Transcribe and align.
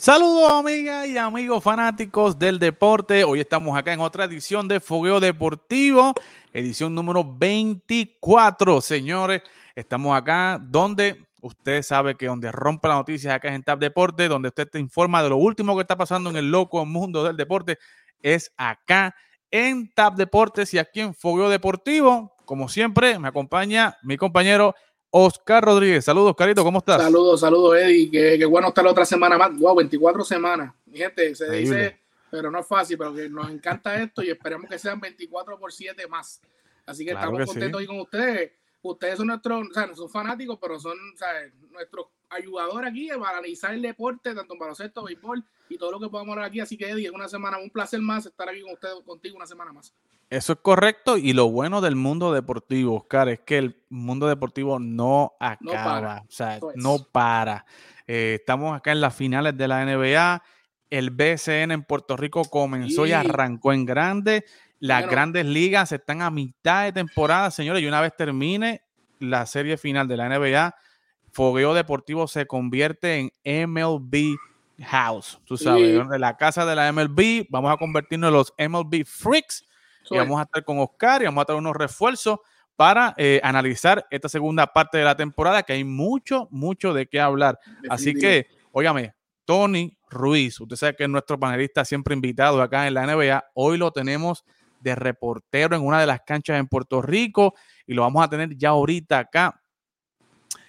Saludos 0.00 0.50
amigas 0.50 1.06
y 1.08 1.18
amigos 1.18 1.62
fanáticos 1.62 2.38
del 2.38 2.58
deporte. 2.58 3.22
Hoy 3.22 3.40
estamos 3.40 3.76
acá 3.76 3.92
en 3.92 4.00
otra 4.00 4.24
edición 4.24 4.66
de 4.66 4.80
Fogueo 4.80 5.20
Deportivo, 5.20 6.14
edición 6.54 6.94
número 6.94 7.22
24. 7.22 8.80
Señores, 8.80 9.42
estamos 9.74 10.16
acá 10.16 10.58
donde 10.58 11.26
usted 11.42 11.82
sabe 11.82 12.14
que 12.14 12.28
donde 12.28 12.50
rompe 12.50 12.88
las 12.88 12.96
noticias 12.96 13.34
acá 13.34 13.50
es 13.50 13.56
en 13.56 13.62
TAP 13.62 13.78
Deporte, 13.78 14.26
donde 14.28 14.48
usted 14.48 14.70
te 14.70 14.78
informa 14.78 15.22
de 15.22 15.28
lo 15.28 15.36
último 15.36 15.76
que 15.76 15.82
está 15.82 15.98
pasando 15.98 16.30
en 16.30 16.36
el 16.36 16.50
loco 16.50 16.86
mundo 16.86 17.22
del 17.22 17.36
deporte, 17.36 17.76
es 18.22 18.54
acá 18.56 19.14
en 19.50 19.92
TAP 19.92 20.14
Deportes 20.16 20.72
y 20.72 20.78
aquí 20.78 21.00
en 21.00 21.12
Fogueo 21.12 21.50
Deportivo. 21.50 22.38
Como 22.46 22.70
siempre, 22.70 23.18
me 23.18 23.28
acompaña 23.28 23.98
mi 24.02 24.16
compañero 24.16 24.74
Oscar 25.10 25.64
Rodríguez. 25.64 26.04
Saludos, 26.04 26.34
Carito, 26.36 26.62
¿cómo 26.62 26.78
estás? 26.78 27.02
Saludos, 27.02 27.40
saludos, 27.40 27.76
Eddie. 27.78 28.10
Qué, 28.10 28.44
bueno 28.44 28.68
estar 28.68 28.84
la 28.84 28.92
otra 28.92 29.04
semana 29.04 29.36
más. 29.36 29.58
Wow, 29.58 29.76
24 29.76 30.24
semanas. 30.24 30.72
Mi 30.86 30.98
gente, 30.98 31.34
se 31.34 31.50
dice, 31.50 31.98
pero 32.30 32.50
no 32.50 32.60
es 32.60 32.66
fácil, 32.66 32.96
pero 32.96 33.12
que 33.12 33.28
nos 33.28 33.50
encanta 33.50 34.00
esto 34.00 34.22
y 34.22 34.30
esperemos 34.30 34.70
que 34.70 34.78
sean 34.78 35.00
24 35.00 35.58
por 35.58 35.72
7 35.72 36.06
más. 36.06 36.40
Así 36.86 37.04
que 37.04 37.12
estamos 37.12 37.44
contentos 37.44 37.80
hoy 37.80 37.86
con 37.86 38.00
ustedes. 38.00 38.52
Ustedes 38.82 39.18
son 39.18 39.26
nuestros, 39.26 39.68
o 39.68 39.74
sea, 39.74 39.86
no 39.86 39.94
son 39.94 40.08
fanáticos, 40.08 40.58
pero 40.60 40.78
son 40.78 40.96
nuestros 41.70 42.06
ayudadores 42.30 42.90
aquí 42.90 43.08
para 43.08 43.30
analizar 43.30 43.74
el 43.74 43.82
deporte, 43.82 44.34
tanto 44.34 44.54
en 44.54 44.58
baloncesto, 44.58 45.04
béisbol 45.04 45.44
y 45.68 45.76
todo 45.76 45.92
lo 45.92 46.00
que 46.00 46.08
podamos 46.08 46.32
hablar 46.32 46.46
aquí. 46.46 46.60
Así 46.60 46.78
que, 46.78 46.88
Eddie, 46.88 47.06
es 47.06 47.12
una 47.12 47.28
semana, 47.28 47.58
un 47.58 47.70
placer 47.70 48.00
más 48.00 48.24
estar 48.24 48.48
aquí 48.48 48.62
con 48.62 48.72
ustedes, 48.72 48.94
contigo 49.04 49.36
una 49.36 49.46
semana 49.46 49.72
más. 49.72 49.92
Eso 50.30 50.52
es 50.52 50.58
correcto. 50.62 51.16
Y 51.16 51.32
lo 51.32 51.50
bueno 51.50 51.80
del 51.80 51.96
mundo 51.96 52.32
deportivo, 52.32 52.96
Oscar, 52.96 53.28
es 53.28 53.40
que 53.40 53.58
el 53.58 53.76
mundo 53.90 54.28
deportivo 54.28 54.78
no 54.78 55.32
acaba. 55.40 56.22
O 56.26 56.30
sea, 56.30 56.60
no 56.76 56.98
para. 57.10 57.66
Eh, 58.06 58.36
estamos 58.40 58.76
acá 58.76 58.92
en 58.92 59.00
las 59.00 59.14
finales 59.14 59.56
de 59.56 59.68
la 59.68 59.84
NBA. 59.84 60.42
El 60.88 61.10
BCN 61.10 61.72
en 61.72 61.82
Puerto 61.82 62.16
Rico 62.16 62.44
comenzó 62.44 63.06
y 63.06 63.12
arrancó 63.12 63.72
en 63.72 63.84
grande. 63.84 64.44
Las 64.78 65.06
grandes 65.08 65.44
ligas 65.46 65.92
están 65.92 66.22
a 66.22 66.30
mitad 66.30 66.84
de 66.84 66.92
temporada, 66.92 67.50
señores. 67.50 67.82
Y 67.82 67.86
una 67.86 68.00
vez 68.00 68.16
termine 68.16 68.82
la 69.20 69.46
serie 69.46 69.76
final 69.76 70.08
de 70.08 70.16
la 70.16 70.28
NBA, 70.28 70.74
Fogueo 71.30 71.74
Deportivo 71.74 72.26
se 72.26 72.46
convierte 72.46 73.30
en 73.44 73.70
MLB 73.70 74.36
House. 74.82 75.40
Tú 75.44 75.56
sabes, 75.56 76.08
de 76.08 76.18
la 76.18 76.36
casa 76.36 76.64
de 76.64 76.74
la 76.74 76.90
MLB, 76.92 77.46
vamos 77.50 77.72
a 77.72 77.76
convertirnos 77.76 78.28
en 78.28 78.34
los 78.34 78.54
MLB 78.58 79.04
Freaks 79.04 79.64
y 80.08 80.16
vamos 80.16 80.38
a 80.40 80.42
estar 80.42 80.64
con 80.64 80.78
Oscar 80.78 81.22
y 81.22 81.24
vamos 81.26 81.42
a 81.42 81.44
traer 81.46 81.58
unos 81.58 81.76
refuerzos 81.76 82.38
para 82.76 83.14
eh, 83.18 83.40
analizar 83.42 84.06
esta 84.10 84.28
segunda 84.28 84.66
parte 84.66 84.96
de 84.96 85.04
la 85.04 85.14
temporada, 85.14 85.62
que 85.62 85.74
hay 85.74 85.84
mucho, 85.84 86.48
mucho 86.50 86.94
de 86.94 87.06
qué 87.06 87.20
hablar. 87.20 87.58
Así 87.90 88.14
que, 88.14 88.46
óigame, 88.72 89.14
Tony 89.44 89.98
Ruiz, 90.08 90.58
usted 90.60 90.76
sabe 90.76 90.96
que 90.96 91.04
es 91.04 91.10
nuestro 91.10 91.38
panelista 91.38 91.84
siempre 91.84 92.14
invitado 92.14 92.62
acá 92.62 92.86
en 92.86 92.94
la 92.94 93.06
NBA, 93.06 93.44
hoy 93.54 93.76
lo 93.76 93.90
tenemos 93.90 94.44
de 94.80 94.94
reportero 94.94 95.76
en 95.76 95.82
una 95.82 96.00
de 96.00 96.06
las 96.06 96.20
canchas 96.22 96.58
en 96.58 96.68
Puerto 96.68 97.02
Rico 97.02 97.54
y 97.86 97.92
lo 97.92 98.02
vamos 98.02 98.24
a 98.24 98.28
tener 98.28 98.56
ya 98.56 98.70
ahorita 98.70 99.18
acá, 99.18 99.60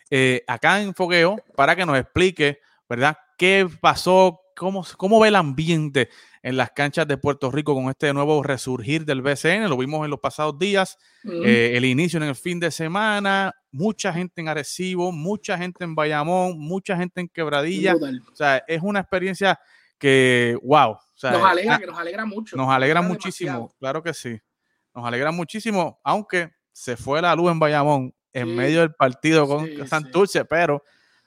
eh, 0.10 0.44
acá 0.48 0.82
en 0.82 0.94
Fogueo, 0.94 1.38
para 1.56 1.76
que 1.76 1.86
nos 1.86 1.98
explique, 1.98 2.60
¿verdad? 2.90 3.18
¿Qué 3.38 3.70
pasó? 3.80 4.42
¿Cómo, 4.56 4.86
cómo 4.98 5.20
ve 5.20 5.30
el 5.30 5.36
ambiente 5.36 6.10
en 6.44 6.58
las 6.58 6.72
canchas 6.72 7.08
de 7.08 7.18
Puerto 7.18 7.52
Rico 7.52 7.76
con 7.76 7.90
este 7.90 8.14
nuevo 8.14 8.42
resurgir 8.42 9.06
del 9.06 9.22
BCN. 9.22 9.70
Lo 9.70 9.78
vimos 9.78 10.04
en 10.04 10.12
los 10.12 10.20
pasados 10.20 10.58
días, 10.58 10.98
eh, 11.24 11.74
el 11.76 11.86
inicio 11.86 12.18
en 12.18 12.28
el 12.28 12.36
fin 12.36 12.60
de 12.60 12.72
semana, 12.72 13.54
mucha 13.72 14.12
gente 14.12 14.42
en 14.42 14.48
Arecibo, 14.48 15.12
mucha 15.12 15.58
gente 15.58 15.84
en 15.84 15.94
Bayamón, 15.94 16.58
mucha 16.58 16.98
gente 16.98 17.22
en 17.22 17.30
Quebradilla. 17.30 17.96
O 17.96 18.36
sea, 18.36 18.64
es 18.68 18.82
una 18.82 19.02
experiencia 19.02 19.60
que, 19.98 20.58
wow. 20.64 20.98
nos 21.24 21.44
alegra, 21.44 21.78
que 21.78 21.88
nos 21.88 22.00
alegra 22.00 22.26
mucho. 22.26 22.58
Nos 22.58 22.70
alegra 22.70 23.02
muchísimo, 23.02 23.74
claro 23.80 24.02
que 24.02 24.14
sí. 24.14 24.40
Nos 24.94 25.06
alegra 25.06 25.32
muchísimo, 25.32 26.02
aunque 26.04 26.52
se 26.72 26.98
fue 26.98 27.22
la 27.22 27.36
luz 27.36 27.52
en 27.52 27.60
Bayamón 27.60 28.14
en 28.34 28.56
medio 28.56 28.80
del 28.80 28.94
partido 28.94 29.48
con 29.48 29.88
Santurce, 29.88 30.46
pero 30.46 30.84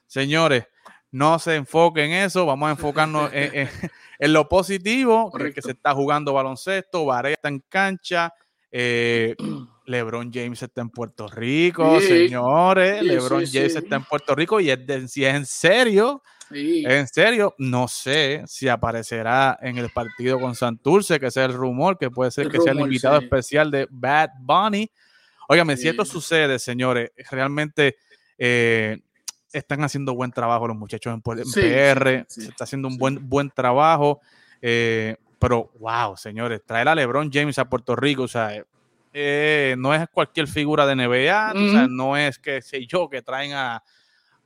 señores, 0.07 0.65
no 1.15 1.39
se 1.39 1.55
enfoque 1.55 2.03
en 2.03 2.11
eso, 2.11 2.45
vamos 2.45 2.67
a 2.67 2.71
enfocarnos 2.71 3.29
en, 3.31 3.69
lo 4.33 4.49
positivo, 4.49 5.31
que 5.31 5.61
se 5.61 5.71
está 5.71 5.93
jugando 5.93 6.33
baloncesto, 6.33 7.05
Varela 7.05 7.35
está 7.35 7.47
en 7.47 7.63
cancha, 7.69 8.33
eh, 8.69 9.33
LeBron 9.85 10.29
James 10.33 10.61
está 10.61 10.81
en 10.81 10.89
Puerto 10.89 11.29
Rico, 11.29 12.01
señores, 12.01 13.01
LeBron 13.01 13.45
James 13.49 13.77
está 13.77 13.95
en 13.95 14.03
Puerto 14.03 14.35
Rico 14.35 14.59
y 14.59 14.69
es, 14.69 14.79
si 15.07 15.23
es 15.23 15.33
en 15.33 15.45
serio, 15.45 16.21
en 16.51 17.07
serio, 17.07 17.55
no 17.59 17.87
sé 17.87 18.43
si 18.45 18.67
aparecerá 18.67 19.57
en 19.61 19.77
el 19.77 19.91
partido 19.91 20.37
con 20.37 20.53
Santurce, 20.53 21.17
que 21.17 21.27
es 21.27 21.37
el 21.37 21.53
rumor, 21.53 21.97
que 21.97 22.11
puede 22.11 22.29
ser 22.29 22.49
que 22.49 22.59
sea 22.59 22.73
el 22.73 22.81
invitado 22.81 23.19
especial 23.19 23.71
de 23.71 23.87
Bad 23.89 24.31
Bunny. 24.41 24.91
Óigame, 25.47 25.77
si 25.77 25.87
esto 25.87 26.03
sucede, 26.03 26.59
señores, 26.59 27.11
realmente... 27.31 27.95
Eh, 28.37 28.99
están 29.57 29.83
haciendo 29.83 30.13
buen 30.13 30.31
trabajo 30.31 30.67
los 30.67 30.77
muchachos 30.77 31.13
en, 31.13 31.21
PR, 31.21 32.25
se 32.27 32.47
está 32.49 32.65
haciendo 32.65 32.87
un 32.87 32.97
buen, 32.97 33.27
buen 33.27 33.49
trabajo. 33.49 34.21
Eh, 34.61 35.15
pero, 35.39 35.71
wow, 35.79 36.17
señores, 36.17 36.61
traer 36.65 36.87
a 36.87 36.95
LeBron 36.95 37.29
James 37.31 37.57
a 37.59 37.69
Puerto 37.69 37.95
Rico, 37.95 38.23
o 38.23 38.27
sea, 38.27 38.63
eh, 39.13 39.75
no 39.77 39.93
es 39.93 40.07
cualquier 40.09 40.47
figura 40.47 40.85
de 40.85 40.95
NBA, 40.95 41.53
o 41.55 41.71
sea, 41.71 41.87
no 41.87 42.17
es 42.17 42.39
que 42.39 42.61
sé 42.61 42.85
yo, 42.85 43.09
que 43.09 43.21
traen 43.21 43.53
a, 43.53 43.83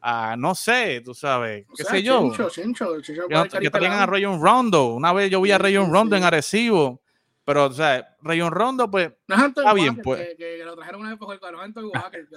a 0.01 0.35
no 0.37 0.55
sé, 0.55 1.01
tú 1.03 1.13
sabes, 1.13 1.65
qué 1.75 1.83
sé 1.83 2.03
yo. 2.03 2.31
que, 2.31 3.69
traigan 3.69 3.99
a 3.99 4.05
Rayon 4.05 4.41
Rondo. 4.41 4.93
Una 4.93 5.13
vez 5.13 5.31
yo 5.31 5.41
vi 5.41 5.51
a 5.51 5.57
Rayon 5.57 5.91
Rondo 5.91 6.15
en 6.15 6.23
Arecibo 6.23 7.01
pero, 7.49 7.65
o 7.65 7.73
sea, 7.73 8.15
Rayon 8.21 8.51
Rondo, 8.51 8.91
pues. 8.91 9.11
No 9.27 9.33
es 9.33 9.41
Anton 9.41 9.63
está 9.63 9.73
bien, 9.73 9.95
pues. 10.03 10.35
Que, 10.37 10.61
lo 10.63 10.75
trajeron 10.75 11.01
una 11.01 11.09
vez 11.09 11.17
por 11.17 11.33
el 11.33 11.59
Anton 11.59 11.85
Walker. 11.85 12.27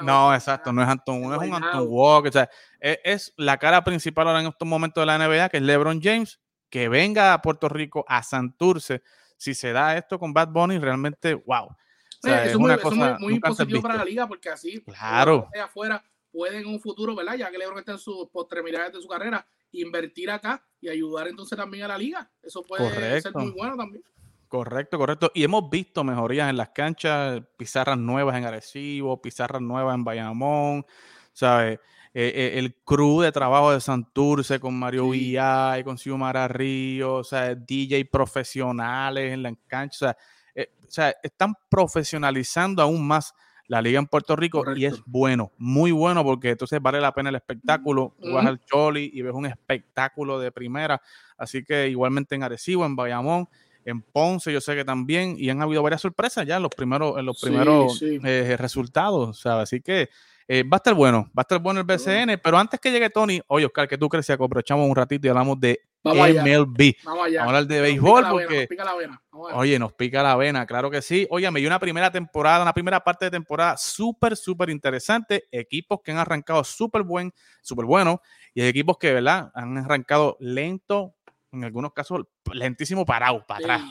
no, 0.00 0.32
exacto, 0.32 0.72
no 0.72 0.82
es 0.82 0.88
Anton, 0.88 1.20
no 1.20 1.34
es 1.34 1.46
un 1.46 1.54
Anton 1.54 1.86
Walker. 1.86 2.30
O 2.30 2.32
sea, 2.32 2.48
es, 2.80 2.98
es, 3.04 3.34
la 3.36 3.58
cara 3.58 3.84
principal 3.84 4.26
ahora 4.26 4.40
en 4.40 4.46
estos 4.46 4.66
momentos 4.66 5.02
de 5.02 5.04
la 5.04 5.18
NBA, 5.18 5.50
que 5.50 5.58
es 5.58 5.62
LeBron 5.62 6.00
James, 6.02 6.40
que 6.70 6.88
venga 6.88 7.34
a 7.34 7.42
Puerto 7.42 7.68
Rico, 7.68 8.06
a 8.08 8.22
Santurce. 8.22 9.02
Si 9.36 9.52
se 9.52 9.72
da 9.72 9.98
esto 9.98 10.18
con 10.18 10.32
Bad 10.32 10.48
Bunny, 10.48 10.78
realmente, 10.78 11.34
wow. 11.34 11.66
O 11.66 11.76
sea, 12.22 12.46
es, 12.46 12.54
una 12.54 12.78
cosa 12.78 13.18
muy, 13.20 13.32
muy 13.32 13.40
positivo 13.40 13.82
para 13.82 13.96
la 13.96 14.04
liga, 14.06 14.26
porque 14.26 14.48
así, 14.48 14.80
claro. 14.80 15.46
afuera 15.62 16.02
pueden 16.32 16.60
en 16.62 16.68
un 16.68 16.80
futuro, 16.80 17.14
¿verdad? 17.14 17.34
Ya 17.34 17.50
que 17.50 17.58
LeBron 17.58 17.80
está 17.80 17.92
en 17.92 17.98
sus 17.98 18.30
postremidades 18.30 18.94
de 18.94 19.02
su 19.02 19.08
carrera, 19.08 19.46
invertir 19.72 20.30
acá 20.30 20.64
y 20.80 20.88
ayudar 20.88 21.28
entonces 21.28 21.58
también 21.58 21.84
a 21.84 21.88
la 21.88 21.98
liga. 21.98 22.30
Eso 22.42 22.62
puede 22.62 23.20
ser 23.20 23.34
muy 23.34 23.50
bueno 23.50 23.76
también. 23.76 24.02
Correcto, 24.48 24.96
correcto. 24.96 25.30
Y 25.34 25.44
hemos 25.44 25.68
visto 25.68 26.02
mejorías 26.04 26.48
en 26.48 26.56
las 26.56 26.70
canchas, 26.70 27.42
pizarras 27.58 27.98
nuevas 27.98 28.36
en 28.36 28.46
Arecibo, 28.46 29.20
pizarras 29.20 29.60
nuevas 29.60 29.94
en 29.94 30.04
Bayamón, 30.04 30.86
¿sabes? 31.32 31.78
Eh, 32.14 32.32
eh, 32.34 32.58
el 32.58 32.74
crew 32.76 33.20
de 33.20 33.30
trabajo 33.30 33.70
de 33.70 33.80
Santurce 33.80 34.58
con 34.58 34.78
Mario 34.78 35.12
sí. 35.12 35.36
y 35.36 35.84
con 35.84 35.98
Xiomara 35.98 36.48
Río, 36.48 37.16
o 37.16 37.24
sea, 37.24 37.54
DJ 37.54 38.06
profesionales 38.06 39.34
en 39.34 39.42
la 39.42 39.54
cancha, 39.66 40.16
eh, 40.54 40.72
o 40.82 40.90
sea, 40.90 41.14
están 41.22 41.54
profesionalizando 41.68 42.82
aún 42.82 43.06
más 43.06 43.34
la 43.66 43.82
liga 43.82 43.98
en 43.98 44.06
Puerto 44.06 44.34
Rico 44.34 44.64
y 44.74 44.86
es 44.86 45.02
bueno, 45.04 45.52
muy 45.58 45.92
bueno 45.92 46.24
porque 46.24 46.50
entonces 46.50 46.80
vale 46.80 47.02
la 47.02 47.12
pena 47.12 47.28
el 47.28 47.36
espectáculo. 47.36 48.14
vas 48.32 48.46
al 48.46 48.64
Choli 48.64 49.10
y 49.12 49.20
ves 49.20 49.34
un 49.34 49.44
espectáculo 49.44 50.40
de 50.40 50.50
primera, 50.50 51.02
así 51.36 51.62
que 51.62 51.88
igualmente 51.88 52.34
en 52.34 52.42
Arecibo, 52.42 52.86
en 52.86 52.96
Bayamón 52.96 53.46
en 53.88 54.02
Ponce 54.02 54.52
yo 54.52 54.60
sé 54.60 54.74
que 54.74 54.84
también, 54.84 55.36
y 55.38 55.48
han 55.50 55.62
habido 55.62 55.82
varias 55.82 56.02
sorpresas 56.02 56.46
ya 56.46 56.56
en 56.56 56.62
los 56.62 56.70
primeros, 56.74 57.18
en 57.18 57.26
los 57.26 57.40
primeros 57.40 58.02
eh, 58.02 58.56
resultados, 58.58 59.40
¿sabes? 59.40 59.64
Así 59.64 59.80
que 59.80 60.10
eh, 60.46 60.62
va 60.62 60.76
a 60.76 60.78
estar 60.78 60.94
bueno, 60.94 61.30
va 61.36 61.40
a 61.40 61.42
estar 61.42 61.58
bueno 61.58 61.80
el 61.80 61.86
BCN, 61.86 62.40
pero 62.42 62.58
antes 62.58 62.80
que 62.80 62.90
llegue 62.90 63.10
Tony, 63.10 63.40
oye 63.48 63.66
Oscar, 63.66 63.88
que 63.88 63.98
tú 63.98 64.08
crees 64.08 64.26
que 64.26 64.32
aprovechamos 64.32 64.88
un 64.88 64.96
ratito 64.96 65.26
y 65.26 65.30
hablamos 65.30 65.60
de 65.60 65.80
MLB. 66.04 66.94
Vamos, 67.04 67.26
allá. 67.26 67.40
Vamos 67.40 67.54
a 67.54 67.56
hablar 67.56 67.66
de 67.66 67.80
béisbol 67.80 68.24
porque, 68.30 68.56
nos 68.60 68.66
pica 68.66 68.84
la 68.84 68.94
vena. 68.94 69.22
oye, 69.30 69.78
nos 69.78 69.92
pica 69.92 70.22
la 70.22 70.36
vena, 70.36 70.66
claro 70.66 70.90
que 70.90 71.02
sí. 71.02 71.26
Oye, 71.30 71.50
me 71.50 71.60
dio 71.60 71.68
una 71.68 71.78
primera 71.78 72.10
temporada, 72.10 72.62
una 72.62 72.72
primera 72.72 73.00
parte 73.00 73.26
de 73.26 73.30
temporada 73.30 73.76
súper, 73.76 74.36
súper 74.36 74.70
interesante. 74.70 75.48
Equipos 75.50 76.00
que 76.02 76.12
han 76.12 76.18
arrancado 76.18 76.64
súper 76.64 77.02
buen, 77.02 77.32
súper 77.62 77.84
bueno 77.84 78.22
y 78.54 78.62
equipos 78.62 78.96
que, 78.98 79.12
¿verdad? 79.12 79.50
Han 79.54 79.76
arrancado 79.78 80.36
lento, 80.40 81.14
en 81.52 81.64
algunos 81.64 81.92
casos 81.92 82.22
lentísimo 82.52 83.04
parado, 83.04 83.44
para 83.46 83.76
atrás. 83.76 83.82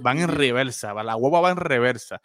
van 0.00 0.18
en 0.18 0.28
reversa, 0.28 0.92
la 0.94 1.16
hueva 1.16 1.40
va 1.40 1.50
en 1.50 1.56
reversa. 1.56 2.20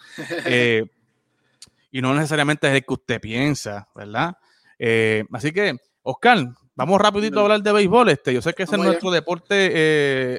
Eh, 0.45 0.85
y 1.91 2.01
no 2.01 2.13
necesariamente 2.13 2.67
es 2.67 2.75
el 2.75 2.85
que 2.85 2.93
usted 2.93 3.21
piensa, 3.21 3.88
¿verdad? 3.95 4.35
Eh, 4.77 5.23
así 5.31 5.51
que, 5.51 5.75
Oscar, 6.03 6.39
vamos 6.75 6.99
rapidito 6.99 7.39
a 7.39 7.43
hablar 7.43 7.61
de 7.61 7.71
béisbol. 7.71 8.09
Este. 8.09 8.33
Yo 8.33 8.41
sé 8.41 8.53
que 8.53 8.63
ese 8.63 8.75
es 8.75 8.81
nuestro 8.81 9.11
deporte 9.11 9.53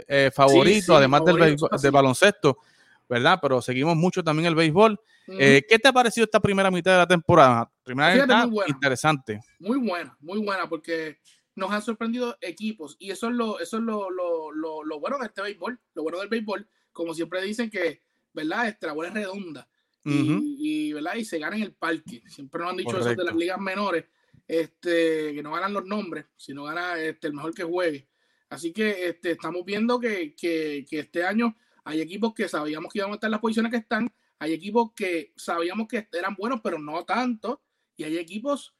eh, 0.06 0.31
favorito, 0.34 0.96
además 0.96 1.22
del, 1.25 1.93
baloncesto, 1.93 2.58
¿verdad? 3.08 3.38
Pero 3.40 3.62
seguimos 3.62 3.96
mucho 3.96 4.22
también 4.22 4.46
el 4.46 4.54
béisbol. 4.54 5.00
¿Qué 5.26 5.78
te 5.81 5.88
ha 5.88 5.93
parecido 5.93 6.25
esta 6.25 6.40
primera 6.40 6.70
mitad 6.70 6.93
de 6.93 6.99
la 6.99 7.06
temporada? 7.06 7.70
Primera 7.84 8.14
mitad, 8.14 8.49
interesante. 8.66 9.40
Muy 9.58 9.78
buena, 9.78 10.16
muy 10.20 10.44
buena, 10.44 10.69
porque 10.69 11.19
nos 11.54 11.70
han 11.70 11.82
sorprendido 11.82 12.37
equipos 12.40 12.96
y 12.99 13.10
eso 13.10 13.28
es 13.28 13.34
lo, 13.34 13.60
eso 13.60 13.76
es 13.78 13.82
lo, 13.82 14.10
lo, 14.10 14.52
lo, 14.52 15.00
bueno 15.00 15.19
de 15.19 15.26
este 15.26 15.43
béisbol, 15.43 15.78
lo 15.94 16.02
bueno 16.02 16.19
del 16.19 16.28
béisbol, 16.28 16.66
como 16.93 17.14
siempre 17.14 17.43
dicen 17.43 17.70
que, 17.70 18.02
¿verdad? 18.32 18.69
Este, 18.69 18.87
la 18.87 18.93
bola 18.93 19.08
es 19.08 19.14
redonda 19.14 19.69
y, 20.04 20.93
¿verdad? 20.93 21.14
y 21.16 21.25
se 21.25 21.38
gana 21.38 21.56
en 21.56 21.62
el 21.62 21.75
parque. 21.75 22.22
Siempre 22.26 22.60
nos 22.60 22.70
han 22.70 22.76
dicho 22.76 22.99
eso 22.99 23.14
de 23.14 23.25
las 23.25 23.34
ligas 23.34 23.60
menores, 23.60 24.04
este, 24.49 25.34
que 25.34 25.43
no 25.43 25.52
ganan 25.52 25.72
los 25.72 25.84
nombres, 25.84 26.26
sino 26.37 26.64
gana 26.64 26.99
este, 26.99 27.28
el 27.28 27.34
mejor 27.34 27.54
que 27.54 27.64
juegue. 27.64 28.08
Así 28.49 28.72
que 28.72 29.08
este, 29.08 29.32
estamos 29.32 29.64
viendo 29.64 29.99
que, 29.99 30.34
que, 30.34 30.84
que 30.88 31.00
este 31.00 31.25
año 31.25 31.56
hay 31.84 32.00
equipos 32.00 32.34
que 32.34 32.49
sabíamos 32.49 32.93
que 32.93 32.99
iban 32.99 33.10
a 33.10 33.14
estar 33.14 33.28
en 33.28 33.32
las 33.32 33.40
posiciones 33.40 33.70
que 33.70 33.78
están, 33.78 34.12
hay 34.38 34.52
equipos 34.52 34.93
que 34.94 35.32
sabíamos 35.37 35.88
que 35.88 36.08
eran 36.12 36.34
buenos, 36.34 36.60
pero 36.62 36.78
no 36.78 37.04
tanto, 37.04 37.62
y 37.96 38.04
hay 38.04 38.19
equipos 38.19 38.75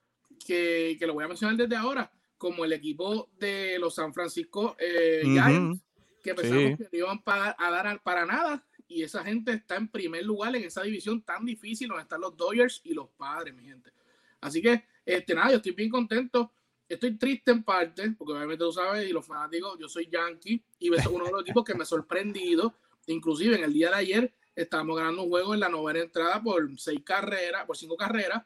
que, 0.44 0.96
que 0.98 1.06
lo 1.06 1.14
voy 1.14 1.24
a 1.24 1.28
mencionar 1.28 1.56
desde 1.56 1.76
ahora, 1.76 2.10
como 2.43 2.65
el 2.65 2.73
equipo 2.73 3.31
de 3.39 3.79
los 3.79 3.94
San 3.94 4.12
Francisco 4.12 4.75
eh, 4.77 5.23
Giants, 5.23 5.81
que 6.21 6.35
pensamos 6.35 6.77
que 6.77 6.89
no 6.91 6.99
iban 6.99 7.23
a 7.25 7.71
dar 7.71 8.03
para 8.03 8.27
nada, 8.27 8.67
y 8.89 9.05
esa 9.05 9.23
gente 9.23 9.53
está 9.53 9.77
en 9.77 9.87
primer 9.87 10.25
lugar 10.25 10.56
en 10.56 10.65
esa 10.65 10.83
división 10.83 11.23
tan 11.23 11.44
difícil 11.44 11.87
donde 11.87 12.03
están 12.03 12.21
los 12.21 12.37
Dodgers 12.37 12.81
y 12.83 12.94
los 12.94 13.11
padres, 13.11 13.55
mi 13.55 13.62
gente. 13.62 13.93
Así 14.41 14.61
que, 14.61 14.83
este, 15.06 15.37
nada, 15.37 15.53
yo 15.53 15.59
estoy 15.59 15.71
bien 15.71 15.89
contento. 15.89 16.53
Estoy 16.89 17.17
triste 17.17 17.53
en 17.53 17.62
parte, 17.62 18.11
porque 18.19 18.33
obviamente 18.33 18.65
tú 18.65 18.73
sabes, 18.73 19.09
y 19.09 19.12
los 19.12 19.25
fanáticos, 19.25 19.79
yo 19.79 19.89
soy 19.89 20.09
Yankee, 20.11 20.65
y 20.81 20.89
uno 20.91 21.25
de 21.27 21.31
los 21.31 21.43
equipos 21.43 21.62
que 21.62 21.75
me 21.75 21.85
ha 21.85 21.87
sorprendido. 21.87 22.75
Inclusive 23.06 23.55
en 23.55 23.62
el 23.62 23.73
día 23.73 23.91
de 23.91 23.97
ayer 23.97 24.35
estábamos 24.56 24.97
ganando 24.97 25.23
un 25.23 25.29
juego 25.29 25.55
en 25.55 25.61
la 25.61 25.69
novena 25.69 26.00
entrada 26.00 26.43
por 26.43 26.69
seis 26.77 27.03
carreras, 27.05 27.67
por 27.67 27.77
cinco 27.77 27.97
carreras, 27.97 28.43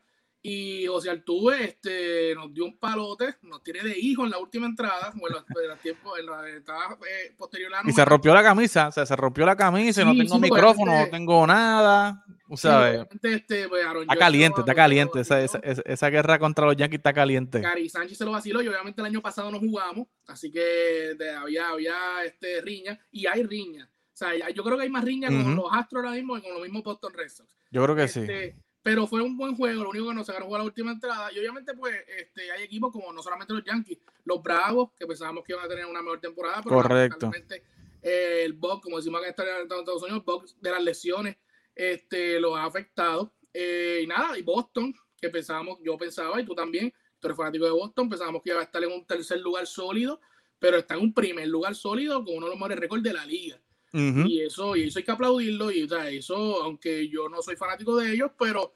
y 0.49 0.87
José 0.87 1.11
Altuve 1.11 1.65
este, 1.65 2.33
nos 2.37 2.55
dio 2.55 2.67
un 2.67 2.79
palote, 2.79 3.35
nos 3.43 3.65
tiene 3.65 3.83
de 3.83 3.99
hijo 3.99 4.23
en 4.23 4.31
la 4.31 4.39
última 4.39 4.67
entrada, 4.67 5.11
como 5.11 5.27
en 5.27 5.35
la, 5.35 5.77
tiempo, 5.77 6.17
en 6.17 6.25
la 6.25 6.49
entrada 6.49 6.97
eh, 7.05 7.35
posterior 7.37 7.75
a 7.75 7.83
la 7.83 7.91
Y 7.91 7.93
se 7.93 8.05
rompió 8.05 8.33
la 8.33 8.45
camisa, 8.45 8.87
o 8.87 8.93
sea, 8.93 9.05
se 9.05 9.17
rompió 9.17 9.45
la 9.45 9.57
camisa, 9.57 10.05
no 10.05 10.15
tengo 10.15 10.39
micrófono, 10.39 11.01
no 11.01 11.11
tengo 11.11 11.45
nada. 11.49 12.25
O 12.49 12.57
sea, 12.57 13.09
este, 13.23 13.69
pues, 13.69 13.85
está 14.03 14.17
caliente, 14.17 14.61
está 14.61 14.73
caliente. 14.73 15.21
Esa, 15.21 15.43
esa, 15.43 15.59
esa, 15.59 16.11
guerra 16.11 16.39
contra 16.39 16.65
los 16.65 16.77
Yankees 16.77 16.99
está 16.99 17.13
caliente. 17.13 17.61
Cari 17.61 17.89
Sánchez 17.89 18.17
se 18.17 18.25
lo 18.25 18.31
vaciló 18.31 18.63
y 18.63 18.69
obviamente 18.69 19.01
el 19.01 19.07
año 19.07 19.21
pasado 19.21 19.51
no 19.51 19.59
jugamos, 19.59 20.07
así 20.29 20.53
que 20.53 21.17
había, 21.41 21.71
había 21.71 21.97
este, 22.25 22.61
riña 22.61 22.97
y 23.11 23.27
hay 23.27 23.43
riña. 23.43 23.91
O 23.91 24.17
sea, 24.17 24.31
yo 24.51 24.63
creo 24.63 24.77
que 24.77 24.85
hay 24.85 24.91
más 24.91 25.03
riña 25.03 25.27
con 25.27 25.57
los 25.57 25.67
Astros 25.73 26.05
ahora 26.05 26.15
mismo 26.15 26.37
que 26.37 26.43
con 26.43 26.53
los 26.53 26.63
mismos 26.63 26.85
Boston 26.85 27.13
Red 27.13 27.31
Sox. 27.31 27.51
Yo 27.73 27.83
creo 27.83 27.97
que 27.97 28.07
sí 28.07 28.21
este, 28.21 28.57
pero 28.87 29.05
fue 29.09 29.21
un 29.21 29.37
buen 29.37 29.57
juego, 29.57 29.83
lo 29.83 29.91
único 29.91 30.07
que 30.07 30.15
nos 30.15 30.29
sacaron 30.29 30.49
fue 30.49 30.59
la 30.61 30.65
última 30.65 30.93
entrada. 30.93 31.33
Y 31.33 31.41
obviamente, 31.41 31.75
pues, 31.75 31.93
este, 32.07 32.53
hay 32.53 32.63
equipos 32.63 32.93
como 32.93 33.13
no 33.13 33.21
solamente 33.21 33.53
los 33.53 33.65
Yankees, 33.65 33.99
los 34.25 34.41
Bravos, 34.41 34.93
que 34.97 35.05
pensábamos 35.05 35.43
que 35.43 35.55
iban 35.55 35.65
a 35.65 35.69
tener 35.69 35.87
una 35.87 36.01
mejor 36.03 36.21
temporada, 36.21 36.63
pero 36.63 36.77
Correcto. 36.77 37.33
Eh, 38.01 38.43
el 38.45 38.53
box, 38.53 38.85
como 38.85 38.99
decimos 38.99 39.23
que 39.23 39.31
está 39.31 39.43
en 39.43 39.63
Estados 39.63 40.03
Unidos, 40.05 40.19
el 40.21 40.25
box 40.25 40.57
de 40.61 40.71
las 40.71 40.85
lesiones, 40.85 41.37
este, 41.75 42.39
los 42.39 42.57
ha 42.57 42.63
afectado. 42.63 43.35
Eh, 43.53 44.03
y 44.05 44.07
nada, 44.07 44.39
y 44.39 44.43
Boston, 44.43 44.95
que 45.21 45.31
pensábamos, 45.31 45.81
yo 45.83 45.99
pensaba, 45.99 46.41
y 46.41 46.45
tú 46.45 46.55
también, 46.55 46.95
tú 47.19 47.27
eres 47.27 47.37
fanático 47.37 47.65
de 47.65 47.73
Boston, 47.73 48.09
pensábamos 48.09 48.41
que 48.41 48.51
iba 48.51 48.61
a 48.61 48.63
estar 48.63 48.85
en 48.85 48.93
un 48.93 49.05
tercer 49.05 49.41
lugar 49.41 49.67
sólido, 49.67 50.21
pero 50.61 50.77
está 50.77 50.95
en 50.95 51.01
un 51.01 51.13
primer 51.13 51.49
lugar 51.49 51.75
sólido 51.75 52.25
con 52.25 52.37
uno 52.37 52.47
de 52.47 52.51
los 52.51 52.57
mejores 52.61 52.79
récords 52.79 53.03
de 53.03 53.13
la 53.15 53.27
liga. 53.27 53.61
Y 53.97 54.41
eso, 54.43 54.77
y 54.77 54.85
eso 54.85 54.99
hay 54.99 55.05
que 55.05 55.11
aplaudirlo, 55.11 55.71
y 55.71 55.89
eso, 56.11 56.63
aunque 56.63 57.09
yo 57.09 57.29
no 57.29 57.41
soy 57.41 57.57
fanático 57.57 57.97
de 57.97 58.13
ellos, 58.13 58.31
pero 58.39 58.75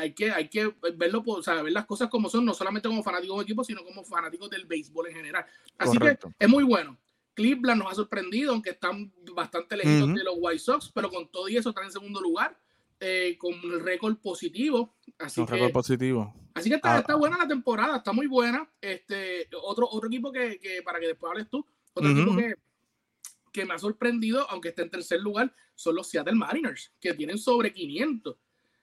hay, 0.00 0.12
que, 0.12 0.30
hay 0.30 0.48
que 0.48 0.74
verlo, 0.94 1.22
o 1.26 1.42
sea, 1.42 1.62
ver 1.62 1.72
las 1.72 1.86
cosas 1.86 2.08
como 2.08 2.28
son, 2.28 2.44
no 2.44 2.54
solamente 2.54 2.88
como 2.88 3.02
fanáticos 3.02 3.38
de 3.38 3.42
equipo, 3.42 3.64
sino 3.64 3.84
como 3.84 4.04
fanáticos 4.04 4.48
del 4.50 4.64
béisbol 4.64 5.08
en 5.08 5.14
general. 5.14 5.44
Así 5.78 5.98
que 5.98 6.18
es 6.38 6.48
muy 6.48 6.64
bueno. 6.64 6.98
Cleveland 7.34 7.82
nos 7.82 7.92
ha 7.92 7.94
sorprendido, 7.94 8.52
aunque 8.52 8.70
están 8.70 9.12
bastante 9.34 9.76
lejitos 9.76 10.14
de 10.14 10.24
los 10.24 10.34
White 10.38 10.58
Sox, 10.58 10.90
pero 10.94 11.10
con 11.10 11.28
todo 11.28 11.48
y 11.48 11.56
eso 11.56 11.70
están 11.70 11.84
en 11.84 11.92
segundo 11.92 12.20
lugar, 12.20 12.58
eh, 13.00 13.36
con 13.38 13.54
el 13.54 13.80
récord 13.80 14.16
positivo. 14.16 14.94
Así 15.18 15.44
que, 15.44 15.52
récord 15.52 15.72
positivo. 15.72 16.34
Así 16.54 16.68
que 16.68 16.76
está, 16.76 16.96
ah. 16.96 16.98
está, 17.00 17.14
buena 17.14 17.38
la 17.38 17.48
temporada, 17.48 17.96
está 17.96 18.12
muy 18.12 18.26
buena. 18.26 18.68
Este, 18.80 19.48
otro, 19.62 19.88
otro 19.90 20.08
equipo 20.08 20.30
que, 20.30 20.58
que 20.58 20.82
para 20.82 21.00
que 21.00 21.08
después 21.08 21.30
hables 21.30 21.48
tú, 21.48 21.66
otro 21.94 22.10
equipo 22.10 22.36
que 22.36 22.54
que 23.52 23.64
me 23.64 23.74
ha 23.74 23.78
sorprendido, 23.78 24.48
aunque 24.50 24.70
esté 24.70 24.82
en 24.82 24.90
tercer 24.90 25.20
lugar, 25.20 25.54
son 25.74 25.96
los 25.96 26.08
Seattle 26.08 26.34
Mariners, 26.34 26.92
que 27.00 27.14
tienen 27.14 27.38
sobre 27.38 27.72
500. 27.72 28.36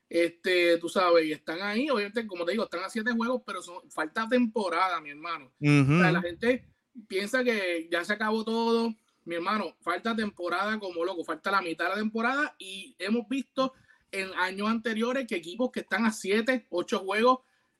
Este, 0.09 0.77
tú 0.79 0.89
sabes, 0.89 1.25
y 1.25 1.31
están 1.31 1.61
ahí, 1.61 1.89
obviamente, 1.89 2.25
como 2.25 2.45
te 2.45 2.51
digo, 2.51 2.63
están 2.63 2.83
a 2.83 2.89
siete 2.89 3.11
juegos, 3.11 3.43
pero 3.45 3.61
son, 3.61 3.89
falta 3.91 4.27
temporada, 4.27 4.99
mi 5.01 5.09
hermano. 5.09 5.51
la 5.59 6.21
gente 6.21 6.65
piensa 7.07 7.43
que 7.43 7.87
ya 7.91 8.03
se 8.03 8.13
acabó 8.13 8.43
todo. 8.43 8.95
Mi 9.25 9.35
hermano, 9.35 9.75
falta 9.81 10.15
temporada 10.15 10.79
como 10.79 11.05
loco, 11.05 11.23
falta 11.23 11.51
la 11.51 11.61
mitad 11.61 11.85
de 11.85 11.89
la 11.91 11.97
temporada 11.97 12.55
y 12.57 12.95
hemos 12.97 13.27
visto 13.29 13.73
en 14.11 14.33
años 14.35 14.67
anteriores 14.69 15.27
que 15.27 15.35
equipos 15.35 15.69
que 15.71 15.81
están 15.81 16.05
a 16.05 16.11
siete, 16.11 16.65
ocho 16.69 16.99
juegos 16.99 17.39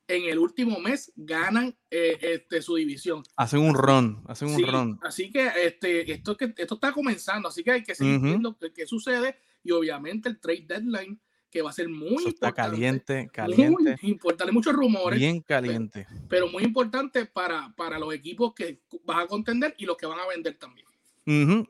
en 0.09 0.23
el 0.23 0.39
último 0.39 0.79
mes 0.79 1.13
ganan 1.15 1.75
eh, 1.91 2.17
este, 2.19 2.63
su 2.63 2.75
división. 2.75 3.21
Hacen 3.35 3.59
un 3.59 3.75
run, 3.75 4.23
hacen 4.27 4.50
un 4.50 4.67
run. 4.67 5.00
Así 5.03 5.31
que 5.31 5.51
este, 5.63 6.11
esto, 6.11 6.35
que 6.35 6.51
esto 6.57 6.73
está 6.73 6.91
comenzando, 6.91 7.47
así 7.47 7.63
que 7.63 7.71
hay 7.71 7.83
que 7.83 7.94
seguir 7.94 8.19
viendo 8.19 8.57
qué, 8.57 8.88
sucede 8.88 9.38
y 9.63 9.71
obviamente 9.71 10.27
el 10.27 10.39
trade 10.39 10.65
deadline 10.67 11.21
que 11.51 11.61
va 11.61 11.69
a 11.69 11.73
ser 11.73 11.89
muy 11.89 12.07
importante. 12.07 12.29
Está 12.29 12.51
caliente, 12.51 13.29
caliente. 13.31 13.97
Muy 14.01 14.11
importante, 14.11 14.51
muchos 14.51 14.73
rumores. 14.73 15.19
Bien 15.19 15.41
caliente. 15.41 16.07
Pero, 16.27 16.47
muy 16.47 16.63
importante 16.63 17.25
para, 17.25 17.71
para 17.77 18.00
los 18.00 18.11
equipos 18.13 18.53
que 18.56 18.81
vas 19.03 19.23
a 19.23 19.27
contender 19.27 19.75
y 19.77 19.85
los 19.85 19.95
que 19.95 20.07
van 20.07 20.19
a 20.19 20.27
vender 20.27 20.57
también. 20.57 20.88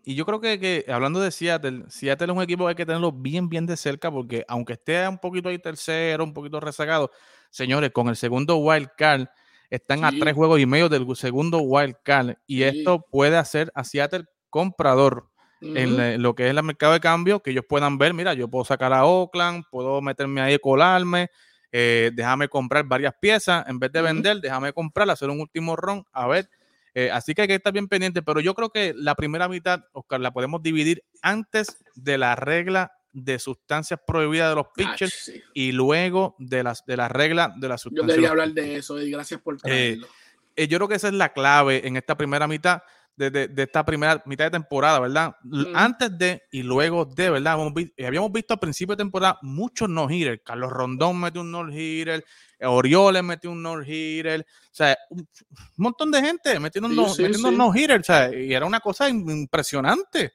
Y 0.06 0.16
yo 0.16 0.26
creo 0.26 0.40
que, 0.40 0.58
que, 0.58 0.86
hablando 0.88 1.20
de 1.20 1.32
Seattle, 1.32 1.84
Seattle 1.90 2.32
es 2.32 2.38
un 2.38 2.42
equipo 2.42 2.64
que 2.64 2.70
hay 2.70 2.76
que 2.76 2.86
tenerlo 2.86 3.12
bien, 3.12 3.50
bien 3.50 3.66
de 3.66 3.76
cerca 3.76 4.10
porque 4.10 4.46
aunque 4.48 4.74
esté 4.74 5.06
un 5.06 5.18
poquito 5.18 5.50
ahí 5.50 5.60
tercero, 5.60 6.24
un 6.24 6.34
poquito 6.34 6.62
rezagado, 6.62 7.12
señores, 7.50 7.92
con 7.92 8.10
el 8.10 8.16
segundo 8.16 8.58
wild 8.58 8.90
card 8.98 9.28
están 9.70 10.04
a 10.04 10.12
tres 10.12 10.34
juegos 10.34 10.60
y 10.60 10.66
medio 10.66 10.90
del 10.90 11.06
segundo 11.16 11.60
wild 11.60 11.96
card 12.04 12.36
y 12.48 12.64
esto 12.64 13.06
puede 13.12 13.38
hacer 13.38 13.72
a 13.76 13.84
Seattle 13.84 14.26
comprador 14.50 15.30
en 15.62 16.22
lo 16.22 16.36
que 16.36 16.46
es 16.46 16.56
el 16.56 16.64
mercado 16.64 16.94
de 16.94 17.00
cambio, 17.00 17.42
que 17.42 17.52
ellos 17.52 17.66
puedan 17.68 17.98
ver, 17.98 18.14
mira, 18.14 18.34
yo 18.34 18.48
puedo 18.48 18.64
sacar 18.64 18.94
a 18.94 19.06
Oakland, 19.06 19.66
puedo 19.70 20.02
meterme 20.02 20.42
ahí, 20.42 20.58
colarme, 20.58 21.30
eh, 21.72 22.12
déjame 22.14 22.48
comprar 22.48 22.86
varias 22.86 23.14
piezas, 23.20 23.68
en 23.68 23.78
vez 23.80 23.92
de 23.92 24.02
vender, 24.02 24.38
déjame 24.40 24.74
comprar, 24.74 25.10
hacer 25.10 25.30
un 25.30 25.42
último 25.42 25.76
run, 25.76 26.04
a 26.12 26.28
ver. 26.28 26.50
Eh, 26.96 27.12
así 27.12 27.34
que 27.34 27.44
hay 27.44 27.48
que 27.48 27.56
estar 27.56 27.72
bien 27.72 27.88
pendiente, 27.88 28.22
pero 28.22 28.40
yo 28.40 28.56
creo 28.56 28.70
que 28.70 28.94
la 28.96 29.16
primera 29.16 29.48
mitad, 29.48 29.82
Oscar, 29.92 30.20
la 30.20 30.32
podemos 30.32 30.64
dividir 30.64 31.04
antes 31.22 31.78
de 31.96 32.18
la 32.18 32.36
regla 32.36 32.92
de 33.24 33.40
sustancias 33.40 34.00
prohibidas 34.06 34.50
de 34.50 34.56
los 34.56 34.68
pitchers 34.76 35.32
y 35.54 35.72
luego 35.72 36.36
de 36.40 36.64
las 36.64 36.86
de 36.86 36.98
la 36.98 37.08
regla 37.08 37.54
de 37.58 37.68
las 37.68 37.82
sustancias. 37.82 38.08
Yo 38.08 38.16
quería 38.16 38.30
hablar 38.30 38.50
de 38.52 38.78
eso 38.78 39.02
y 39.02 39.12
gracias 39.12 39.42
por 39.42 39.56
eh, 39.56 39.60
traerlo. 39.62 40.08
Eh, 40.56 40.68
yo 40.68 40.78
creo 40.78 40.88
que 40.88 40.96
esa 40.96 41.08
es 41.08 41.14
la 41.14 41.34
clave 41.34 41.88
en 41.88 41.98
esta 41.98 42.18
primera 42.18 42.48
mitad 42.48 42.82
de, 43.28 43.50
de, 43.50 43.64
esta 43.64 43.86
primera 43.86 44.24
mitad 44.26 44.46
de 44.46 44.52
temporada, 44.52 45.00
¿verdad? 45.02 45.36
Antes 45.74 46.18
de 46.18 46.44
y 46.52 46.64
luego 46.64 47.04
de, 47.04 47.30
¿verdad? 47.30 47.58
Eh, 47.98 48.06
habíamos 48.06 48.32
visto 48.32 48.54
al 48.54 48.62
principio 48.62 48.96
de 48.96 49.04
temporada 49.04 49.38
muchos 49.42 49.90
no-hitters. 49.90 50.42
Carlos 50.44 50.72
Rondón 50.72 51.20
metió 51.20 51.42
un 51.42 51.52
no-hitter, 51.52 52.24
Orioles 52.62 53.22
metió 53.22 53.52
un 53.52 53.62
no-hitter, 53.62 54.42
o 54.42 54.70
sea, 54.72 54.98
un, 55.10 55.28
montón 55.76 56.12
de 56.12 56.22
gente 56.22 56.60
metiendo, 56.62 56.88
un 56.88 57.58
no-hitter, 57.58 58.00
o 58.00 58.04
sea, 58.04 58.34
y 58.34 58.54
era 58.54 58.66
una 58.66 58.80
cosa 58.80 59.10
impresionante 59.10 60.32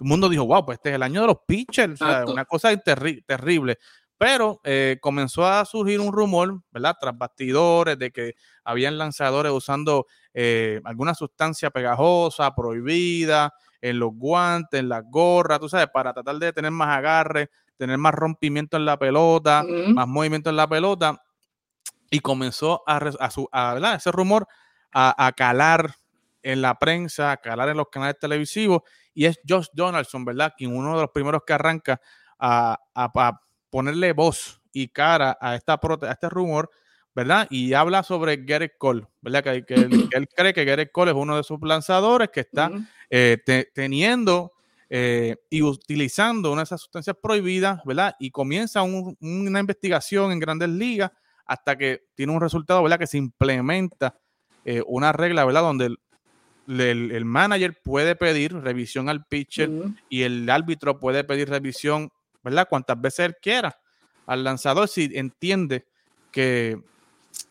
el 0.00 0.06
mundo 0.06 0.28
dijo, 0.28 0.46
wow, 0.46 0.64
pues 0.64 0.76
este 0.78 0.90
es 0.90 0.94
el 0.96 1.02
año 1.02 1.20
de 1.20 1.26
los 1.28 1.38
pitchers, 1.46 2.00
una 2.26 2.44
cosa 2.44 2.74
terrible. 2.76 3.78
Pero 4.16 4.60
eh, 4.64 4.98
comenzó 5.00 5.46
a 5.46 5.64
surgir 5.64 5.98
un 5.98 6.12
rumor, 6.12 6.60
¿verdad? 6.70 6.94
Tras 7.00 7.16
bastidores 7.16 7.98
de 7.98 8.10
que 8.10 8.34
habían 8.64 8.98
lanzadores 8.98 9.50
usando 9.50 10.06
eh, 10.34 10.80
alguna 10.84 11.14
sustancia 11.14 11.70
pegajosa, 11.70 12.54
prohibida, 12.54 13.54
en 13.80 13.98
los 13.98 14.10
guantes, 14.12 14.80
en 14.80 14.88
las 14.90 15.04
gorras, 15.08 15.58
tú 15.58 15.68
sabes, 15.68 15.88
para 15.92 16.12
tratar 16.12 16.36
de 16.36 16.52
tener 16.52 16.70
más 16.70 16.98
agarre, 16.98 17.50
tener 17.76 17.96
más 17.96 18.14
rompimiento 18.14 18.76
en 18.76 18.84
la 18.84 18.98
pelota, 18.98 19.64
más 19.94 20.06
movimiento 20.06 20.50
en 20.50 20.56
la 20.56 20.68
pelota. 20.68 21.22
Y 22.10 22.20
comenzó 22.20 22.82
a, 22.86 22.98
a, 23.52 23.94
ese 23.94 24.12
rumor 24.12 24.46
a, 24.92 25.32
calar 25.36 25.94
en 26.42 26.62
la 26.62 26.78
prensa, 26.78 27.32
a 27.32 27.36
calar 27.36 27.68
en 27.68 27.76
los 27.76 27.88
canales 27.88 28.18
televisivos 28.18 28.82
y 29.14 29.26
es 29.26 29.40
Josh 29.46 29.66
Donaldson, 29.72 30.24
¿verdad? 30.24 30.54
Quien 30.56 30.74
uno 30.74 30.94
de 30.94 31.02
los 31.02 31.10
primeros 31.10 31.42
que 31.46 31.52
arranca 31.52 32.00
a, 32.38 32.78
ponerle 33.70 34.12
voz 34.12 34.60
y 34.72 34.88
cara 34.88 35.36
a, 35.40 35.54
esta 35.54 35.74
a 35.74 36.10
este 36.10 36.28
rumor, 36.28 36.70
¿verdad? 37.14 37.46
Y 37.50 37.72
habla 37.74 38.02
sobre 38.02 38.38
Garrett 38.38 38.76
Cole, 38.78 39.06
¿verdad? 39.20 39.44
Que, 39.44 39.64
él, 40.12 40.28
cree 40.34 40.54
que 40.54 40.64
Garrett 40.64 40.90
Cole 40.92 41.12
es 41.12 41.16
uno 41.16 41.36
de 41.36 41.42
sus 41.42 41.58
lanzadores 41.62 42.30
que 42.30 42.40
está 42.40 42.70
eh, 43.10 43.38
teniendo 43.74 44.52
eh, 44.88 45.36
y 45.48 45.62
utilizando 45.62 46.50
una 46.50 46.62
de 46.62 46.64
esas 46.64 46.80
sustancias 46.80 47.16
prohibidas, 47.22 47.80
¿verdad? 47.84 48.16
Y 48.18 48.30
comienza 48.30 48.82
una 48.82 49.60
investigación 49.60 50.32
en 50.32 50.40
grandes 50.40 50.68
ligas 50.68 51.12
hasta 51.46 51.76
que 51.76 52.06
tiene 52.14 52.32
un 52.32 52.40
resultado, 52.40 52.82
¿verdad? 52.82 52.98
Que 52.98 53.06
se 53.06 53.18
implementa 53.18 54.18
eh, 54.64 54.82
una 54.86 55.12
regla, 55.12 55.44
¿verdad? 55.44 55.62
Donde 55.62 55.96
el, 56.70 57.10
el, 57.10 57.24
manager 57.24 57.80
puede 57.82 58.16
pedir 58.16 58.54
revisión 58.54 59.08
al 59.08 59.24
pitcher 59.24 59.70
y 60.08 60.22
el 60.22 60.48
árbitro 60.48 61.00
puede 61.00 61.24
pedir 61.24 61.48
revisión, 61.48 62.10
¿verdad? 62.42 62.68
Cuantas 62.68 63.00
veces 63.00 63.26
él 63.26 63.36
quiera 63.40 63.78
al 64.26 64.44
lanzador 64.44 64.88
si 64.88 65.10
entiende 65.14 65.86
que 66.30 66.80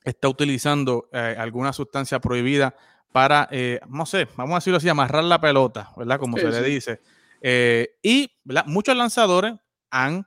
está 0.03 0.29
utilizando 0.29 1.09
eh, 1.11 1.35
alguna 1.37 1.73
sustancia 1.73 2.19
prohibida 2.19 2.75
para, 3.11 3.47
eh, 3.51 3.79
no 3.89 4.05
sé, 4.05 4.27
vamos 4.35 4.53
a 4.53 4.57
decirlo 4.59 4.77
así, 4.77 4.87
amarrar 4.87 5.23
la 5.23 5.41
pelota, 5.41 5.91
¿verdad? 5.97 6.19
Como 6.19 6.37
se 6.37 6.49
le 6.49 6.61
dice. 6.63 7.01
Eh, 7.41 7.95
y 8.01 8.31
muchos 8.65 8.95
lanzadores 8.95 9.55
han 9.89 10.25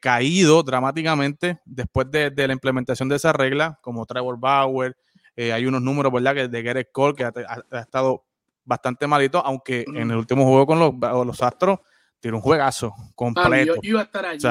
caído 0.00 0.62
dramáticamente 0.62 1.58
después 1.64 2.08
de, 2.10 2.32
la 2.36 2.52
implementación 2.52 3.08
de 3.08 3.16
esa 3.16 3.32
regla, 3.32 3.80
como 3.82 4.06
Trevor 4.06 4.38
Bauer. 4.38 4.96
Hay 5.36 5.66
unos 5.66 5.82
números, 5.82 6.12
¿verdad? 6.12 6.48
de 6.48 6.62
Garrett 6.62 6.90
Cole 6.92 7.14
que 7.14 7.24
ha, 7.24 7.80
estado 7.80 8.24
bastante 8.64 9.06
malito, 9.06 9.44
aunque 9.44 9.84
en 9.86 10.10
el 10.10 10.16
último 10.16 10.44
juego 10.44 10.66
con 10.66 10.78
los, 10.78 10.94
los 11.26 11.42
Astros 11.42 11.80
tiene 12.20 12.36
un 12.36 12.42
juegazo 12.42 12.94
completo. 13.14 13.74
yo, 13.76 13.80
iba 13.82 14.00
a 14.00 14.04
estar 14.04 14.26
allí. 14.26 14.42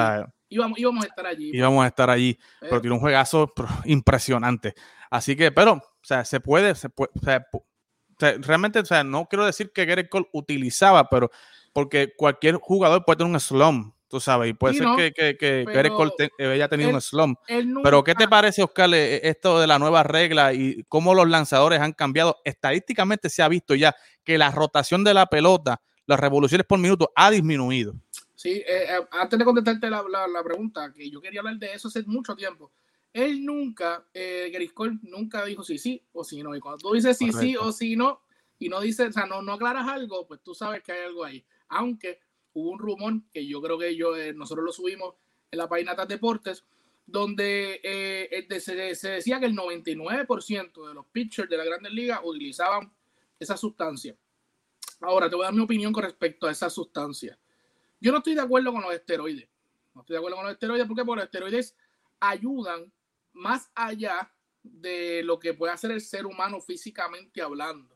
íbamos, 0.50 0.80
íbamos, 0.80 1.04
a 1.04 1.08
estar 1.08 1.26
allí. 1.26 1.52
Íbamos 1.54 1.84
a 1.84 1.88
estar 1.88 2.10
allí, 2.10 2.40
pero 2.60 2.82
tiene 2.82 2.94
un 2.94 3.02
juegazo 3.02 3.52
impresionante. 3.86 4.76
Así 5.10 5.36
que, 5.36 5.52
pero, 5.52 5.74
o 5.74 5.82
sea, 6.02 6.24
se 6.24 6.40
puede, 6.40 6.76
se 6.76 6.90
puede, 6.90 7.10
realmente, 8.20 8.80
o 8.80 8.86
sea, 8.86 9.04
no 9.04 9.28
quiero 9.28 9.46
decir 9.46 9.72
que 9.74 9.86
Gary 9.86 10.08
Cole 10.08 10.28
utilizaba, 10.32 11.10
pero 11.10 11.32
porque 11.74 12.14
cualquier 12.16 12.56
jugador 12.56 13.04
puede 13.04 13.18
tener 13.18 13.34
un 13.34 13.40
slump, 13.40 13.95
tú 14.08 14.20
sabes, 14.20 14.50
y 14.50 14.54
puede 14.54 14.76
ser 14.76 14.88
que, 14.96 15.14
que, 15.14 15.38
que 15.38 15.90
Cole 15.90 16.14
haya 16.40 16.68
tenido 16.68 16.90
un 16.92 17.02
slump. 17.02 17.40
pero, 17.84 18.04
¿qué 18.04 18.16
te 18.16 18.28
parece, 18.28 18.64
Oscar, 18.64 18.94
e, 18.94 19.16
e, 19.16 19.30
esto 19.30 19.60
de 19.60 19.68
la 19.68 19.80
nueva 19.80 20.04
regla 20.04 20.54
y 20.54 20.84
cómo 20.88 21.14
los 21.14 21.30
lanzadores 21.30 21.80
han 21.80 21.94
cambiado? 21.94 22.38
Estadísticamente 22.44 23.30
se 23.30 23.44
ha 23.44 23.48
visto 23.48 23.76
ya 23.76 23.96
que 24.24 24.38
la 24.38 24.52
rotación 24.52 25.04
de 25.04 25.14
la 25.14 25.26
pelota, 25.26 25.82
las 26.06 26.20
revoluciones 26.20 26.66
por 26.68 26.80
minuto, 26.80 27.12
ha 27.16 27.32
disminuido. 27.32 27.94
Sí, 28.36 28.64
eh, 28.68 28.86
eh, 28.90 29.08
antes 29.12 29.40
de 29.40 29.46
contestarte 29.46 29.90
la, 29.90 30.04
la 30.28 30.44
pregunta, 30.44 30.92
que 30.94 31.10
yo 31.10 31.22
quería 31.22 31.40
hablar 31.40 31.58
de 31.58 31.74
eso 31.74 31.88
hace 31.88 32.04
mucho 32.04 32.36
tiempo 32.36 32.72
él 33.16 33.46
nunca, 33.46 34.06
eh, 34.14 34.52
Griscol 34.54 35.00
nunca 35.04 35.46
dijo 35.46 35.64
sí, 35.64 35.78
sí 35.78 36.04
o 36.12 36.26
sí 36.26 36.44
no. 36.44 36.54
Y 36.54 36.60
cuando 36.60 36.80
tú 36.80 36.94
dices 36.94 37.18
sí, 37.18 37.32
sí 37.32 37.56
o 37.56 37.72
sí 37.72 37.96
no, 37.96 38.22
y 38.60 38.68
no 38.68 38.82
dices, 38.82 39.08
o 39.08 39.12
sea, 39.14 39.26
no, 39.26 39.42
no 39.42 39.54
aclaras 39.54 39.88
algo, 39.88 40.28
pues 40.28 40.42
tú 40.44 40.54
sabes 40.54 40.84
que 40.84 40.92
hay 40.92 41.06
algo 41.06 41.24
ahí. 41.24 41.46
Aunque 41.70 42.20
hubo 42.56 42.72
un 42.72 42.80
rumor 42.80 43.14
que 43.32 43.46
yo 43.46 43.62
creo 43.62 43.78
que 43.78 43.96
yo, 43.96 44.16
eh, 44.16 44.34
nosotros 44.34 44.66
lo 44.66 44.72
subimos 44.72 45.16
en 45.52 45.60
la 45.60 45.70
página 45.70 45.94
de 45.94 46.06
Deportes, 46.06 46.66
donde 47.06 47.82
eh, 47.84 48.60
se, 48.60 48.76
decía 48.76 49.40
que 49.40 49.46
el 49.46 49.56
99% 49.56 50.88
de 50.88 50.94
los 50.94 51.06
pitchers 51.08 51.50
de 51.50 51.58
la 51.58 51.66
Grandes 51.66 51.92
Ligas 51.92 52.22
utilizaban 52.24 52.92
esa 53.38 53.58
sustancia. 53.58 54.16
Ahora 55.02 55.30
te 55.30 55.36
voy 55.36 55.44
a 55.44 55.48
dar 55.48 55.54
mi 55.54 55.62
opinión 55.62 55.92
con 55.92 56.04
respecto 56.04 56.48
a 56.48 56.52
esa 56.52 56.70
sustancia. 56.70 57.38
Yo 58.00 58.12
no 58.12 58.20
estoy 58.20 58.36
de 58.36 58.42
acuerdo 58.42 58.72
con 58.72 58.82
los 58.82 58.94
esteroides. 58.94 59.48
No 59.94 60.02
estoy 60.02 60.14
de 60.14 60.18
acuerdo 60.18 60.38
con 60.38 60.46
los 60.46 60.54
esteroides 60.54 60.88
porque 60.88 61.06
por 61.06 61.18
los 61.18 61.26
esteroides 61.26 61.76
ayudan 62.20 62.92
más 63.34 63.70
allá 63.76 64.32
de 64.64 65.22
lo 65.24 65.40
que 65.40 65.54
puede 65.54 65.74
hacer 65.74 65.92
el 65.92 66.02
ser 66.02 66.26
humano 66.26 66.62
físicamente 66.62 67.42
hablando. 67.42 67.95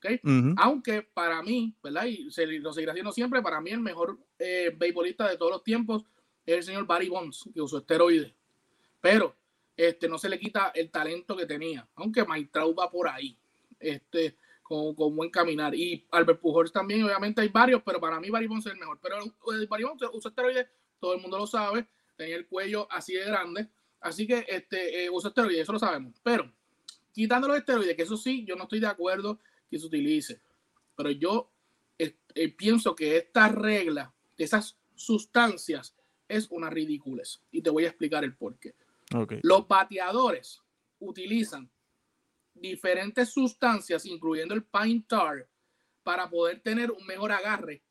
¿Okay? 0.00 0.20
Aunque 0.56 1.02
para 1.02 1.42
mí, 1.42 1.74
¿verdad? 1.82 2.06
Y 2.06 2.30
se, 2.30 2.46
lo 2.46 2.72
seguirá 2.72 2.92
haciendo 2.92 3.12
siempre, 3.12 3.42
para 3.42 3.60
mí 3.60 3.70
el 3.70 3.80
mejor 3.80 4.18
eh, 4.38 4.74
beisbolista 4.76 5.28
de 5.28 5.36
todos 5.36 5.52
los 5.52 5.62
tiempos 5.62 6.04
es 6.44 6.56
el 6.56 6.62
señor 6.64 6.86
Barry 6.86 7.08
Bonds, 7.08 7.48
que 7.54 7.60
usó 7.60 7.78
esteroides. 7.78 8.32
Pero 9.00 9.36
este, 9.76 10.08
no 10.08 10.18
se 10.18 10.28
le 10.28 10.38
quita 10.38 10.72
el 10.74 10.90
talento 10.90 11.36
que 11.36 11.46
tenía, 11.46 11.86
aunque 11.94 12.24
Mike 12.24 12.50
Trout 12.52 12.78
va 12.78 12.90
por 12.90 13.08
ahí, 13.08 13.36
este, 13.78 14.36
con, 14.62 14.94
con, 14.94 15.14
buen 15.14 15.30
caminar. 15.30 15.74
Y 15.74 16.04
Albert 16.10 16.40
Pujols 16.40 16.72
también, 16.72 17.04
obviamente 17.04 17.40
hay 17.42 17.48
varios, 17.48 17.82
pero 17.84 18.00
para 18.00 18.18
mí 18.18 18.30
Barry 18.30 18.46
Bonds 18.46 18.66
es 18.66 18.72
el 18.72 18.78
mejor. 18.78 18.98
Pero 19.00 19.16
el, 19.52 19.66
Barry 19.66 19.84
Bonds 19.84 20.02
usó 20.12 20.28
esteroides, 20.28 20.66
todo 20.98 21.14
el 21.14 21.20
mundo 21.20 21.38
lo 21.38 21.46
sabe, 21.46 21.86
tenía 22.16 22.36
el 22.36 22.46
cuello 22.46 22.88
así 22.90 23.14
de 23.14 23.24
grande, 23.24 23.68
Así 24.00 24.26
que 24.26 24.46
este, 24.48 25.04
eh, 25.04 25.10
usa 25.10 25.28
esteroides, 25.28 25.62
eso 25.62 25.72
lo 25.72 25.78
sabemos. 25.78 26.14
Pero 26.22 26.50
quitando 27.12 27.48
los 27.48 27.58
esteroides, 27.58 27.96
que 27.96 28.02
eso 28.02 28.16
sí, 28.16 28.44
yo 28.46 28.56
no 28.56 28.64
estoy 28.64 28.80
de 28.80 28.86
acuerdo 28.86 29.38
que 29.70 29.78
se 29.78 29.86
utilice. 29.86 30.40
Pero 30.96 31.10
yo 31.10 31.50
eh, 32.34 32.48
pienso 32.50 32.94
que 32.94 33.16
esta 33.16 33.48
regla, 33.48 34.12
esas 34.36 34.78
sustancias, 34.94 35.94
es 36.28 36.48
una 36.50 36.70
ridícula. 36.70 37.22
Y 37.50 37.62
te 37.62 37.70
voy 37.70 37.84
a 37.84 37.88
explicar 37.88 38.24
el 38.24 38.36
por 38.36 38.58
qué. 38.58 38.74
Los 39.42 39.66
bateadores 39.66 40.60
utilizan 41.00 41.68
diferentes 42.54 43.30
sustancias, 43.30 44.06
incluyendo 44.06 44.54
el 44.54 44.64
pine 44.64 45.04
tar, 45.08 45.48
para 46.02 46.30
poder 46.30 46.60
tener 46.60 46.90
un 46.90 47.04
mejor 47.04 47.32
agarre 47.32 47.82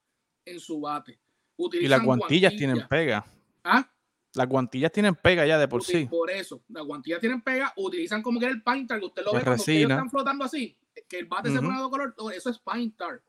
en 0.46 0.60
su 0.60 0.80
bate. 0.80 1.20
y 1.58 1.88
las 1.88 2.04
guantillas 2.04 2.56
tienen 2.56 2.88
pega. 2.88 3.26
¿Ah? 3.64 3.92
Las 4.34 4.48
guantillas 4.48 4.92
tienen 4.92 5.16
pega 5.16 5.46
ya 5.46 5.58
de 5.58 5.68
por 5.68 5.84
sí. 5.84 6.06
Por 6.06 6.30
eso, 6.32 6.64
las 6.70 6.86
guantillas 6.86 7.20
tienen 7.20 7.42
pega, 7.42 7.74
utilizan 7.76 8.22
como 8.22 8.40
que 8.40 8.46
el 8.46 8.62
paint 8.62 8.88
tar, 8.88 9.00
que 9.00 9.06
usted 9.06 9.24
lo 9.24 9.34
ve 9.34 9.44
cuando 9.44 9.64
ellos 9.68 9.92
están 9.92 10.10
flotando 10.10 10.46
así, 10.46 10.78
que 11.08 11.20
el 11.20 11.26
bate 11.26 11.52
se 11.52 11.62
pone 11.62 11.82
de 11.82 11.90
color, 11.90 12.16
eso 12.36 12.50
es 12.50 12.60
paint 12.60 12.98
tar. 12.98 13.22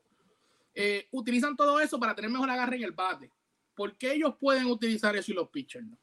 Eh, 0.73 1.07
utilizan 1.11 1.55
todo 1.55 1.79
eso 1.79 1.99
para 1.99 2.15
tener 2.15 2.31
mejor 2.31 2.49
agarre 2.49 2.77
en 2.77 2.83
el 2.83 2.91
bate. 2.91 3.31
¿Por 3.75 3.97
qué 3.97 4.13
ellos 4.13 4.35
pueden 4.39 4.65
utilizar 4.67 5.15
eso 5.15 5.31
y 5.31 5.35
los 5.35 5.49
pitchers 5.49 5.85
no? 5.85 5.97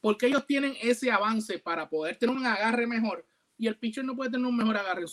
Porque 0.00 0.26
ellos 0.26 0.46
tienen 0.46 0.74
ese 0.80 1.10
avance 1.10 1.58
para 1.58 1.88
poder 1.88 2.16
tener 2.16 2.34
un 2.34 2.46
agarre 2.46 2.86
mejor 2.86 3.26
y 3.58 3.66
el 3.66 3.76
pitcher 3.76 4.04
no 4.04 4.16
puede 4.16 4.30
tener 4.30 4.46
un 4.46 4.56
mejor 4.56 4.76
agarre 4.76 5.04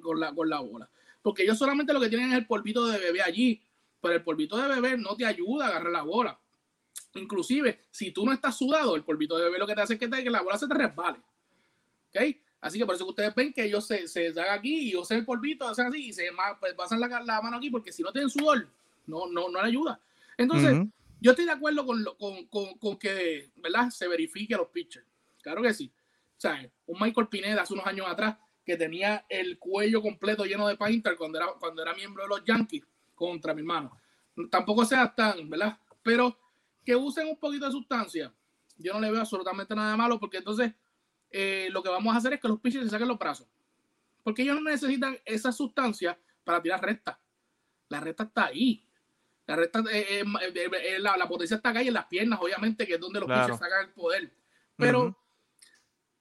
con, 0.00 0.20
la, 0.20 0.32
con 0.32 0.48
la 0.48 0.60
bola. 0.60 0.88
Porque 1.20 1.42
ellos 1.42 1.58
solamente 1.58 1.92
lo 1.92 2.00
que 2.00 2.08
tienen 2.08 2.30
es 2.30 2.38
el 2.38 2.46
polvito 2.46 2.86
de 2.86 2.98
bebé 2.98 3.22
allí, 3.22 3.60
pero 4.00 4.14
el 4.14 4.22
polvito 4.22 4.56
de 4.56 4.68
bebé 4.68 4.96
no 4.96 5.16
te 5.16 5.26
ayuda 5.26 5.66
a 5.66 5.68
agarrar 5.68 5.92
la 5.92 6.02
bola 6.02 6.40
Inclusive, 7.14 7.80
si 7.90 8.12
tú 8.12 8.24
no 8.24 8.32
estás 8.32 8.56
sudado, 8.56 8.94
el 8.94 9.04
polvito 9.04 9.36
de 9.36 9.44
bebé 9.44 9.58
lo 9.58 9.66
que 9.66 9.74
te 9.74 9.80
hace 9.80 9.94
es 9.94 10.00
que, 10.00 10.08
te, 10.08 10.22
que 10.22 10.30
la 10.30 10.42
bola 10.42 10.58
se 10.58 10.68
te 10.68 10.74
resbale. 10.74 11.18
¿Ok? 12.08 12.36
Así 12.60 12.78
que 12.78 12.86
por 12.86 12.94
eso 12.94 13.04
que 13.04 13.10
ustedes 13.10 13.34
ven 13.34 13.52
que 13.52 13.64
ellos 13.64 13.86
se, 13.86 14.08
se 14.08 14.32
dan 14.32 14.50
aquí 14.50 14.90
y 14.90 14.96
usan 14.96 15.18
el 15.18 15.24
polvito, 15.24 15.68
hacen 15.68 15.86
así 15.86 16.08
y 16.08 16.12
se 16.12 16.28
pues, 16.58 16.74
pasan 16.74 17.00
la, 17.00 17.06
la, 17.06 17.40
mano 17.40 17.56
aquí 17.56 17.70
porque 17.70 17.92
si 17.92 18.02
no 18.02 18.12
tienen 18.12 18.30
sudor, 18.30 18.68
no, 19.06 19.26
no, 19.28 19.48
no 19.48 19.62
le 19.62 19.68
ayuda. 19.68 20.00
Entonces, 20.36 20.76
yo 21.20 21.30
estoy 21.32 21.44
de 21.44 21.52
acuerdo 21.52 21.86
con, 21.86 22.04
con, 22.18 22.46
con, 22.46 22.78
con, 22.78 22.96
que, 22.96 23.50
¿verdad? 23.56 23.90
Se 23.90 24.08
verifique 24.08 24.54
a 24.54 24.58
los 24.58 24.68
pitchers. 24.68 25.06
Claro 25.40 25.62
que 25.62 25.72
sí. 25.72 25.90
O 26.36 26.40
sea, 26.40 26.68
un 26.86 27.00
Michael 27.00 27.28
Pineda 27.28 27.62
hace 27.62 27.74
unos 27.74 27.86
años 27.86 28.06
atrás 28.08 28.36
que 28.64 28.76
tenía 28.76 29.24
el 29.28 29.58
cuello 29.58 30.02
completo 30.02 30.44
lleno 30.44 30.68
de 30.68 30.76
painter 30.76 31.16
cuando 31.16 31.38
era, 31.38 31.48
cuando 31.58 31.82
era 31.82 31.94
miembro 31.94 32.24
de 32.24 32.28
los 32.28 32.44
Yankees 32.44 32.84
contra 33.14 33.54
mi 33.54 33.60
hermano. 33.60 33.96
Tampoco 34.50 34.84
sea 34.84 35.12
tan, 35.14 35.48
¿verdad? 35.48 35.78
Pero 36.02 36.38
que 36.84 36.94
usen 36.94 37.28
un 37.28 37.38
poquito 37.38 37.66
de 37.66 37.72
sustancia, 37.72 38.32
yo 38.76 38.92
no 38.92 39.00
le 39.00 39.10
veo 39.10 39.20
absolutamente 39.20 39.74
nada 39.74 39.96
malo 39.96 40.20
porque 40.20 40.38
entonces 40.38 40.72
eh, 41.30 41.68
lo 41.70 41.82
que 41.82 41.88
vamos 41.88 42.14
a 42.14 42.18
hacer 42.18 42.32
es 42.32 42.40
que 42.40 42.48
los 42.48 42.60
pitchers 42.60 42.84
se 42.84 42.90
saquen 42.90 43.08
los 43.08 43.18
brazos. 43.18 43.46
Porque 44.22 44.42
ellos 44.42 44.56
no 44.56 44.62
necesitan 44.62 45.18
esa 45.24 45.52
sustancia 45.52 46.18
para 46.44 46.62
tirar 46.62 46.82
recta. 46.82 47.18
La 47.88 48.00
recta 48.00 48.24
está 48.24 48.46
ahí. 48.46 48.84
La 49.46 49.56
recta, 49.56 49.82
eh, 49.90 50.22
eh, 50.22 50.98
la, 50.98 51.28
potencia 51.28 51.56
está 51.56 51.70
acá 51.70 51.82
y 51.82 51.88
en 51.88 51.94
las 51.94 52.06
piernas, 52.06 52.38
obviamente, 52.42 52.86
que 52.86 52.94
es 52.94 53.00
donde 53.00 53.20
los 53.20 53.28
pitchers 53.28 53.58
sacan 53.58 53.86
el 53.86 53.92
poder. 53.92 54.30
Pero 54.76 55.16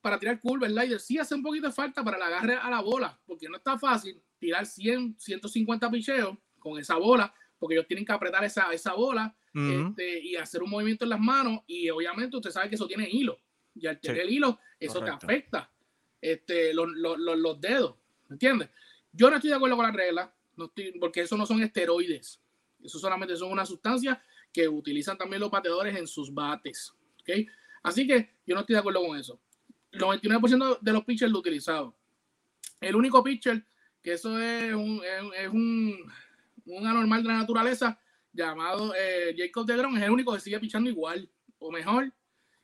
para 0.01 0.17
tirar 0.17 0.39
curva, 0.39 0.67
el 0.67 0.73
slider 0.73 0.99
sí 0.99 1.17
hace 1.17 1.35
un 1.35 1.43
poquito 1.43 1.67
de 1.67 1.73
falta 1.73 2.03
para 2.03 2.15
el 2.15 2.23
agarre 2.23 2.55
a 2.55 2.69
la 2.69 2.79
bola, 2.79 3.19
porque 3.25 3.49
no 3.49 3.57
está 3.57 3.77
fácil 3.77 4.21
tirar 4.39 4.65
100, 4.65 5.17
150 5.19 5.91
picheos 5.91 6.37
con 6.59 6.79
esa 6.79 6.95
bola, 6.95 7.33
porque 7.59 7.75
ellos 7.75 7.87
tienen 7.87 8.05
que 8.05 8.13
apretar 8.13 8.43
esa, 8.45 8.71
esa 8.71 8.93
bola 8.93 9.35
este, 9.53 10.19
y 10.19 10.35
hacer 10.35 10.63
un 10.63 10.69
movimiento 10.69 11.03
en 11.03 11.09
las 11.09 11.19
manos 11.19 11.61
y 11.65 11.89
obviamente 11.89 12.37
usted 12.37 12.51
sabe 12.51 12.69
que 12.69 12.75
eso 12.75 12.87
tiene 12.87 13.09
hilo 13.09 13.39
y 13.79 13.87
al 13.87 13.99
tener 13.99 14.21
el 14.21 14.29
hilo 14.29 14.59
eso 14.79 15.03
te 15.03 15.09
afecta 15.09 15.69
este, 16.19 16.73
los, 16.73 16.89
los, 16.89 17.17
los, 17.17 17.61
dedos, 17.61 17.95
¿me 18.27 18.35
entiendes? 18.35 18.69
Yo 19.11 19.29
no 19.29 19.35
estoy 19.35 19.49
de 19.49 19.55
acuerdo 19.55 19.75
con 19.75 19.85
la 19.85 19.91
regla, 19.91 20.33
no 20.55 20.65
estoy, 20.65 20.97
porque 20.99 21.21
eso 21.21 21.37
no 21.37 21.45
son 21.45 21.61
esteroides, 21.61 22.41
eso 22.83 22.99
solamente 22.99 23.35
son 23.35 23.51
una 23.51 23.65
sustancia 23.65 24.21
que 24.51 24.67
utilizan 24.67 25.17
también 25.17 25.41
los 25.41 25.51
bateadores 25.51 25.95
en 25.95 26.07
sus 26.07 26.33
bates, 26.33 26.93
¿ok? 27.21 27.47
Así 27.83 28.07
que 28.07 28.37
yo 28.45 28.55
no 28.55 28.61
estoy 28.61 28.73
de 28.73 28.79
acuerdo 28.79 29.05
con 29.05 29.17
eso. 29.17 29.39
El 29.91 30.01
99% 30.01 30.79
de 30.81 30.93
los 30.93 31.05
pitchers 31.05 31.31
lo 31.31 31.39
utilizado. 31.39 31.95
El 32.81 32.95
único 32.95 33.23
pitcher 33.23 33.65
que 34.01 34.13
eso 34.13 34.39
es 34.39 34.73
un, 34.73 35.01
es 35.35 35.49
un, 35.49 36.11
un 36.65 36.87
anormal 36.87 37.23
de 37.23 37.29
la 37.29 37.37
naturaleza 37.39 37.99
llamado 38.31 38.93
eh, 38.95 39.35
Jacob 39.37 39.65
DeGrom 39.65 39.97
es 39.97 40.03
el 40.03 40.11
único 40.11 40.33
que 40.33 40.39
sigue 40.39 40.59
pichando 40.59 40.89
igual 40.89 41.29
o 41.59 41.71
mejor. 41.71 42.13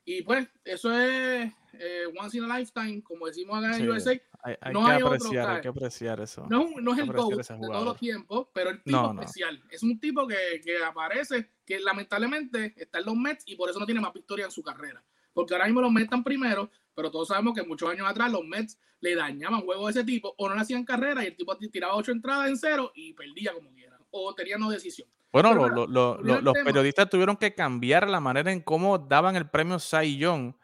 Y 0.04 0.22
pues 0.22 0.46
eso 0.64 0.92
es 0.92 1.52
eh, 1.72 2.04
once 2.18 2.36
in 2.36 2.44
a 2.44 2.58
lifetime, 2.58 3.02
como 3.02 3.26
decimos 3.26 3.58
acá 3.58 3.76
en 3.76 3.88
USA. 3.88 4.20
Hay, 4.42 4.56
no 4.72 4.84
que 4.84 4.92
hay, 4.92 5.02
apreciar, 5.02 5.50
hay 5.50 5.60
que 5.62 5.68
apreciar 5.68 6.20
eso. 6.20 6.46
No, 6.50 6.68
no 6.80 6.92
es 6.92 6.98
el 6.98 7.10
GOAT 7.10 7.36
de 7.36 7.44
todos 7.44 7.84
los 7.84 7.96
tiempos, 7.96 8.48
pero 8.52 8.70
el 8.70 8.82
tipo 8.82 9.12
especial. 9.12 9.62
Es 9.70 9.82
un 9.82 9.98
tipo 9.98 10.26
que, 10.26 10.60
que, 10.62 10.84
aparece, 10.84 11.52
que 11.64 11.80
lamentablemente 11.80 12.74
está 12.76 12.98
en 12.98 13.06
los 13.06 13.16
Mets 13.16 13.44
y 13.46 13.56
por 13.56 13.70
eso 13.70 13.80
no 13.80 13.86
tiene 13.86 14.02
más 14.02 14.12
victoria 14.12 14.44
en 14.44 14.50
su 14.50 14.62
carrera. 14.62 15.02
Porque 15.32 15.54
ahora 15.54 15.64
mismo 15.64 15.80
los 15.80 15.90
Mets 15.90 16.04
están 16.04 16.22
primero, 16.22 16.70
pero 16.94 17.10
todos 17.10 17.28
sabemos 17.28 17.54
que 17.54 17.62
muchos 17.62 17.88
años 17.88 18.06
atrás 18.06 18.30
los 18.30 18.44
Mets 18.44 18.78
le 19.00 19.14
dañaban 19.14 19.62
juegos 19.62 19.94
de 19.94 20.00
ese 20.00 20.06
tipo 20.06 20.34
o 20.36 20.48
no 20.48 20.54
le 20.54 20.60
hacían 20.60 20.84
carrera 20.84 21.24
y 21.24 21.28
el 21.28 21.36
tipo 21.36 21.56
tiraba 21.56 21.96
ocho 21.96 22.12
entradas 22.12 22.48
en 22.48 22.58
cero 22.58 22.92
y 22.94 23.14
perdía 23.14 23.54
como 23.54 23.72
quiera 23.72 23.98
o 24.10 24.34
tenía 24.34 24.56
no 24.58 24.70
decisión. 24.70 25.08
Bueno, 25.34 25.68
los 25.88 26.54
periodistas 26.64 27.10
tuvieron 27.10 27.36
que 27.36 27.54
cambiar 27.54 28.08
la 28.08 28.20
manera 28.20 28.52
en 28.52 28.60
cómo 28.60 28.98
daban 28.98 29.34
el 29.34 29.50
premio 29.50 29.80
Cy 29.80 30.16
Young 30.16 30.54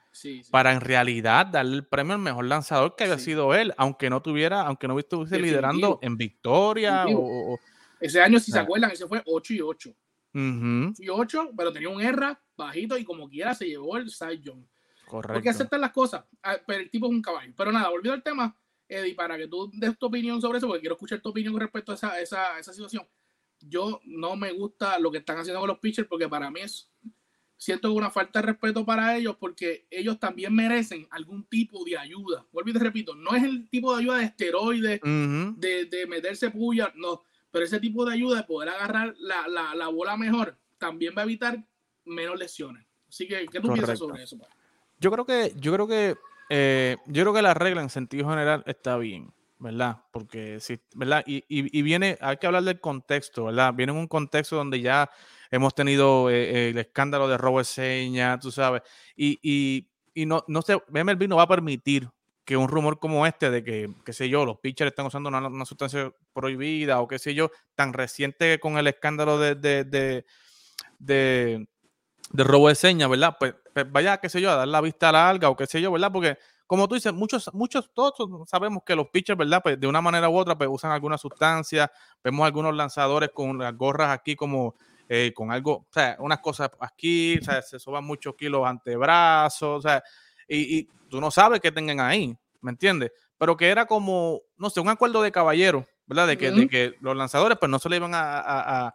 para 0.53 0.73
en 0.73 0.81
realidad 0.81 1.47
darle 1.47 1.75
el 1.77 1.87
premio 1.87 2.15
al 2.15 2.21
mejor 2.21 2.45
lanzador 2.45 2.95
que 2.95 3.03
había 3.03 3.19
sido 3.19 3.53
él, 3.53 3.75
aunque 3.77 4.09
no 4.09 4.23
tuviera, 4.23 4.62
aunque 4.62 4.87
no 4.87 4.97
estuviese 4.97 5.41
liderando 5.41 5.99
en 6.03 6.17
victoria. 6.17 7.05
O, 7.09 7.59
ese 8.00 8.23
año, 8.23 8.39
si 8.39 8.53
se 8.53 8.61
acuerdan, 8.61 8.93
ese 8.93 9.09
fue 9.09 9.21
8 9.27 9.55
y 9.55 9.61
8. 9.61 9.91
y 10.99 11.09
8, 11.09 11.50
pero 11.57 11.73
tenía 11.73 11.89
un 11.89 12.00
R 12.00 12.37
bajito 12.57 12.97
y 12.97 13.05
como 13.05 13.29
quiera 13.29 13.55
se 13.55 13.67
llevó 13.67 13.97
el 13.97 14.09
Cy 14.09 14.41
Young. 14.41 14.65
Correcto. 15.05 15.35
Porque 15.35 15.49
aceptan 15.49 15.81
las 15.81 15.91
cosas, 15.91 16.25
ah, 16.45 16.57
pero 16.65 16.81
el 16.81 16.91
tipo 16.91 17.07
es 17.07 17.12
un 17.12 17.23
caballo. 17.23 17.53
Pero 17.57 17.73
nada, 17.73 17.89
volviendo 17.89 18.15
al 18.15 18.23
tema, 18.23 18.57
Eddie, 18.87 19.17
para 19.17 19.37
que 19.37 19.49
tú 19.49 19.69
des 19.75 19.99
tu 19.99 20.07
opinión 20.07 20.41
sobre 20.41 20.59
eso, 20.59 20.69
porque 20.69 20.83
quiero 20.83 20.95
escuchar 20.95 21.21
tu 21.21 21.31
opinión 21.31 21.55
con 21.55 21.61
respecto 21.61 21.91
a 21.91 21.97
esa, 21.97 22.21
esa, 22.21 22.57
esa 22.61 22.73
situación. 22.73 23.05
Yo 23.61 24.00
no 24.05 24.37
me 24.37 24.52
gusta 24.52 24.99
lo 24.99 25.11
que 25.11 25.19
están 25.19 25.38
haciendo 25.38 25.61
con 25.61 25.69
los 25.69 25.79
pitchers 25.79 26.09
porque 26.09 26.29
para 26.29 26.50
mí 26.50 26.61
es 26.61 26.90
siento 27.61 27.93
una 27.93 28.11
falta 28.11 28.40
de 28.40 28.47
respeto 28.47 28.87
para 28.87 29.17
ellos 29.17 29.37
porque 29.38 29.87
ellos 29.90 30.19
también 30.19 30.55
merecen 30.55 31.07
algún 31.11 31.45
tipo 31.45 31.85
de 31.85 31.99
ayuda. 31.99 32.47
Vuelvo 32.52 32.71
y 32.71 32.73
te 32.73 32.79
repito, 32.79 33.14
no 33.14 33.37
es 33.37 33.45
el 33.45 33.69
tipo 33.69 33.95
de 33.95 34.02
ayuda 34.02 34.19
de 34.19 34.25
esteroides, 34.25 35.00
de, 35.02 35.85
de, 35.85 36.07
meterse 36.07 36.50
puya, 36.50 36.90
no, 36.97 37.23
pero 37.50 37.67
ese 37.67 37.79
tipo 37.79 38.07
de 38.07 38.14
ayuda 38.14 38.38
de 38.38 38.45
poder 38.45 38.71
agarrar 38.71 39.14
la, 39.19 39.47
la, 39.47 39.75
la 39.75 39.88
bola 39.88 40.17
mejor 40.17 40.57
también 40.79 41.14
va 41.17 41.21
a 41.21 41.25
evitar 41.25 41.62
menos 42.07 42.38
lesiones. 42.38 42.87
Así 43.09 43.29
que, 43.29 43.47
¿qué 43.47 43.61
tú 43.61 43.73
piensas 43.73 43.99
sobre 43.99 44.23
eso? 44.23 44.38
Yo 44.99 45.11
creo 45.11 45.26
que, 45.26 45.52
yo 45.57 45.73
creo 45.75 45.87
que, 45.87 46.17
eh, 46.49 46.97
yo 47.07 47.23
creo 47.25 47.35
que 47.35 47.43
la 47.43 47.55
regla 47.55 47.83
en 47.83 47.90
sentido 47.90 48.29
general 48.29 48.62
está 48.67 48.97
bien. 48.97 49.33
¿Verdad? 49.61 49.99
Porque 50.11 50.59
sí, 50.59 50.81
¿verdad? 50.95 51.23
Y, 51.26 51.45
y, 51.49 51.83
viene, 51.83 52.17
hay 52.21 52.38
que 52.38 52.47
hablar 52.47 52.64
del 52.64 52.81
contexto, 52.81 53.45
¿verdad? 53.45 53.75
Viene 53.75 53.93
en 53.93 53.99
un 53.99 54.09
contexto 54.09 54.57
donde 54.57 54.81
ya 54.81 55.11
hemos 55.50 55.75
tenido 55.75 56.31
eh, 56.31 56.71
el 56.71 56.79
escándalo 56.79 57.29
de 57.29 57.37
robo 57.37 57.59
de 57.59 57.64
señas, 57.64 58.40
tú 58.40 58.50
sabes, 58.50 58.83
y, 59.14 59.38
y, 59.43 59.87
y 60.14 60.26
no, 60.26 60.43
no 60.49 60.62
sé, 60.62 60.81
MLB 60.88 61.29
no 61.29 61.37
va 61.37 61.43
a 61.43 61.49
permitir 61.49 62.09
que 62.45 62.57
un 62.57 62.69
rumor 62.69 62.99
como 62.99 63.26
este 63.26 63.50
de 63.50 63.62
que, 63.62 63.90
qué 64.05 64.12
sé 64.14 64.31
yo, 64.31 64.47
los 64.47 64.59
pitchers 64.59 64.90
están 64.90 65.07
usando 65.07 65.29
una, 65.29 65.64
sustancia 65.67 66.11
prohibida 66.33 67.00
o 67.00 67.07
qué 67.07 67.19
sé 67.19 67.35
yo, 67.35 67.50
tan 67.75 67.93
reciente 67.93 68.59
con 68.59 68.79
el 68.79 68.87
escándalo 68.87 69.38
de, 69.38 69.55
de, 69.55 69.85
de, 69.85 70.25
de, 70.99 71.69
de 72.33 72.45
robo 72.45 72.69
de 72.69 72.75
señas, 72.75 73.11
¿verdad? 73.11 73.37
Pues, 73.38 73.55
pues, 73.75 73.93
vaya, 73.93 74.17
qué 74.19 74.31
sé 74.31 74.40
yo, 74.40 74.50
a 74.50 74.57
dar 74.57 74.69
la 74.69 74.81
vista 74.81 75.12
larga 75.12 75.50
o 75.50 75.57
qué 75.57 75.67
sé 75.67 75.83
yo, 75.83 75.93
¿verdad? 75.93 76.11
Porque 76.11 76.38
como 76.71 76.87
tú 76.87 76.95
dices, 76.95 77.12
muchos, 77.12 77.53
muchos, 77.53 77.91
todos 77.93 78.15
sabemos 78.49 78.85
que 78.87 78.95
los 78.95 79.09
pitchers, 79.09 79.37
¿verdad? 79.37 79.61
Pues 79.61 79.81
de 79.81 79.89
una 79.89 80.00
manera 80.00 80.29
u 80.29 80.37
otra, 80.37 80.57
pues 80.57 80.71
usan 80.73 80.93
alguna 80.93 81.19
sustancia. 81.19 81.91
Vemos 82.23 82.47
algunos 82.47 82.77
lanzadores 82.77 83.31
con 83.35 83.59
las 83.59 83.77
gorras 83.77 84.11
aquí 84.11 84.37
como 84.37 84.77
eh, 85.09 85.33
con 85.35 85.50
algo, 85.50 85.73
o 85.73 85.87
sea, 85.93 86.15
unas 86.21 86.39
cosas 86.39 86.71
aquí, 86.79 87.39
o 87.39 87.43
sea, 87.43 87.61
se 87.61 87.81
suban 87.81 88.05
muchos 88.05 88.37
kilos 88.37 88.65
antebrazos, 88.65 89.79
o 89.79 89.83
sea, 89.83 90.00
y, 90.49 90.85
tú 91.09 91.21
no 91.21 91.33
sabes 91.33 91.59
qué 91.59 91.73
tengan 91.73 91.99
ahí, 91.99 92.37
¿me 92.61 92.71
entiendes? 92.71 93.11
Pero 93.37 93.57
que 93.57 93.69
era 93.69 93.87
como, 93.87 94.41
no 94.57 94.71
sé, 94.71 94.79
un 94.79 94.91
acuerdo 94.91 95.23
de 95.23 95.33
caballero, 95.33 95.85
¿verdad? 96.07 96.29
De 96.29 96.39
que, 96.39 96.53
de 96.53 96.69
que 96.69 96.95
los 97.00 97.17
lanzadores, 97.17 97.59
pues 97.59 97.69
no 97.69 97.81
se 97.81 97.89
le 97.89 97.97
iban 97.97 98.12
a, 98.15 98.95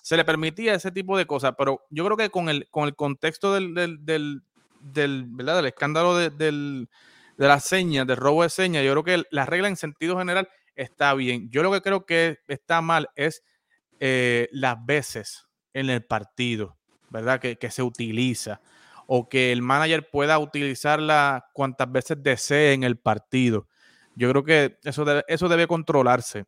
se 0.00 0.16
le 0.16 0.24
permitía 0.24 0.72
ese 0.72 0.90
tipo 0.90 1.18
de 1.18 1.26
cosas, 1.26 1.52
pero 1.58 1.84
yo 1.90 2.02
creo 2.06 2.16
que 2.16 2.30
con 2.30 2.48
el, 2.48 2.66
con 2.70 2.88
el 2.88 2.96
contexto 2.96 3.52
del, 3.52 3.74
del, 3.74 4.42
del, 4.80 5.24
¿verdad? 5.26 5.56
del 5.56 5.66
escándalo 5.66 6.16
de, 6.16 6.30
del, 6.30 6.88
de 7.40 7.48
las 7.48 7.64
señas, 7.64 8.06
del 8.06 8.18
robo 8.18 8.42
de 8.42 8.50
señas, 8.50 8.84
yo 8.84 8.92
creo 8.92 9.02
que 9.02 9.24
la 9.30 9.46
regla 9.46 9.66
en 9.68 9.76
sentido 9.76 10.18
general 10.18 10.46
está 10.74 11.14
bien. 11.14 11.48
Yo 11.50 11.62
lo 11.62 11.72
que 11.72 11.80
creo 11.80 12.04
que 12.04 12.36
está 12.48 12.82
mal 12.82 13.08
es 13.16 13.42
eh, 13.98 14.46
las 14.52 14.76
veces 14.84 15.46
en 15.72 15.88
el 15.88 16.04
partido, 16.04 16.76
¿verdad? 17.08 17.40
Que, 17.40 17.70
se 17.70 17.82
utiliza. 17.82 18.60
O 19.06 19.30
que 19.30 19.52
el 19.52 19.62
manager 19.62 20.10
pueda 20.12 20.38
utilizarla 20.38 21.46
cuantas 21.54 21.90
veces 21.90 22.18
desee 22.22 22.74
en 22.74 22.82
el 22.82 22.98
partido. 22.98 23.68
Yo 24.14 24.28
creo 24.28 24.44
que 24.44 24.78
eso 24.84 25.06
debe, 25.06 25.24
eso 25.26 25.48
debe 25.48 25.66
controlarse. 25.66 26.44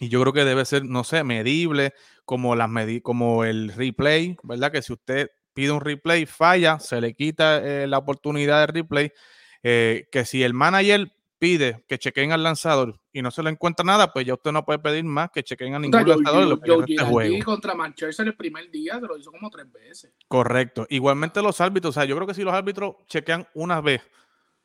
Y 0.00 0.08
yo 0.08 0.20
creo 0.20 0.32
que 0.32 0.44
debe 0.44 0.64
ser, 0.64 0.84
no 0.84 1.04
sé, 1.04 1.22
medible, 1.22 1.94
como, 2.24 2.56
las 2.56 2.68
como 3.04 3.44
el 3.44 3.72
replay, 3.72 4.36
¿verdad? 4.42 4.72
Que 4.72 4.82
si 4.82 4.92
usted 4.92 5.30
pide 5.54 5.70
un 5.70 5.80
replay, 5.80 6.26
falla, 6.26 6.80
se 6.80 7.00
le 7.00 7.14
quita 7.14 7.58
eh, 7.58 7.86
la 7.86 7.98
oportunidad 7.98 8.66
de 8.66 8.66
replay. 8.66 9.12
Eh, 9.62 10.08
que 10.10 10.24
si 10.24 10.42
el 10.42 10.54
manager 10.54 11.12
pide 11.38 11.84
que 11.88 11.98
chequen 11.98 12.32
al 12.32 12.42
lanzador 12.42 13.00
y 13.12 13.22
no 13.22 13.30
se 13.30 13.42
le 13.42 13.50
encuentra 13.50 13.84
nada, 13.84 14.12
pues 14.12 14.26
ya 14.26 14.34
usted 14.34 14.52
no 14.52 14.64
puede 14.64 14.78
pedir 14.78 15.04
más 15.04 15.30
que 15.30 15.42
chequen 15.42 15.74
a 15.74 15.78
ningún 15.78 16.08
lanzador. 16.08 16.60
Yo, 16.64 16.84
yo, 16.86 17.06
juego. 17.06 17.44
contra 17.44 17.74
Manchester 17.74 18.26
el 18.26 18.36
primer 18.36 18.70
día 18.70 18.98
se 19.00 19.06
lo 19.06 19.16
hizo 19.16 19.30
como 19.30 19.50
tres 19.50 19.70
veces. 19.70 20.12
Correcto. 20.26 20.86
Igualmente 20.90 21.42
los 21.42 21.60
árbitros, 21.60 21.96
o 21.96 22.00
sea, 22.00 22.04
yo 22.04 22.16
creo 22.16 22.26
que 22.26 22.34
si 22.34 22.42
los 22.42 22.54
árbitros 22.54 22.96
chequean 23.06 23.46
una 23.54 23.80
vez 23.80 24.02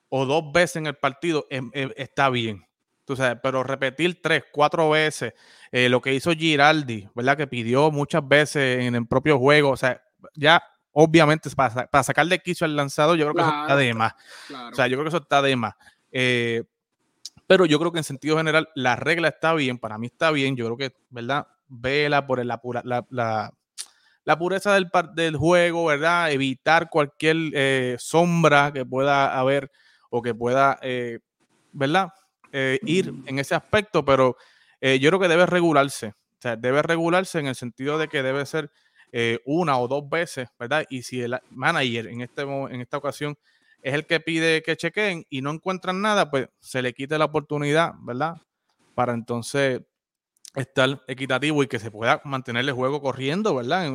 o 0.09 0.25
dos 0.25 0.51
veces 0.51 0.77
en 0.77 0.87
el 0.87 0.95
partido, 0.95 1.47
em, 1.49 1.69
em, 1.73 1.91
está 1.95 2.29
bien. 2.29 2.65
Tú 3.05 3.15
sabes, 3.15 3.37
pero 3.43 3.63
repetir 3.63 4.21
tres, 4.21 4.45
cuatro 4.51 4.89
veces 4.89 5.33
eh, 5.71 5.89
lo 5.89 6.01
que 6.01 6.13
hizo 6.13 6.31
Giraldi, 6.31 7.09
¿verdad? 7.13 7.35
Que 7.35 7.47
pidió 7.47 7.91
muchas 7.91 8.25
veces 8.25 8.79
en 8.85 8.95
el 8.95 9.07
propio 9.07 9.37
juego, 9.37 9.71
o 9.71 9.77
sea, 9.77 10.01
ya 10.35 10.63
obviamente 10.93 11.49
para, 11.51 11.87
para 11.87 12.03
sacar 12.03 12.27
de 12.27 12.39
quicio 12.39 12.65
al 12.65 12.75
lanzador, 12.75 13.17
yo 13.17 13.25
creo 13.25 13.35
que 13.35 13.41
eso 13.41 13.61
está 13.61 13.75
de 13.75 13.93
más. 13.93 14.13
O 14.71 14.75
sea, 14.75 14.87
yo 14.87 14.95
creo 14.95 15.03
que 15.03 15.09
eso 15.09 15.17
está 15.17 15.41
de 15.41 15.55
más. 15.55 15.73
Eh, 16.11 16.63
pero 17.47 17.65
yo 17.65 17.79
creo 17.79 17.91
que 17.91 17.97
en 17.97 18.03
sentido 18.03 18.37
general 18.37 18.69
la 18.75 18.95
regla 18.95 19.27
está 19.27 19.53
bien, 19.53 19.77
para 19.77 19.97
mí 19.97 20.07
está 20.07 20.31
bien, 20.31 20.55
yo 20.55 20.65
creo 20.65 20.77
que, 20.77 20.95
¿verdad? 21.09 21.47
Vela 21.67 22.25
por 22.25 22.43
la, 22.45 22.61
pura, 22.61 22.81
la, 22.85 23.05
la, 23.09 24.39
pureza 24.39 24.73
del, 24.75 24.89
del, 25.15 25.35
juego, 25.35 25.85
¿verdad? 25.85 26.31
Evitar 26.31 26.89
cualquier 26.89 27.37
eh, 27.53 27.95
sombra 27.99 28.71
que 28.71 28.85
pueda 28.85 29.37
haber 29.37 29.71
o 30.09 30.21
que 30.21 30.33
pueda, 30.33 30.79
eh, 30.81 31.19
¿verdad? 31.71 32.09
ir 32.83 33.11
en 33.25 33.39
ese 33.39 33.55
aspecto, 33.55 34.05
pero 34.05 34.37
yo 34.79 35.09
creo 35.09 35.19
que 35.19 35.27
debe 35.27 35.47
regularse, 35.47 36.09
o 36.09 36.37
sea, 36.39 36.55
debe 36.55 36.83
regularse 36.83 37.39
en 37.39 37.47
el 37.47 37.55
sentido 37.55 37.97
de 37.97 38.07
que 38.07 38.21
debe 38.21 38.45
ser 38.45 38.69
una 39.45 39.77
o 39.77 39.87
dos 39.87 40.09
veces, 40.09 40.49
¿verdad? 40.57 40.85
Y 40.89 41.03
si 41.03 41.21
el 41.21 41.39
manager 41.51 42.07
en, 42.07 42.21
este, 42.21 42.41
en 42.41 42.81
esta 42.81 42.97
ocasión 42.97 43.37
es 43.83 43.93
el 43.93 44.07
que 44.07 44.19
pide 44.19 44.63
que 44.63 44.75
chequen 44.75 45.25
y 45.29 45.41
no 45.41 45.51
encuentran 45.51 46.01
nada, 46.01 46.31
pues 46.31 46.47
se 46.59 46.81
le 46.81 46.93
quite 46.93 47.17
la 47.17 47.25
oportunidad, 47.25 47.93
¿verdad? 47.99 48.37
Para 48.95 49.13
entonces 49.13 49.81
estar 50.55 51.01
equitativo 51.07 51.63
y 51.63 51.67
que 51.67 51.79
se 51.79 51.91
pueda 51.91 52.21
mantener 52.23 52.65
el 52.65 52.73
juego 52.73 53.01
corriendo, 53.01 53.55
¿verdad? 53.55 53.91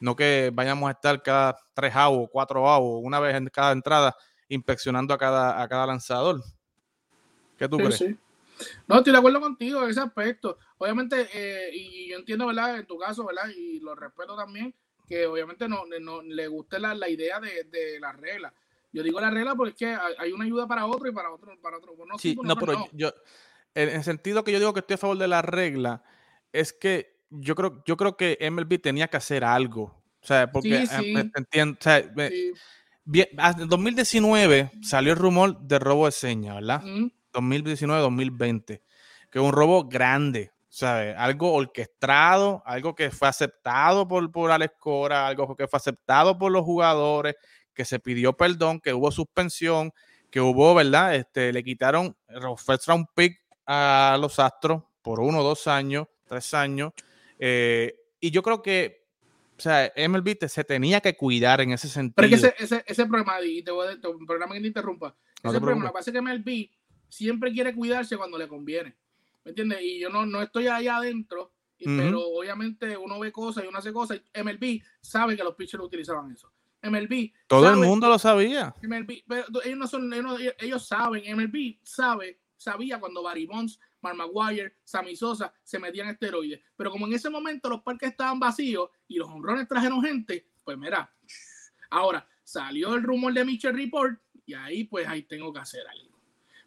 no 0.00 0.16
que 0.16 0.50
vayamos 0.52 0.88
a 0.88 0.92
estar 0.92 1.22
cada 1.22 1.56
tres 1.74 1.94
o 1.96 2.28
cuatro 2.30 2.64
o 2.64 2.98
una 2.98 3.20
vez 3.20 3.36
en 3.36 3.46
cada 3.46 3.72
entrada 3.72 4.16
inspeccionando 4.48 5.14
a 5.14 5.18
cada, 5.18 5.62
a 5.62 5.68
cada 5.68 5.86
lanzador. 5.86 6.42
¿Qué 7.56 7.68
tú 7.68 7.76
crees? 7.76 8.04
No, 8.86 8.98
estoy 8.98 9.12
de 9.12 9.18
acuerdo 9.18 9.40
contigo 9.40 9.82
en 9.82 9.90
ese 9.90 10.00
aspecto. 10.00 10.58
Obviamente, 10.78 11.28
eh, 11.32 11.70
y 11.72 12.10
yo 12.10 12.16
entiendo, 12.18 12.46
¿verdad? 12.46 12.78
En 12.78 12.86
tu 12.86 12.98
caso, 12.98 13.24
¿verdad? 13.26 13.50
Y 13.56 13.80
lo 13.80 13.94
respeto 13.94 14.36
también, 14.36 14.74
que 15.06 15.26
obviamente 15.26 15.68
no, 15.68 15.84
le 16.22 16.48
guste 16.48 16.78
la, 16.78 16.94
la 16.94 17.08
idea 17.08 17.40
de, 17.40 17.64
de 17.64 18.00
la 18.00 18.12
regla. 18.12 18.52
Yo 18.92 19.02
digo 19.02 19.20
la 19.20 19.30
regla 19.30 19.54
porque 19.54 19.96
hay 20.18 20.32
una 20.32 20.44
ayuda 20.44 20.66
para 20.66 20.86
otro 20.86 21.08
y 21.08 21.12
para 21.12 21.32
otro, 21.32 21.52
para 21.62 21.78
otro. 21.78 21.94
no, 22.06 22.18
sí, 22.18 22.36
no, 22.42 22.56
pero 22.56 22.86
yo, 22.92 23.12
en 23.74 23.88
el 23.88 24.04
sentido 24.04 24.44
que 24.44 24.52
yo 24.52 24.58
digo 24.58 24.74
que 24.74 24.80
estoy 24.80 24.94
a 24.94 24.98
favor 24.98 25.16
de 25.16 25.28
la 25.28 25.40
regla, 25.40 26.04
es 26.52 26.74
que 26.74 27.22
yo 27.30 27.54
creo, 27.54 27.82
yo 27.86 27.96
creo 27.96 28.16
que 28.16 28.36
MLB 28.50 28.80
tenía 28.80 29.08
que 29.08 29.16
hacer 29.16 29.44
algo. 29.44 30.02
O 30.22 30.26
sea, 30.26 30.52
porque 30.52 30.86
sí, 30.86 31.14
sí. 31.14 31.30
entiendo. 31.34 31.78
O 31.80 31.82
sea, 31.82 31.98
en 33.34 33.68
2019 33.68 34.70
salió 34.82 35.12
el 35.12 35.18
rumor 35.18 35.58
de 35.60 35.78
robo 35.78 36.06
de 36.06 36.12
señas, 36.12 36.56
¿verdad? 36.56 36.82
2019-2020. 37.32 38.80
Que 39.30 39.38
es 39.38 39.44
un 39.44 39.52
robo 39.52 39.88
grande, 39.88 40.52
¿sabes? 40.68 41.14
Algo 41.16 41.52
orquestado, 41.52 42.62
algo 42.64 42.94
que 42.94 43.10
fue 43.10 43.28
aceptado 43.28 44.08
por, 44.08 44.30
por 44.30 44.50
Alex 44.50 44.74
Cora, 44.78 45.26
algo 45.26 45.54
que 45.56 45.68
fue 45.68 45.76
aceptado 45.76 46.38
por 46.38 46.52
los 46.52 46.64
jugadores, 46.64 47.34
que 47.74 47.84
se 47.84 47.98
pidió 47.98 48.34
perdón, 48.34 48.80
que 48.80 48.92
hubo 48.92 49.10
suspensión, 49.10 49.92
que 50.30 50.40
hubo, 50.40 50.74
¿verdad? 50.74 51.14
Este, 51.14 51.52
le 51.52 51.62
quitaron 51.62 52.16
first 52.56 52.86
round 52.86 53.06
pick 53.14 53.38
a 53.66 54.16
los 54.20 54.38
Astros 54.38 54.82
por 55.02 55.20
uno, 55.20 55.42
dos 55.42 55.66
años, 55.66 56.08
tres 56.26 56.54
años. 56.54 56.92
Eh, 57.38 57.94
y 58.18 58.30
yo 58.30 58.42
creo 58.42 58.62
que, 58.62 59.04
o 59.58 59.60
sea, 59.60 59.92
MLB 59.94 60.38
se 60.48 60.64
tenía 60.64 61.00
que 61.00 61.16
cuidar 61.16 61.60
en 61.60 61.72
ese 61.72 61.88
sentido. 61.88 62.14
Pero 62.16 62.34
es 62.34 62.40
que 62.40 62.48
ese, 62.48 62.64
ese, 62.64 62.84
ese 62.86 63.06
problema, 63.06 63.40
y 63.42 63.62
te 63.62 63.70
voy 63.70 63.88
a 63.88 64.08
un 64.08 64.26
programa 64.26 64.54
que 64.54 64.60
te 64.60 64.66
interrumpa, 64.68 65.14
ese 65.42 65.60
problema, 65.60 65.84
lo 65.84 65.90
que 65.90 65.94
pasa 65.94 66.10
es 66.10 66.14
que 66.14 66.22
MLB 66.22 66.70
siempre 67.12 67.52
quiere 67.52 67.74
cuidarse 67.74 68.16
cuando 68.16 68.38
le 68.38 68.48
conviene. 68.48 68.96
¿Me 69.44 69.50
entiendes? 69.50 69.82
Y 69.82 70.00
yo 70.00 70.08
no, 70.08 70.24
no 70.24 70.40
estoy 70.40 70.66
allá 70.68 70.96
adentro, 70.96 71.52
pero 71.76 72.20
obviamente 72.20 72.96
uno 72.96 73.18
ve 73.18 73.30
cosas 73.30 73.64
y 73.64 73.66
uno 73.66 73.78
hace 73.78 73.92
cosas. 73.92 74.22
MLB 74.34 74.80
sabe 75.00 75.36
que 75.36 75.44
los 75.44 75.54
pitchers 75.54 75.82
utilizaban 75.82 76.32
eso. 76.32 76.50
MLB. 76.82 77.32
Todo 77.46 77.68
el 77.68 77.76
mundo 77.76 78.08
lo 78.08 78.18
sabía. 78.18 78.74
MLB, 78.82 79.24
pero 79.28 79.44
ellos 79.62 79.78
no 79.78 79.86
son, 79.86 80.10
ellos, 80.58 80.86
saben, 80.86 81.36
MLB 81.36 81.78
sabe, 81.82 82.40
sabía 82.56 82.98
cuando 82.98 83.22
Barry 83.22 83.46
Bonds, 83.46 83.78
Mark 84.00 84.16
Maguire, 84.16 84.76
Sammy 84.82 85.14
Sosa 85.14 85.52
se 85.62 85.78
metían 85.78 86.08
esteroides. 86.08 86.60
Pero 86.74 86.90
como 86.90 87.06
en 87.06 87.12
ese 87.12 87.28
momento 87.28 87.68
los 87.68 87.82
parques 87.82 88.10
estaban 88.10 88.40
vacíos 88.40 88.88
y 89.06 89.16
los 89.16 89.28
honrones 89.28 89.68
trajeron 89.68 90.02
gente, 90.02 90.48
pues 90.64 90.78
mira, 90.78 91.12
ahora 91.90 92.26
salió 92.42 92.94
el 92.94 93.02
rumor 93.02 93.34
de 93.34 93.44
Mitchell 93.44 93.76
Report 93.76 94.18
y 94.46 94.54
ahí 94.54 94.84
pues 94.84 95.06
ahí 95.06 95.24
tengo 95.24 95.52
que 95.52 95.60
hacer 95.60 95.86
algo. 95.86 96.11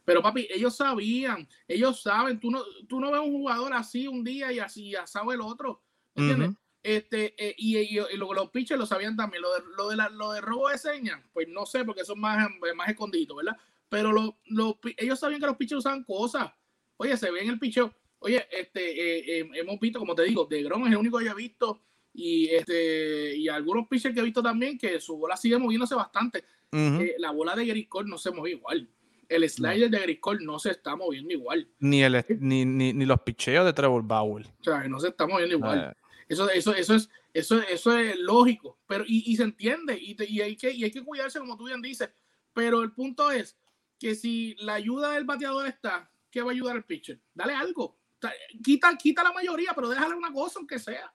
Pero 0.06 0.22
papi, 0.22 0.48
ellos 0.52 0.78
sabían, 0.78 1.50
ellos 1.68 2.02
saben, 2.02 2.40
tú 2.40 2.52
no, 2.52 2.64
tú 2.88 3.00
no 3.00 3.12
ves 3.12 3.22
un 3.22 3.32
jugador 3.32 3.74
así 3.74 4.08
un 4.08 4.24
día 4.24 4.52
y 4.52 4.60
así 4.60 4.92
ya 4.92 5.08
sabe 5.08 5.34
el 5.34 5.42
otro. 5.42 5.82
¿Entiendes? 6.14 6.52
Este, 6.84 7.34
eh, 7.44 7.56
y, 7.58 7.78
y, 7.78 8.00
los 8.16 8.50
pitchers 8.52 8.80
lo 8.80 8.86
sabían 8.86 9.16
también. 9.18 9.42
Lo 9.42 9.52
de, 9.56 9.62
lo 9.76 9.90
de, 9.90 9.98
lo 10.12 10.32
de 10.32 10.42
robo 10.42 10.70
de 10.70 10.78
señas, 10.78 11.20
pues 11.34 11.48
no 11.48 11.66
sé, 11.66 11.84
porque 11.84 12.06
son 12.06 12.20
más, 12.20 12.48
más 12.76 12.90
escondidos, 12.90 13.36
¿verdad? 13.36 13.58
Pero 13.90 14.12
lo, 14.12 14.38
lo, 14.46 14.80
ellos 14.98 15.20
sabían 15.20 15.42
que 15.42 15.48
los 15.48 15.58
pitchers 15.58 15.80
usaban 15.80 16.04
cosas. 16.04 16.52
Oye, 16.98 17.18
se 17.18 17.32
ve 17.32 17.42
en 17.42 17.50
el 17.50 17.60
picheo. 17.60 17.92
Oye, 18.20 18.48
este, 18.52 18.92
eh, 18.92 19.40
eh, 19.40 19.50
hemos 19.56 19.80
visto, 19.80 19.98
como 19.98 20.14
te 20.14 20.24
digo, 20.24 20.46
de 20.46 20.62
Grom 20.62 20.86
es 20.86 20.92
el 20.92 20.98
único 20.98 21.18
que 21.18 21.26
he 21.26 21.34
visto. 21.34 21.82
Y 22.14 22.48
este, 22.50 23.36
y 23.36 23.48
algunos 23.50 23.88
pitchers 23.88 24.14
que 24.14 24.22
he 24.22 24.24
visto 24.24 24.44
también 24.44 24.78
que 24.78 25.02
su 25.02 25.18
bola 25.18 25.36
sigue 25.36 25.58
moviéndose 25.58 25.96
bastante. 25.96 26.46
la 27.18 27.32
bola 27.32 27.56
de 27.56 27.66
Gary 27.66 27.88
Cole 27.88 28.08
no 28.08 28.20
se 28.20 28.30
mueve 28.30 28.58
igual 28.58 28.88
el 29.30 29.50
slider 29.50 29.90
de 29.90 30.00
Gary 30.00 30.20
Cole 30.20 30.46
no 30.46 30.60
se 30.60 30.72
está 30.72 30.96
moviendo 30.96 31.32
igual. 31.34 31.68
Ni, 31.80 32.04
el, 32.04 32.26
ni, 32.40 32.66
ni, 32.66 32.94
ni, 32.94 33.06
los 33.06 33.22
picheos 33.22 33.66
de 33.66 33.74
Trevor 33.74 34.04
Bauer. 34.04 34.46
O 34.60 34.64
sea, 34.64 34.88
no 34.88 35.00
se 35.00 35.10
está 35.10 35.28
moviendo 35.28 35.56
igual. 35.56 35.96
Eso, 36.28 36.50
eso, 36.50 36.74
eso, 36.74 36.96
es, 36.96 37.10
eso, 37.34 37.62
eso 37.62 37.98
es 37.98 38.18
lógico, 38.20 38.80
pero 38.88 39.04
y, 39.06 39.32
y 39.32 39.36
se 39.36 39.44
entiende, 39.44 39.98
y, 40.00 40.16
y, 40.28 40.42
hay 40.42 40.56
que, 40.56 40.72
y 40.72 40.84
hay 40.84 40.92
que 40.92 41.04
cuidarse, 41.04 41.40
como 41.40 41.56
tú 41.56 41.66
bien 41.66 41.82
dices. 41.82 42.10
Pero 42.54 42.82
el 42.82 42.94
punto 42.94 43.30
es 43.32 43.58
que 44.00 44.16
si 44.16 44.56
la 44.60 44.76
ayuda 44.76 45.12
del 45.12 45.26
bateador 45.26 45.68
está, 45.68 46.10
¿qué 46.32 46.42
va 46.42 46.52
a 46.52 46.54
ayudar 46.54 46.76
al 46.76 46.86
pitcher? 46.86 47.20
Dale 47.34 47.54
algo. 47.54 48.00
Quita, 48.64 48.96
quita 48.98 49.24
la 49.24 49.34
mayoría, 49.34 49.74
pero 49.76 49.90
déjale 49.90 50.16
una 50.16 50.32
cosa, 50.32 50.60
aunque 50.60 50.80
sea. 50.80 51.14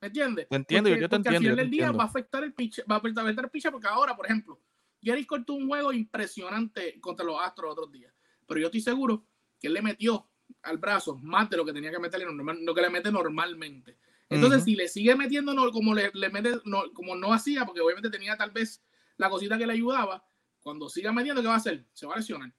¿Me 0.00 0.08
entiendes? 0.08 0.48
Te 0.48 0.56
entiendo, 0.56 0.88
yo 0.88 1.08
te 1.08 1.16
entiendo. 1.16 1.38
Al 1.38 1.42
final 1.42 1.56
del 1.56 1.70
día 1.70 1.92
va 1.92 2.04
a 2.04 2.06
afectar 2.06 2.42
el 2.42 2.54
pitcher, 2.54 2.84
va 2.90 2.96
a 2.96 2.98
afectar 2.98 3.28
el 3.28 3.50
pitcher, 3.50 3.70
porque 3.70 3.86
ahora, 3.86 4.16
por 4.16 4.26
ejemplo, 4.26 4.59
Gary 5.02 5.24
cortó 5.24 5.54
un 5.54 5.68
juego 5.68 5.92
impresionante 5.92 7.00
contra 7.00 7.24
los 7.24 7.40
Astros 7.40 7.72
otros 7.72 7.90
días, 7.90 8.12
pero 8.46 8.60
yo 8.60 8.66
estoy 8.66 8.80
seguro 8.80 9.24
que 9.58 9.68
él 9.68 9.74
le 9.74 9.82
metió 9.82 10.28
al 10.62 10.78
brazo 10.78 11.16
más 11.18 11.48
de 11.48 11.56
lo 11.56 11.64
que 11.64 11.72
tenía 11.72 11.90
que 11.90 11.98
meterle, 11.98 12.26
lo 12.62 12.74
que 12.74 12.82
le 12.82 12.90
mete 12.90 13.10
normalmente. 13.10 13.98
Entonces, 14.28 14.62
si 14.64 14.76
le 14.76 14.88
sigue 14.88 15.16
metiendo 15.16 15.52
no, 15.52 15.70
como 15.72 15.92
le, 15.92 16.10
le 16.14 16.28
mete, 16.30 16.52
no, 16.64 16.84
como 16.92 17.16
no 17.16 17.32
hacía, 17.32 17.64
porque 17.64 17.80
obviamente 17.80 18.10
tenía 18.10 18.36
tal 18.36 18.52
vez 18.52 18.82
la 19.16 19.28
cosita 19.28 19.58
que 19.58 19.66
le 19.66 19.72
ayudaba, 19.72 20.24
cuando 20.62 20.88
siga 20.88 21.12
metiendo, 21.12 21.42
¿qué 21.42 21.48
va 21.48 21.54
a 21.54 21.58
hacer? 21.58 21.84
Se 21.92 22.06
va 22.06 22.14
a 22.14 22.18
lesionar. 22.18 22.52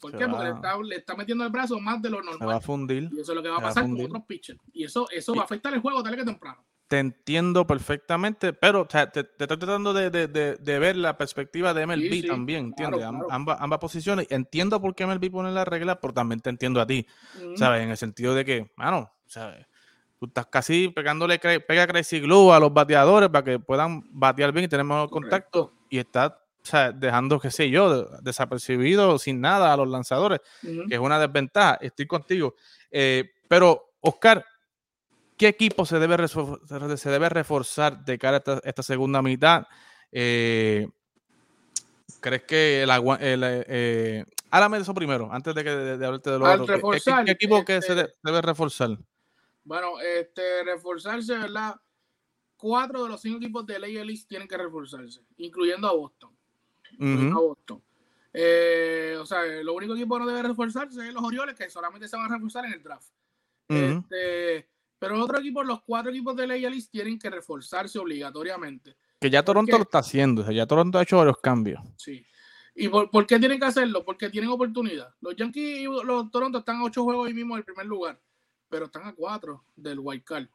¿Por 0.00 0.16
qué? 0.16 0.26
Porque 0.26 0.44
le 0.84 0.96
está, 0.96 1.14
metiendo 1.14 1.44
el 1.44 1.50
brazo 1.50 1.78
más 1.78 2.00
de 2.00 2.08
lo 2.08 2.22
normal. 2.22 2.38
Se 2.38 2.46
va 2.46 2.56
a 2.56 2.60
fundir. 2.60 3.10
Y 3.12 3.20
eso 3.20 3.32
es 3.32 3.36
lo 3.36 3.42
que 3.42 3.50
va 3.50 3.58
a 3.58 3.60
pasar 3.60 3.84
con 3.84 4.00
otros 4.00 4.24
pitchers. 4.24 4.58
Y 4.72 4.84
eso, 4.84 5.06
eso 5.10 5.34
va 5.34 5.42
a 5.42 5.44
afectar 5.44 5.74
el 5.74 5.80
juego 5.80 6.02
tal 6.02 6.16
que 6.16 6.24
temprano. 6.24 6.64
Te 6.90 6.98
entiendo 6.98 7.68
perfectamente, 7.68 8.52
pero 8.52 8.84
te, 8.84 8.98
estoy 9.04 9.46
tratando 9.46 9.92
de, 9.92 10.10
de, 10.10 10.26
de, 10.26 10.78
ver 10.80 10.96
la 10.96 11.16
perspectiva 11.16 11.72
de 11.72 11.86
MLB 11.86 12.26
también, 12.26 12.64
¿entiendes? 12.66 13.04
Ambas, 13.30 13.58
ambas 13.60 13.78
posiciones. 13.78 14.26
Entiendo 14.28 14.80
por 14.80 14.96
qué 14.96 15.06
MLB 15.06 15.30
pone 15.30 15.52
la 15.52 15.64
regla, 15.64 16.00
pero 16.00 16.12
también 16.12 16.40
te 16.40 16.50
entiendo 16.50 16.80
a 16.80 16.86
ti, 16.88 17.06
¿sabes? 17.54 17.84
En 17.84 17.90
el 17.90 17.96
sentido 17.96 18.34
de 18.34 18.44
que, 18.44 18.72
mano, 18.74 19.12
¿sabes? 19.26 19.66
tú 20.18 20.26
estás 20.26 20.46
casi 20.46 20.88
pegándole 20.88 21.38
pega 21.38 21.86
crazy 21.86 22.20
glue 22.20 22.52
a 22.52 22.58
los 22.58 22.74
bateadores 22.74 23.30
para 23.30 23.42
que 23.42 23.58
puedan 23.58 24.02
batear 24.10 24.52
bien 24.52 24.66
y 24.66 24.68
tener 24.68 24.84
mejor 24.84 25.08
contacto 25.08 25.72
y 25.88 25.98
estás 25.98 26.34
dejando, 26.94 27.40
qué 27.40 27.50
sé 27.50 27.70
yo, 27.70 28.04
desapercibido, 28.20 29.18
sin 29.18 29.40
nada 29.40 29.72
a 29.72 29.76
los 29.76 29.88
lanzadores, 29.88 30.40
que 30.60 30.94
es 30.94 31.00
una 31.00 31.18
desventaja. 31.18 31.78
Estoy 31.80 32.06
contigo. 32.06 32.54
Eh, 32.90 33.30
pero, 33.48 33.94
Oscar, 34.00 34.44
¿qué 35.40 35.48
equipo 35.48 35.86
se 35.86 35.98
debe, 35.98 36.18
reforzar, 36.18 36.98
se 36.98 37.08
debe 37.08 37.30
reforzar 37.30 38.04
de 38.04 38.18
cara 38.18 38.42
a 38.46 38.60
esta, 38.62 38.82
segunda 38.82 39.22
mitad? 39.22 39.66
Eh, 40.12 40.86
¿Crees 42.20 42.42
que 42.42 42.82
el, 42.82 42.90
el 42.90 43.64
eh, 43.66 44.24
háblame 44.50 44.76
de 44.76 44.82
eso 44.82 44.92
primero, 44.92 45.32
antes 45.32 45.54
de 45.54 45.64
que 45.64 45.70
de, 45.70 46.04
hablarte 46.04 46.30
de 46.30 46.38
lo 46.38 46.44
otro. 46.44 46.90
¿Qué, 47.24 47.30
equipo 47.32 47.64
que 47.64 47.80
se 47.80 47.98
este 47.98 48.14
debe 48.22 48.42
reforzar? 48.42 48.98
Bueno, 49.64 49.98
este, 49.98 50.62
reforzarse, 50.62 51.38
¿verdad? 51.38 51.74
Cuatro 52.58 53.04
de 53.04 53.08
los 53.08 53.22
cinco 53.22 53.38
equipos 53.38 53.64
de 53.64 53.78
ley 53.78 53.96
Elite 53.96 54.26
tienen 54.28 54.46
que 54.46 54.58
reforzarse, 54.58 55.22
incluyendo 55.38 55.88
a 55.88 55.94
Boston. 55.94 56.36
a 57.00 57.38
Boston. 57.38 57.82
Eh, 58.34 59.16
o 59.18 59.24
sea, 59.24 59.42
lo 59.62 59.72
único 59.72 59.94
equipo 59.94 60.16
que 60.16 60.20
no 60.20 60.26
debe 60.26 60.42
reforzarse 60.42 61.08
es 61.08 61.14
los 61.14 61.24
Orioles, 61.24 61.54
que 61.54 61.70
solamente 61.70 62.08
se 62.08 62.18
van 62.18 62.30
a 62.30 62.34
reforzar 62.34 62.66
en 62.66 62.74
el 62.74 62.82
draft. 62.82 63.08
este, 63.70 64.68
pero 65.00 65.16
los 65.16 65.24
otros 65.24 65.40
equipos, 65.40 65.66
los 65.66 65.82
cuatro 65.82 66.12
equipos 66.12 66.36
de 66.36 66.46
ley 66.46 66.64
Elite 66.64 66.88
tienen 66.92 67.18
que 67.18 67.28
reforzarse 67.28 67.98
obligatoriamente. 67.98 68.96
Que 69.20 69.28
ya 69.28 69.44
Toronto 69.44 69.76
lo 69.76 69.82
está 69.82 69.98
haciendo, 69.98 70.42
o 70.42 70.44
sea, 70.44 70.54
ya 70.54 70.66
Toronto 70.66 70.96
ha 70.96 71.02
hecho 71.02 71.16
varios 71.16 71.38
cambios. 71.38 71.80
Sí. 71.96 72.24
¿Y 72.76 72.88
por, 72.88 73.10
por, 73.10 73.26
qué 73.26 73.40
tienen 73.40 73.58
que 73.58 73.66
hacerlo? 73.66 74.04
Porque 74.04 74.30
tienen 74.30 74.48
oportunidad. 74.48 75.12
Los 75.20 75.34
Yankees 75.34 75.80
y 75.80 75.84
los 75.84 76.30
Toronto 76.30 76.58
están 76.58 76.76
a 76.76 76.84
ocho 76.84 77.02
juegos 77.02 77.26
ahí 77.26 77.34
mismo 77.34 77.54
en 77.54 77.58
el 77.58 77.64
primer 77.64 77.86
lugar 77.86 78.20
pero 78.70 78.86
están 78.86 79.06
a 79.06 79.14
cuatro 79.14 79.64
del 79.76 79.98
White 79.98 80.24
Card. 80.24 80.46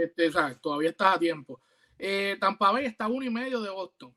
Este, 0.00 0.28
o 0.28 0.32
sea, 0.32 0.54
todavía 0.54 0.90
está 0.90 1.12
a 1.12 1.18
tiempo. 1.18 1.60
Eh, 1.98 2.38
Tampa 2.40 2.70
Bay 2.70 2.86
está 2.86 3.04
a 3.04 3.08
uno 3.08 3.26
y 3.26 3.30
medio 3.30 3.60
de 3.60 3.68
Boston. 3.68 4.14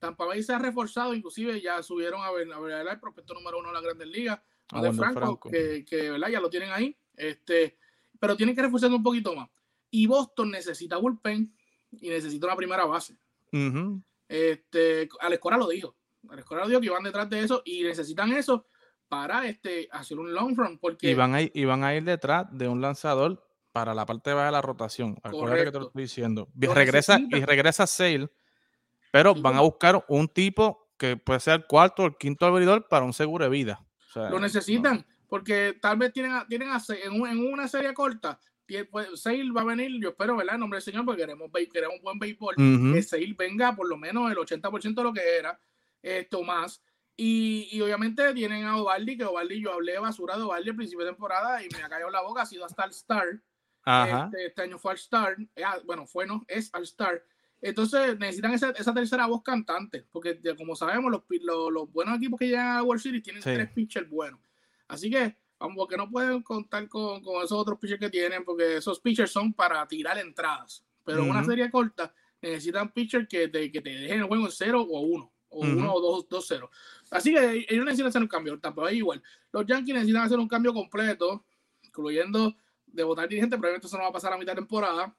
Tampa 0.00 0.24
Bay 0.24 0.42
se 0.42 0.54
ha 0.54 0.58
reforzado, 0.58 1.14
inclusive 1.14 1.60
ya 1.60 1.82
subieron 1.82 2.22
a 2.22 2.32
ver, 2.32 2.50
a 2.52 2.58
ver 2.58 2.88
el 2.88 2.98
prospecto 2.98 3.34
número 3.34 3.58
uno 3.58 3.68
de 3.68 3.74
la 3.74 3.80
Grandes 3.80 4.08
Ligas, 4.08 4.40
a 4.70 4.82
de 4.82 4.92
Franco, 4.92 5.38
Que, 5.38 5.84
que, 5.84 6.10
¿verdad? 6.10 6.28
ya 6.30 6.40
lo 6.40 6.50
tienen 6.50 6.70
ahí. 6.72 6.96
Este, 7.14 7.76
pero 8.18 8.36
tienen 8.36 8.54
que 8.54 8.62
reforzarse 8.62 8.94
un 8.94 9.02
poquito 9.02 9.34
más. 9.34 9.48
Y 9.90 10.06
Boston 10.06 10.50
necesita 10.50 10.96
bullpen 10.96 11.54
y 11.92 12.08
necesita 12.08 12.46
una 12.46 12.56
primera 12.56 12.84
base. 12.84 13.16
este, 14.28 15.08
Alex 15.20 15.40
Cora 15.40 15.56
lo 15.56 15.68
dijo. 15.68 15.96
Alex 16.28 16.46
Cora 16.46 16.62
lo 16.62 16.68
dijo 16.68 16.80
que 16.80 16.86
iban 16.86 17.02
detrás 17.02 17.28
de 17.30 17.40
eso 17.40 17.62
y 17.64 17.82
necesitan 17.82 18.32
eso 18.32 18.66
para 19.08 19.46
este, 19.46 19.88
hacer 19.90 20.18
un 20.18 20.32
long 20.32 20.56
run. 20.56 20.78
Porque... 20.78 21.10
Y, 21.10 21.14
van 21.14 21.34
a 21.34 21.42
ir, 21.42 21.50
y 21.54 21.64
van 21.64 21.84
a 21.84 21.94
ir 21.94 22.04
detrás 22.04 22.46
de 22.50 22.68
un 22.68 22.80
lanzador 22.80 23.42
para 23.72 23.94
la 23.94 24.06
parte 24.06 24.32
baja 24.32 24.46
de 24.46 24.52
la 24.52 24.62
rotación. 24.62 25.18
Acuérdate 25.22 25.64
que 25.64 25.72
te 25.72 25.78
lo 25.78 25.86
estoy 25.86 26.02
diciendo. 26.02 26.48
Y 26.60 26.66
regresa, 26.66 27.18
y 27.18 27.44
regresa 27.44 27.86
Sale, 27.86 28.28
pero 29.12 29.34
van 29.34 29.56
a 29.56 29.60
buscar 29.60 30.04
un 30.08 30.28
tipo 30.28 30.90
que 30.98 31.16
puede 31.16 31.40
ser 31.40 31.54
el 31.54 31.66
cuarto 31.66 32.02
o 32.02 32.06
el 32.06 32.16
quinto 32.16 32.44
abridor 32.44 32.88
para 32.88 33.04
un 33.04 33.12
seguro 33.12 33.44
de 33.44 33.50
vida. 33.50 33.86
lo 34.14 34.40
necesitan, 34.40 35.06
porque 35.28 35.78
tal 35.80 35.98
vez 35.98 36.12
tienen, 36.12 36.32
tienen 36.48 36.70
en, 37.04 37.52
una 37.52 37.68
serie 37.68 37.94
corta. 37.94 38.40
Pues, 38.90 39.20
Sale 39.20 39.50
va 39.50 39.62
a 39.62 39.64
venir, 39.64 40.00
yo 40.00 40.10
espero, 40.10 40.36
¿verdad? 40.36 40.54
En 40.54 40.60
nombre 40.60 40.76
del 40.78 40.82
Señor, 40.82 41.04
porque 41.04 41.22
queremos, 41.22 41.50
queremos 41.72 41.96
un 41.96 42.02
buen 42.02 42.18
béisbol. 42.18 42.56
Que 42.56 43.02
Sale 43.02 43.34
venga 43.38 43.74
por 43.74 43.88
lo 43.88 43.96
menos 43.96 44.30
el 44.30 44.36
80% 44.36 44.94
de 44.94 45.02
lo 45.02 45.12
que 45.12 45.38
era. 45.38 45.58
Esto 46.02 46.42
más 46.42 46.82
y, 47.20 47.80
obviamente 47.80 48.32
tienen 48.32 48.64
a 48.64 48.76
Ovaldi, 48.76 49.16
que 49.16 49.24
Ovaldi 49.24 49.60
yo 49.60 49.72
hablé 49.72 49.98
basura 49.98 50.36
de 50.36 50.44
Ovaldi 50.44 50.70
al 50.70 50.76
principio 50.76 51.04
de 51.04 51.10
temporada 51.10 51.60
y 51.64 51.68
me 51.68 51.82
ha 51.82 51.88
caído 51.88 52.10
la 52.10 52.22
boca, 52.22 52.42
ha 52.42 52.46
sido 52.46 52.64
hasta 52.64 52.84
el 52.84 52.90
Star. 52.90 53.42
Este, 53.84 54.46
este, 54.46 54.62
año 54.62 54.78
fue 54.78 54.92
al 54.92 54.98
Star. 54.98 55.36
Eh, 55.56 55.64
ah, 55.64 55.78
bueno, 55.84 56.06
fue, 56.06 56.28
no, 56.28 56.44
es 56.46 56.72
al 56.72 56.84
Star. 56.84 57.20
Entonces 57.60 58.16
necesitan 58.20 58.52
esa, 58.52 58.70
esa, 58.70 58.94
tercera 58.94 59.26
voz 59.26 59.42
cantante, 59.42 60.06
porque 60.12 60.38
como 60.56 60.76
sabemos, 60.76 61.10
los, 61.10 61.24
los, 61.72 61.90
buenos 61.90 62.16
equipos 62.18 62.38
que 62.38 62.46
llegan 62.46 62.76
a 62.76 62.84
World 62.84 63.02
Series 63.02 63.24
tienen 63.24 63.42
tres 63.42 63.68
pitchers 63.72 64.08
buenos. 64.08 64.38
Así 64.88 65.10
que, 65.10 65.36
vamos, 65.58 65.76
porque 65.76 65.96
no 65.96 66.10
pueden 66.10 66.42
contar 66.42 66.88
con, 66.88 67.22
con, 67.22 67.36
esos 67.44 67.52
otros 67.52 67.78
pitchers 67.78 68.00
que 68.00 68.10
tienen, 68.10 68.44
porque 68.44 68.78
esos 68.78 69.00
pitchers 69.00 69.30
son 69.30 69.52
para 69.52 69.86
tirar 69.86 70.18
entradas. 70.18 70.84
Pero 71.04 71.22
en 71.22 71.30
una 71.30 71.44
serie 71.44 71.70
corta 71.70 72.12
necesitan 72.40 72.92
pitchers 72.92 73.28
que 73.28 73.48
te, 73.48 73.70
que 73.70 73.80
te 73.80 73.90
dejen 73.90 74.20
el 74.20 74.26
juego 74.26 74.46
en 74.46 74.52
cero 74.52 74.82
o 74.82 75.00
uno 75.00 75.32
o 75.50 75.60
uno 75.60 75.94
o 75.94 76.00
dos, 76.00 76.28
dos 76.28 76.44
cero. 76.46 76.70
Así 77.10 77.32
que 77.32 77.66
ellos 77.68 77.84
necesitan 77.84 78.08
hacer 78.08 78.22
un 78.22 78.28
cambio, 78.28 78.58
tampoco 78.58 78.90
igual. 78.90 79.22
Los 79.52 79.66
Yankees 79.66 79.94
necesitan 79.94 80.22
hacer 80.24 80.38
un 80.38 80.48
cambio 80.48 80.74
completo, 80.74 81.44
incluyendo 81.82 82.54
de 82.86 83.02
votar 83.02 83.28
dirigente, 83.28 83.56
probablemente 83.56 83.86
eso 83.86 83.96
no 83.96 84.04
va 84.04 84.10
a 84.10 84.12
pasar 84.12 84.32
a 84.32 84.38
mitad 84.38 84.52
de 84.52 84.56
temporada. 84.56 85.14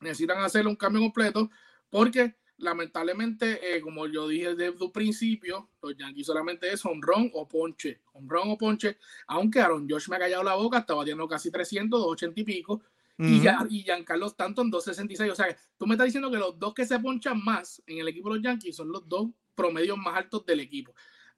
Necesitan 0.00 0.38
hacer 0.38 0.66
un 0.66 0.76
cambio 0.76 1.00
completo 1.00 1.50
porque 1.88 2.36
lamentablemente, 2.58 3.76
eh, 3.76 3.80
como 3.80 4.06
yo 4.06 4.28
dije 4.28 4.54
desde 4.54 4.84
un 4.84 4.92
principio, 4.92 5.70
los 5.82 5.96
Yankees 5.96 6.26
solamente 6.26 6.72
es 6.72 6.84
honrón 6.84 7.30
o 7.34 7.48
ponche, 7.48 8.00
honrón 8.12 8.50
o 8.50 8.58
ponche, 8.58 8.98
aunque 9.26 9.60
Aaron 9.60 9.88
Josh 9.88 10.08
me 10.08 10.16
ha 10.16 10.20
callado 10.20 10.44
la 10.44 10.54
boca, 10.54 10.78
estaba 10.78 11.00
batiendo 11.00 11.26
casi 11.28 11.50
300, 11.50 12.00
280 12.00 12.40
y 12.40 12.44
pico, 12.44 12.82
y, 13.16 13.40
ya, 13.40 13.64
y 13.70 13.84
Giancarlo 13.84 14.26
Stanton 14.26 14.70
266. 14.70 15.30
O 15.30 15.36
sea, 15.36 15.56
tú 15.78 15.86
me 15.86 15.94
estás 15.94 16.06
diciendo 16.06 16.30
que 16.30 16.36
los 16.36 16.58
dos 16.58 16.74
que 16.74 16.84
se 16.84 16.98
ponchan 16.98 17.42
más 17.44 17.80
en 17.86 17.98
el 17.98 18.08
equipo 18.08 18.28
de 18.28 18.36
los 18.36 18.44
Yankees 18.44 18.74
son 18.74 18.90
los 18.90 19.08
dos 19.08 19.28
promedios 19.54 19.96
más 19.96 20.16
altos 20.16 20.44
del 20.44 20.60
equipo. 20.60 20.94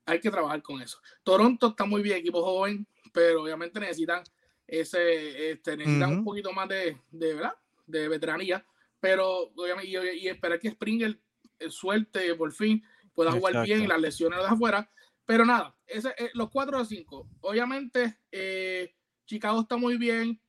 Hay 0.07 0.21
que 0.21 0.31
trabajar 0.31 0.63
con 0.63 0.81
eso. 0.81 1.01
Toronto 1.23 1.69
está 1.69 1.85
muy 1.85 2.01
bien, 2.01 2.19
equipo 2.19 2.43
joven, 2.43 2.87
pero 3.13 3.43
obviamente 3.43 3.79
necesitan 3.79 4.23
ese, 4.67 5.51
este, 5.51 5.77
necesitan 5.77 6.13
un 6.13 6.25
poquito 6.25 6.53
más 6.53 6.69
de, 6.69 6.97
de, 7.11 7.35
¿verdad? 7.35 7.55
de 7.87 8.09
veteranía. 8.09 8.65
Pero 9.01 9.53
obviamente, 9.55 10.17
y, 10.17 10.29
esperar 10.29 10.59
que 10.59 10.71
Springer 10.71 11.21
eh, 11.59 11.71
suerte 11.71 12.35
por 12.35 12.53
fin 12.53 12.83
pueda 13.15 13.33
jugar 13.33 13.65
bien 13.65 13.83
y 13.83 13.87
las 13.87 14.01
lesiones 14.01 14.39
de 14.39 14.47
afuera. 14.47 14.89
Pero 15.25 15.45
nada, 15.45 15.75
ese, 15.87 16.11
eh, 16.17 16.31
los 16.35 16.51
4 16.51 16.79
a 16.79 16.85
5. 16.85 17.29
Obviamente, 17.41 18.19
eh, 18.31 18.95
Chicago 19.27 19.61
está 19.63 19.77
muy 19.77 19.97
bien. 19.97 20.41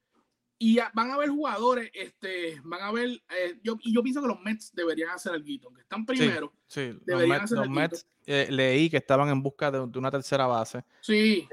Y 0.59 0.79
van 0.95 1.11
a 1.11 1.13
haber 1.13 1.29
jugadores, 1.29 1.91
este, 1.93 2.59
van 2.63 2.81
a 2.81 2.91
ver, 2.91 3.09
eh, 3.09 3.59
yo, 3.61 3.77
y 3.83 3.93
yo 3.93 4.01
pienso 4.01 4.23
que 4.23 4.27
los 4.27 4.41
Mets 4.41 4.73
deberían 4.73 5.11
hacer 5.11 5.33
algo, 5.33 5.45
que 5.45 5.81
están 5.81 6.03
primero. 6.03 6.51
Sí, 6.65 6.97
Deberían 7.05 7.41
los 7.41 7.51
hacer 7.51 7.69
Mets 7.69 8.07
leí 8.25 8.89
que 8.89 8.97
estaban 8.97 9.29
en 9.29 9.43
busca 9.43 9.69
de, 9.69 9.79
una 9.79 10.09
tercera 10.09 10.47
base. 10.47 10.83
Sí. 11.01 11.47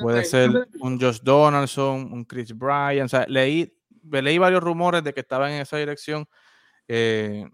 puede 0.00 0.24
ser 0.24 0.68
un 0.80 1.00
Josh 1.00 1.20
Donaldson, 1.22 2.12
un 2.12 2.24
Chris 2.24 2.52
Bryan. 2.52 3.04
O 3.04 3.08
sea, 3.08 3.26
leí, 3.28 3.72
leí 4.10 4.38
varios 4.38 4.62
rumores 4.62 5.02
de 5.04 5.12
que 5.12 5.20
estaban 5.20 5.52
en 5.52 5.62
esa 5.62 5.76
dirección. 5.76 6.26
Eh, 6.86 7.46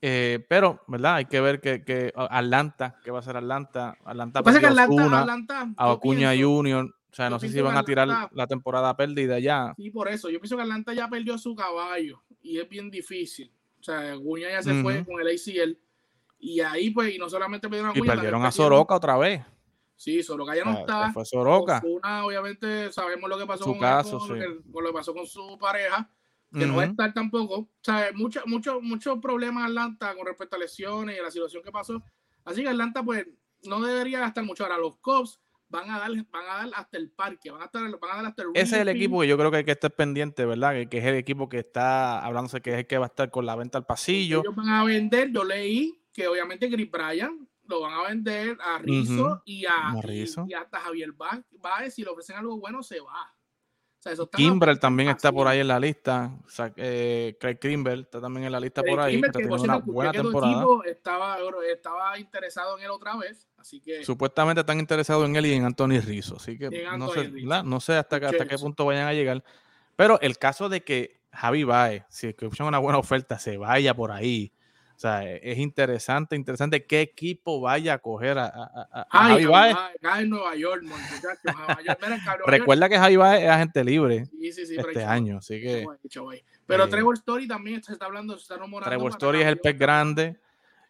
eh, 0.00 0.44
pero, 0.48 0.82
¿verdad? 0.86 1.16
Hay 1.16 1.24
que 1.24 1.40
ver 1.40 1.60
que, 1.60 1.84
que 1.84 2.12
Atlanta, 2.14 2.96
¿qué 3.02 3.10
va 3.10 3.18
a 3.18 3.22
ser 3.22 3.36
Atlanta? 3.36 3.96
Atlanta, 4.04 4.42
pasa 4.42 4.60
que 4.60 4.66
Atlanta, 4.66 5.20
Atlanta 5.20 5.72
a 5.76 5.92
Ocuña 5.92 6.32
Junior. 6.38 6.86
O 7.10 7.14
sea, 7.14 7.30
no 7.30 7.40
sé 7.40 7.48
si 7.48 7.60
van 7.60 7.76
a 7.76 7.84
tirar 7.84 8.28
la 8.30 8.46
temporada 8.46 8.94
perdida 8.96 9.38
ya. 9.38 9.72
Sí, 9.76 9.90
por 9.90 10.08
eso. 10.08 10.28
Yo 10.30 10.40
pienso 10.40 10.56
que 10.56 10.62
Atlanta 10.62 10.92
ya 10.92 11.08
perdió 11.08 11.38
su 11.38 11.54
caballo 11.54 12.22
y 12.42 12.58
es 12.58 12.68
bien 12.68 12.90
difícil. 12.90 13.50
O 13.80 13.82
sea, 13.82 14.16
Ocuña 14.16 14.50
ya 14.50 14.62
se 14.62 14.82
fue 14.82 15.04
con 15.04 15.20
el 15.20 15.28
ACL. 15.28 15.78
Y 16.40 16.60
ahí, 16.60 16.90
pues, 16.90 17.14
y 17.14 17.18
no 17.18 17.28
solamente 17.28 17.68
perdieron 17.68 17.90
a 17.90 17.98
Y 17.98 18.02
perdieron 18.02 18.44
a 18.44 18.52
Soroka 18.52 18.94
otra 18.94 19.16
vez. 19.16 19.42
Sí, 19.98 20.22
Soroka 20.22 20.54
ya 20.54 20.64
no 20.64 20.78
está. 20.78 21.12
Fue 21.12 21.24
Soroka. 21.24 21.82
obviamente, 22.24 22.92
sabemos 22.92 23.28
lo 23.28 23.36
que 23.36 23.46
pasó 23.46 23.64
su 23.64 23.70
con, 23.72 23.80
caso, 23.80 24.26
lo 24.28 24.86
que 24.86 24.92
pasó 24.92 25.12
con 25.12 25.26
su 25.26 25.58
pareja 25.58 26.08
que 26.52 26.66
no 26.66 26.76
va 26.76 26.84
a 26.84 26.86
estar 26.86 27.12
tampoco. 27.12 27.56
O 27.58 27.70
sea, 27.82 28.10
muchos 28.14 28.46
mucho, 28.46 28.80
mucho 28.80 29.20
problemas 29.20 29.66
Atlanta 29.66 30.14
con 30.14 30.24
respecto 30.24 30.54
a 30.54 30.60
lesiones 30.60 31.16
y 31.16 31.18
a 31.18 31.24
la 31.24 31.30
situación 31.32 31.62
que 31.64 31.72
pasó. 31.72 32.00
Así 32.44 32.62
que 32.62 32.68
Atlanta, 32.68 33.02
pues, 33.02 33.26
no 33.64 33.80
debería 33.82 34.20
gastar 34.20 34.44
mucho. 34.44 34.62
Ahora, 34.62 34.78
los 34.78 34.98
Cubs 34.98 35.40
van 35.68 35.90
a 35.90 35.98
dar, 35.98 36.10
van 36.30 36.44
a 36.48 36.56
dar 36.58 36.70
hasta 36.74 36.96
el 36.96 37.10
parque, 37.10 37.50
van 37.50 37.62
a, 37.62 37.64
estar, 37.64 37.82
van 37.82 38.10
a 38.12 38.16
dar 38.16 38.26
hasta 38.26 38.42
el 38.42 38.48
Ese 38.54 38.76
es 38.76 38.82
el 38.82 38.88
equipo 38.88 39.20
que 39.20 39.28
yo 39.28 39.36
creo 39.36 39.50
que 39.50 39.58
hay 39.58 39.64
que 39.64 39.72
estar 39.72 39.90
pendiente, 39.90 40.46
¿verdad? 40.46 40.88
Que, 40.88 40.98
es 40.98 41.04
el 41.04 41.16
equipo 41.16 41.48
que 41.48 41.58
está 41.58 42.24
hablándose 42.24 42.60
que 42.60 42.70
es 42.70 42.78
el 42.78 42.86
que 42.86 42.98
va 42.98 43.06
a 43.06 43.08
estar 43.08 43.30
con 43.30 43.44
la 43.44 43.56
venta 43.56 43.78
al 43.78 43.84
pasillo. 43.84 44.40
Ellos 44.40 44.54
van 44.54 44.68
a 44.68 44.84
vender, 44.84 45.30
yo 45.32 45.44
leí 45.44 46.00
que 46.12 46.26
obviamente 46.28 46.70
Chris 46.70 46.90
Bryan 46.90 47.48
lo 47.68 47.82
van 47.82 47.92
a 47.92 48.08
vender 48.08 48.58
a 48.60 48.78
Rizzo, 48.78 49.42
y, 49.44 49.66
a, 49.66 49.94
y, 50.04 50.54
hasta 50.54 50.80
Javier 50.80 51.12
Baez, 51.12 51.94
si 51.94 52.02
le 52.02 52.10
ofrecen 52.10 52.36
algo 52.36 52.58
bueno, 52.58 52.82
se 52.82 53.00
va. 53.00 53.34
Kimber 54.32 54.78
también 54.78 55.10
está 55.10 55.32
por 55.32 55.48
ahí 55.48 55.60
en 55.60 55.68
la 55.68 55.78
lista. 55.78 56.32
O 56.46 56.48
sea, 56.48 56.72
eh, 56.76 57.36
Craig 57.38 57.58
Kimber 57.58 58.00
está 58.00 58.20
también 58.20 58.46
en 58.46 58.52
la 58.52 58.60
lista 58.60 58.82
por 58.82 59.00
ahí. 59.00 59.20
que, 59.20 59.44
una 59.46 59.78
buena 59.78 60.12
temporada. 60.12 60.64
Estaba, 60.86 61.38
estaba 61.70 62.18
interesado 62.18 62.78
en 62.78 62.84
él 62.84 62.90
otra 62.90 63.16
vez. 63.16 63.48
Así 63.56 63.80
que... 63.80 64.04
Supuestamente 64.04 64.60
están 64.60 64.78
interesados 64.78 65.28
en 65.28 65.36
él 65.36 65.46
y 65.46 65.52
en 65.52 65.64
Anthony 65.64 66.00
Rizzo. 66.00 66.36
Así 66.36 66.56
que 66.56 66.70
no 66.96 67.08
sé, 67.10 67.30
no 67.64 67.80
sé, 67.80 67.96
hasta, 67.96 68.16
hasta 68.16 68.46
qué 68.46 68.56
punto 68.56 68.86
vayan 68.86 69.08
a 69.08 69.12
llegar. 69.12 69.44
Pero 69.96 70.20
el 70.20 70.38
caso 70.38 70.68
de 70.68 70.84
que 70.84 71.20
Javi 71.32 71.64
Baez, 71.64 72.04
si 72.08 72.28
escuchan 72.28 72.68
una 72.68 72.78
buena 72.78 72.98
oferta, 72.98 73.38
se 73.38 73.56
vaya 73.56 73.94
por 73.94 74.12
ahí 74.12 74.52
o 74.98 75.00
sea, 75.00 75.24
e, 75.24 75.38
es 75.44 75.58
interesante, 75.58 76.34
interesante 76.34 76.84
qué 76.84 77.02
equipo 77.02 77.60
vaya 77.60 77.94
a 77.94 77.98
coger 77.98 78.36
a, 78.36 78.46
a, 78.46 79.06
a 79.12 79.28
Javi 79.28 79.44
Baez. 79.44 79.76
en 80.18 80.28
Nueva 80.28 80.56
York, 80.56 80.82
Recuerda 82.46 82.88
que 82.88 82.98
Javi 82.98 83.14
Baez 83.14 83.44
es 83.44 83.48
agente 83.48 83.84
libre 83.84 84.24
este 84.42 85.04
año, 85.04 85.38
así 85.38 85.60
que... 85.60 85.86
Pero 86.66 86.84
eh, 86.84 86.88
Trevor 86.88 87.14
Story 87.14 87.46
también 87.46 87.80
se 87.80 87.92
está 87.92 88.06
hablando, 88.06 88.36
se 88.36 88.52
está. 88.52 88.56
Trevor 88.84 89.12
Story 89.12 89.40
es 89.42 89.46
el 89.46 89.58
pez 89.58 89.78
grande. 89.78 90.36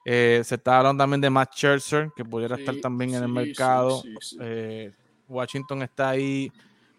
Eh, 0.06 0.40
se 0.42 0.54
está 0.54 0.78
hablando 0.78 1.02
también 1.02 1.20
de 1.20 1.28
Matt 1.28 1.54
Scherzer, 1.54 2.10
que 2.16 2.24
pudiera 2.24 2.56
estar 2.56 2.76
también 2.76 3.14
en 3.14 3.24
el 3.24 3.28
mercado. 3.28 4.02
Eh, 4.40 4.90
Washington 5.28 5.82
está 5.82 6.08
ahí 6.08 6.50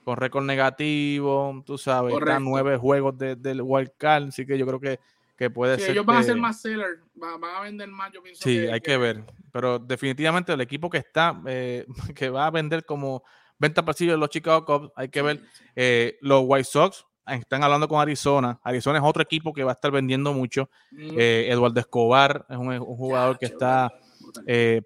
con 0.05 0.15
récord 0.15 0.45
negativo, 0.45 1.63
tú 1.65 1.75
sabes, 1.75 2.13
están 2.13 2.43
nueve 2.43 2.77
juegos 2.77 3.17
del 3.17 3.61
wild 3.63 3.93
card, 3.97 4.27
así 4.27 4.45
que 4.45 4.59
yo 4.59 4.67
creo 4.67 4.79
que 4.79 4.99
que 5.39 5.49
puede 5.49 5.77
sí, 5.77 5.83
ser. 5.83 5.91
Ellos 5.91 6.05
van 6.05 6.17
a 6.17 6.23
ser 6.23 6.35
más 6.35 6.61
seller, 6.61 6.99
van, 7.15 7.41
a 7.41 7.61
vender 7.61 7.87
más, 7.87 8.11
yo 8.11 8.21
pienso. 8.21 8.43
Sí, 8.43 8.57
hay 8.57 8.81
que, 8.81 8.97
ver. 8.97 9.23
Pero 9.53 9.79
definitivamente 9.79 10.51
el 10.51 10.59
equipo 10.59 10.89
que 10.89 10.97
está, 10.97 11.41
eh, 11.45 11.85
que 12.13 12.29
va 12.29 12.45
a 12.45 12.51
vender 12.51 12.83
como 12.83 13.23
venta 13.57 13.85
pasillo 13.85 14.11
de 14.11 14.17
los 14.17 14.29
Chicago 14.29 14.65
Cubs, 14.65 14.91
hay 14.97 15.07
que 15.07 15.21
ver. 15.21 15.39
Eh, 15.77 16.17
los 16.19 16.43
White 16.45 16.65
Sox 16.65 17.05
están 17.25 17.63
hablando 17.63 17.87
con 17.87 18.01
Arizona. 18.01 18.59
Arizona 18.65 18.99
es 18.99 19.05
otro 19.05 19.23
equipo 19.23 19.53
que 19.53 19.63
va 19.63 19.71
a 19.71 19.75
estar 19.75 19.91
vendiendo 19.91 20.33
mucho. 20.33 20.69
Eh, 20.91 21.47
Eduardo 21.49 21.79
Escobar 21.79 22.45
es 22.49 22.57
un, 22.57 22.77
jugador 22.77 23.39
que 23.39 23.45
está 23.45 23.93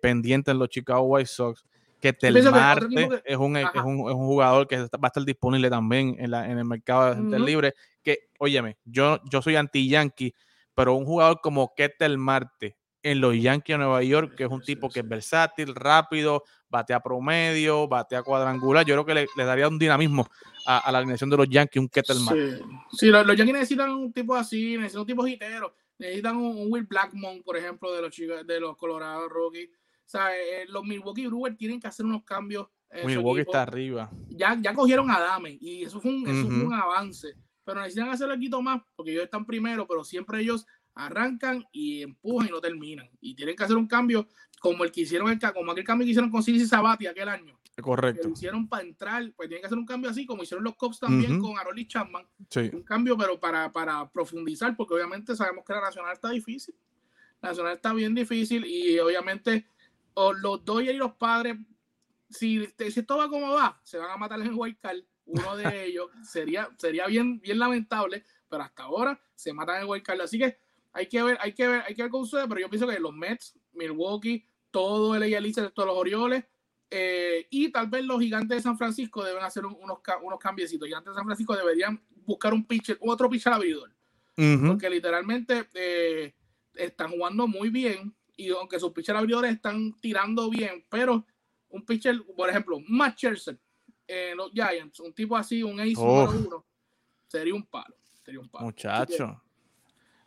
pendiente 0.02 0.52
en 0.52 0.60
los 0.60 0.70
Chicago 0.70 1.02
White 1.02 1.30
Sox. 1.30 1.66
Que 2.04 2.12
Telmarte 2.12 2.86
es, 2.86 3.08
un, 3.08 3.13
es, 3.24 3.38
un, 3.38 3.56
es, 3.56 3.66
un, 3.82 4.13
jugador 4.13 4.68
que 4.68 4.76
va 4.76 4.88
a 5.04 5.08
estar 5.08 5.24
disponible 5.24 5.70
también 5.70 6.18
en, 6.20 6.32
la, 6.32 6.52
en 6.52 6.58
el 6.58 6.66
mercado 6.66 7.12
de 7.12 7.16
gente 7.16 7.39
libre 7.39 7.74
que, 8.04 8.28
óyeme, 8.39 8.76
yo, 8.84 9.22
yo 9.32 9.42
soy 9.42 9.56
anti-yankee, 9.56 10.36
pero 10.76 10.96
un 10.96 11.06
jugador 11.06 11.39
como 11.42 11.74
Ketel 11.74 12.18
Marte 12.18 12.76
en 13.04 13.22
los 13.22 13.34
Yankees 13.42 13.76
de 13.76 13.78
Nueva 13.78 14.04
York, 14.04 14.36
que 14.36 14.44
es 14.44 14.50
un 14.50 14.62
tipo 14.62 14.89
que 14.89 15.00
es 15.00 15.08
versátil, 15.08 15.74
rápido, 15.74 16.44
batea 16.68 17.00
promedio, 17.00 17.88
batea 17.88 18.22
cuadrangular, 18.22 18.86
yo 18.86 18.96
creo 18.96 19.06
que 19.06 19.30
le, 19.38 19.46
daría 19.46 19.70
un 19.70 19.80
dinamismo 19.80 20.28
a, 20.66 20.92
la 20.92 20.98
alineación 20.98 21.30
de 21.30 21.38
los 21.38 21.48
Yankees, 21.48 21.80
un 21.80 21.88
Ketel 21.88 22.20
Marte. 22.20 22.60
Sí, 22.92 23.08
los, 23.08 23.26
Yankees 23.26 23.54
necesitan 23.54 23.92
un 23.92 24.12
tipo 24.12 24.36
así, 24.36 24.76
necesitan 24.76 25.04
un 25.04 25.08
tipo 25.08 25.26
hitero, 25.26 25.74
necesitan 25.98 26.36
un, 26.36 26.70
Will 26.70 26.84
Blackmon, 26.84 27.44
por 27.44 27.56
ejemplo, 27.56 27.94
de 27.94 28.02
los, 28.02 28.46
de 28.46 28.60
los 28.60 28.76
Colorado 28.76 29.30
Rockies. 29.30 29.70
O 30.06 30.10
sea, 30.10 30.36
eh, 30.36 30.66
los 30.68 30.84
Milwaukee 30.84 31.28
Brewers 31.28 31.58
tienen 31.58 31.80
que 31.80 31.88
hacer 31.88 32.06
unos 32.06 32.24
cambios. 32.24 32.68
Milwaukee 33.06 33.42
está 33.42 33.63
arriba. 33.63 34.12
Ya, 34.30 34.58
ya 34.62 34.74
cogieron 34.74 35.10
a 35.10 35.20
Dame 35.20 35.58
y 35.60 35.84
eso 35.84 36.00
fue 36.00 36.12
un, 36.12 36.28
eso 36.28 36.48
fue 36.48 36.66
un 36.66 36.74
avance 36.74 37.36
pero 37.63 37.82
necesitan 37.82 38.10
hacerlo 38.10 38.38
quito 38.38 38.62
más 38.62 38.82
porque 38.96 39.12
ellos 39.12 39.24
están 39.24 39.46
primero, 39.46 39.88
pero 39.88 40.04
siempre 40.04 40.42
ellos 40.42 40.66
arrancan 40.96 41.66
y 41.72 42.04
empujan 42.04 42.48
y 42.48 42.52
no 42.52 42.62
terminan. 42.62 43.10
Y 43.20 43.36
tienen 43.36 43.56
que 43.56 43.63
hacer 43.63 43.78
un 43.78 43.88
cambio 43.88 44.28
como 44.60 44.84
el 44.84 44.92
que 44.92 45.02
hicieron, 45.02 45.30
el, 45.30 45.39
como 45.54 45.72
aquel 45.72 45.84
cambio 45.84 46.06
que 46.06 46.12
hicieron 46.12 46.30
con 46.30 46.44
Cici 46.44 46.66
Sabati 46.66 47.08
aquel 47.08 47.30
año. 47.30 47.60
Correcto. 47.82 48.28
Que 48.28 48.34
hicieron 48.34 48.68
para 48.68 48.84
entrar, 48.84 49.34
pues 49.36 49.50
tienen 49.50 49.62
que 49.62 49.66
hacer 49.66 49.78
un 49.78 49.86
cambio 49.86 50.10
así, 50.10 50.26
como 50.26 50.44
hicieron 50.44 50.63
los 50.63 50.76
Cops 50.76 51.00
también 51.00 51.39
con 51.39 51.58
Aroli 51.58 51.88
Chapman. 51.88 52.26
Un 52.74 52.84
cambio, 52.84 53.18
pero 53.18 53.39
para, 53.39 53.72
para 53.72 54.08
profundizar, 54.12 54.76
porque 54.76 54.94
obviamente 54.94 55.36
sabemos 55.36 55.66
que 55.66 55.74
la 55.74 55.82
Nacional 55.82 56.13
está 56.13 56.30
difícil. 56.30 56.76
La 57.42 57.50
Nacional 57.50 57.74
está 57.74 57.94
bien 57.94 58.13
difícil 58.13 58.63
y 58.66 59.00
obviamente 59.00 59.66
los 60.15 60.63
Dodgers 60.65 60.95
y 60.95 60.97
los 60.97 61.13
padres, 61.13 61.58
si, 62.30 62.65
si 62.65 62.99
esto 62.99 63.17
va 63.17 63.30
como 63.30 63.52
va, 63.52 63.80
se 63.84 63.97
van 63.97 64.12
a 64.12 64.17
matar 64.17 64.39
en 64.41 64.58
Card 64.82 64.99
uno 65.26 65.56
de 65.56 65.63
ellos. 65.86 66.10
sería, 66.23 66.69
sería 66.78 67.08
bien, 67.08 67.39
bien 67.39 67.60
lamentable, 67.60 68.23
pero 68.49 68.63
hasta 68.63 68.84
ahora 68.84 69.19
se 69.36 69.54
matan 69.54 69.84
en 69.84 69.89
el 69.89 70.21
Así 70.21 70.38
que 70.38 70.58
hay 70.91 71.08
que 71.08 71.23
ver, 71.23 71.38
hay 71.41 71.54
que 71.54 71.67
ver, 71.67 71.84
hay 71.88 71.95
que 71.95 72.04
ver 72.04 72.12
cómo 72.12 72.26
sucede, 72.26 72.47
pero 72.47 72.62
yo 72.62 72.69
pienso 72.69 72.88
que 72.88 72.99
los 72.99 73.13
Mets, 73.13 73.58
Milwaukee, 73.73 74.45
todo 74.69 75.15
el 75.15 75.21
de 75.21 75.71
todos 75.71 75.88
los 75.88 75.97
Orioles, 75.97 76.43
eh, 76.95 77.47
y 77.49 77.69
tal 77.69 77.88
vez 77.88 78.06
los 78.06 78.21
gigantes 78.21 78.58
de 78.58 78.62
San 78.62 78.78
Francisco 78.78 79.23
deben 79.23 79.43
hacer 79.43 79.65
unos, 79.65 79.80
unos 80.21 80.39
cambiecitos. 80.39 80.88
Gigantes 80.88 81.12
de 81.12 81.15
San 81.15 81.26
Francisco 81.26 81.56
deberían 81.56 81.99
buscar 82.23 82.54
un 82.54 82.63
pitcher, 82.65 82.97
otro 83.02 83.28
pitcher 83.28 83.54
abridor. 83.54 83.91
Porque 84.36 84.89
literalmente 84.89 85.67
eh, 85.73 86.36
están 86.76 87.12
jugando 87.12 87.47
muy 87.47 87.69
bien. 87.69 88.15
Y 88.36 88.50
aunque 88.50 88.80
sus 88.80 88.91
pitcher 88.91 89.15
abridores 89.15 89.54
están 89.54 89.93
tirando 90.00 90.50
bien, 90.50 90.84
pero 90.89 91.26
un 91.69 91.86
pitcher, 91.86 92.22
por 92.36 92.50
ejemplo, 92.50 92.80
Matt 92.88 93.17
Scherzer, 93.17 93.60
los 94.36 94.52
Giants, 94.52 95.00
un 95.00 95.13
tipo 95.13 95.36
así, 95.36 95.63
un 95.63 95.80
ace 95.80 95.93
número 95.96 96.32
uno, 96.32 96.65
sería 97.28 97.54
un 97.54 97.65
palo. 97.65 97.96
Sería 98.24 98.39
un 98.39 98.50
palo. 98.50 98.65
Muchacho. 98.65 99.41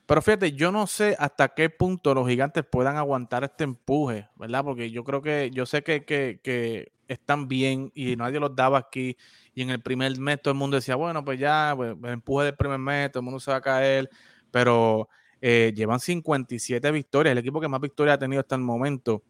Pero 0.06 0.22
fíjate, 0.22 0.52
yo 0.52 0.70
no 0.70 0.86
sé 0.86 1.16
hasta 1.18 1.48
qué 1.48 1.68
punto 1.68 2.14
los 2.14 2.28
gigantes 2.28 2.64
puedan 2.64 2.96
aguantar 2.96 3.42
este 3.42 3.64
empuje, 3.64 4.28
¿verdad? 4.36 4.62
Porque 4.62 4.90
yo 4.90 5.02
creo 5.02 5.20
que, 5.20 5.50
yo 5.52 5.66
sé 5.66 5.82
que, 5.82 6.04
que, 6.04 6.92
están 7.08 7.46
bien 7.46 7.92
y 7.94 8.16
nadie 8.16 8.40
los 8.40 8.54
daba 8.54 8.78
aquí. 8.78 9.16
Y 9.54 9.62
en 9.62 9.70
el 9.70 9.80
primer 9.80 10.18
mes 10.18 10.42
todo 10.42 10.52
el 10.52 10.58
mundo 10.58 10.76
decía, 10.76 10.96
bueno, 10.96 11.24
pues 11.24 11.38
ya, 11.38 11.72
pues, 11.76 11.96
el 12.02 12.10
empuje 12.10 12.46
del 12.46 12.56
primer 12.56 12.78
mes, 12.78 13.12
todo 13.12 13.20
el 13.20 13.24
mundo 13.24 13.40
se 13.40 13.50
va 13.50 13.58
a 13.58 13.60
caer. 13.60 14.10
Pero 14.50 15.08
eh, 15.40 15.72
llevan 15.74 16.00
57 16.00 16.90
victorias, 16.90 17.32
el 17.32 17.38
equipo 17.38 17.60
que 17.60 17.68
más 17.68 17.80
victorias 17.80 18.14
ha 18.16 18.18
tenido 18.18 18.40
hasta 18.40 18.54
el 18.54 18.62
momento 18.62 19.22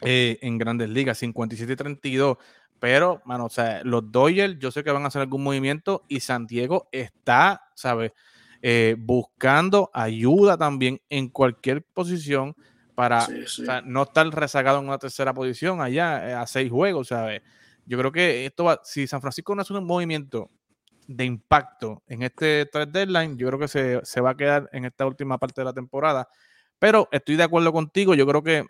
eh, 0.00 0.38
en 0.42 0.58
grandes 0.58 0.88
ligas, 0.88 1.18
57 1.18 1.72
y 1.72 1.76
32. 1.76 2.36
Pero, 2.78 3.20
mano, 3.26 3.44
o 3.44 3.50
sea, 3.50 3.82
los 3.84 4.10
Dodgers 4.10 4.58
yo 4.58 4.70
sé 4.70 4.82
que 4.82 4.90
van 4.90 5.04
a 5.04 5.08
hacer 5.08 5.20
algún 5.20 5.42
movimiento 5.42 6.04
y 6.08 6.20
San 6.20 6.46
Diego 6.46 6.88
está, 6.90 7.68
¿sabes? 7.74 8.12
Eh, 8.62 8.96
buscando 8.98 9.90
ayuda 9.92 10.58
también 10.58 11.00
en 11.08 11.28
cualquier 11.28 11.82
posición 11.82 12.54
para 12.94 13.26
no 13.84 14.02
estar 14.02 14.26
rezagado 14.28 14.80
en 14.80 14.86
una 14.86 14.98
tercera 14.98 15.32
posición 15.32 15.80
allá 15.80 16.28
eh, 16.28 16.34
a 16.34 16.46
seis 16.46 16.70
juegos, 16.70 17.08
¿sabes? 17.08 17.40
Yo 17.86 17.96
creo 17.98 18.12
que 18.12 18.44
esto 18.44 18.64
va, 18.64 18.80
si 18.84 19.06
San 19.06 19.22
Francisco 19.22 19.54
no 19.54 19.62
hace 19.62 19.72
un 19.72 19.86
movimiento 19.86 20.50
de 21.10 21.24
impacto 21.24 22.04
en 22.06 22.22
este 22.22 22.66
trade 22.66 22.92
deadline, 22.92 23.36
yo 23.36 23.48
creo 23.48 23.58
que 23.58 23.66
se, 23.66 24.00
se 24.04 24.20
va 24.20 24.30
a 24.30 24.36
quedar 24.36 24.68
en 24.72 24.84
esta 24.84 25.06
última 25.06 25.38
parte 25.38 25.60
de 25.60 25.64
la 25.64 25.72
temporada 25.72 26.28
Pero 26.78 27.08
estoy 27.10 27.34
de 27.34 27.42
acuerdo 27.42 27.72
contigo, 27.72 28.14
yo 28.14 28.24
creo 28.26 28.44
que 28.44 28.64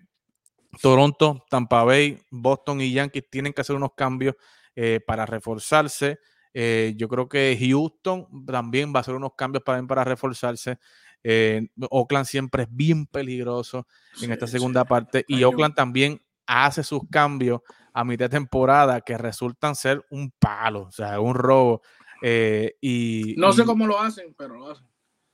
Toronto, 0.80 1.44
Tampa 1.50 1.84
Bay, 1.84 2.18
Boston 2.30 2.80
y 2.80 2.92
Yankees 2.92 3.28
tienen 3.28 3.52
que 3.52 3.60
hacer 3.60 3.76
unos 3.76 3.90
cambios 3.94 4.36
eh, 4.74 5.00
para 5.06 5.26
reforzarse. 5.26 6.18
Eh, 6.54 6.94
yo 6.96 7.08
creo 7.08 7.28
que 7.28 7.58
Houston 7.60 8.26
también 8.46 8.92
va 8.94 8.98
a 8.98 9.02
hacer 9.02 9.14
unos 9.14 9.32
cambios 9.36 9.62
para, 9.62 9.82
para 9.82 10.04
reforzarse. 10.04 10.78
Eh, 11.22 11.68
Oakland 11.90 12.24
siempre 12.24 12.62
es 12.62 12.68
bien 12.70 13.04
peligroso 13.04 13.86
en 14.22 14.32
esta 14.32 14.46
segunda 14.46 14.86
parte 14.86 15.26
y 15.28 15.42
Oakland 15.44 15.74
también 15.74 16.22
hace 16.46 16.82
sus 16.82 17.02
cambios 17.10 17.60
a 17.92 18.04
mitad 18.04 18.24
de 18.24 18.38
temporada 18.38 19.02
que 19.02 19.18
resultan 19.18 19.74
ser 19.74 20.02
un 20.10 20.30
palo, 20.38 20.84
o 20.84 20.92
sea, 20.92 21.20
un 21.20 21.34
robo. 21.34 21.82
Y, 22.22 23.34
no 23.36 23.52
sé 23.52 23.64
cómo 23.64 23.86
lo 23.86 24.00
hacen, 24.00 24.34
pero 24.36 24.54
lo 24.56 24.70
hacen. 24.70 24.86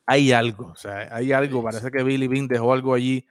Hay 0.06 0.32
algo, 0.32 0.66
o 0.66 0.76
sea, 0.76 1.08
hay 1.10 1.32
algo. 1.32 1.62
Parece 1.62 1.90
que 1.90 2.02
Billy 2.02 2.28
Bean 2.28 2.46
dejó 2.46 2.72
algo 2.72 2.94
allí. 2.94 3.26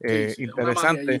Eh, 0.00 0.34
interesante. 0.38 1.20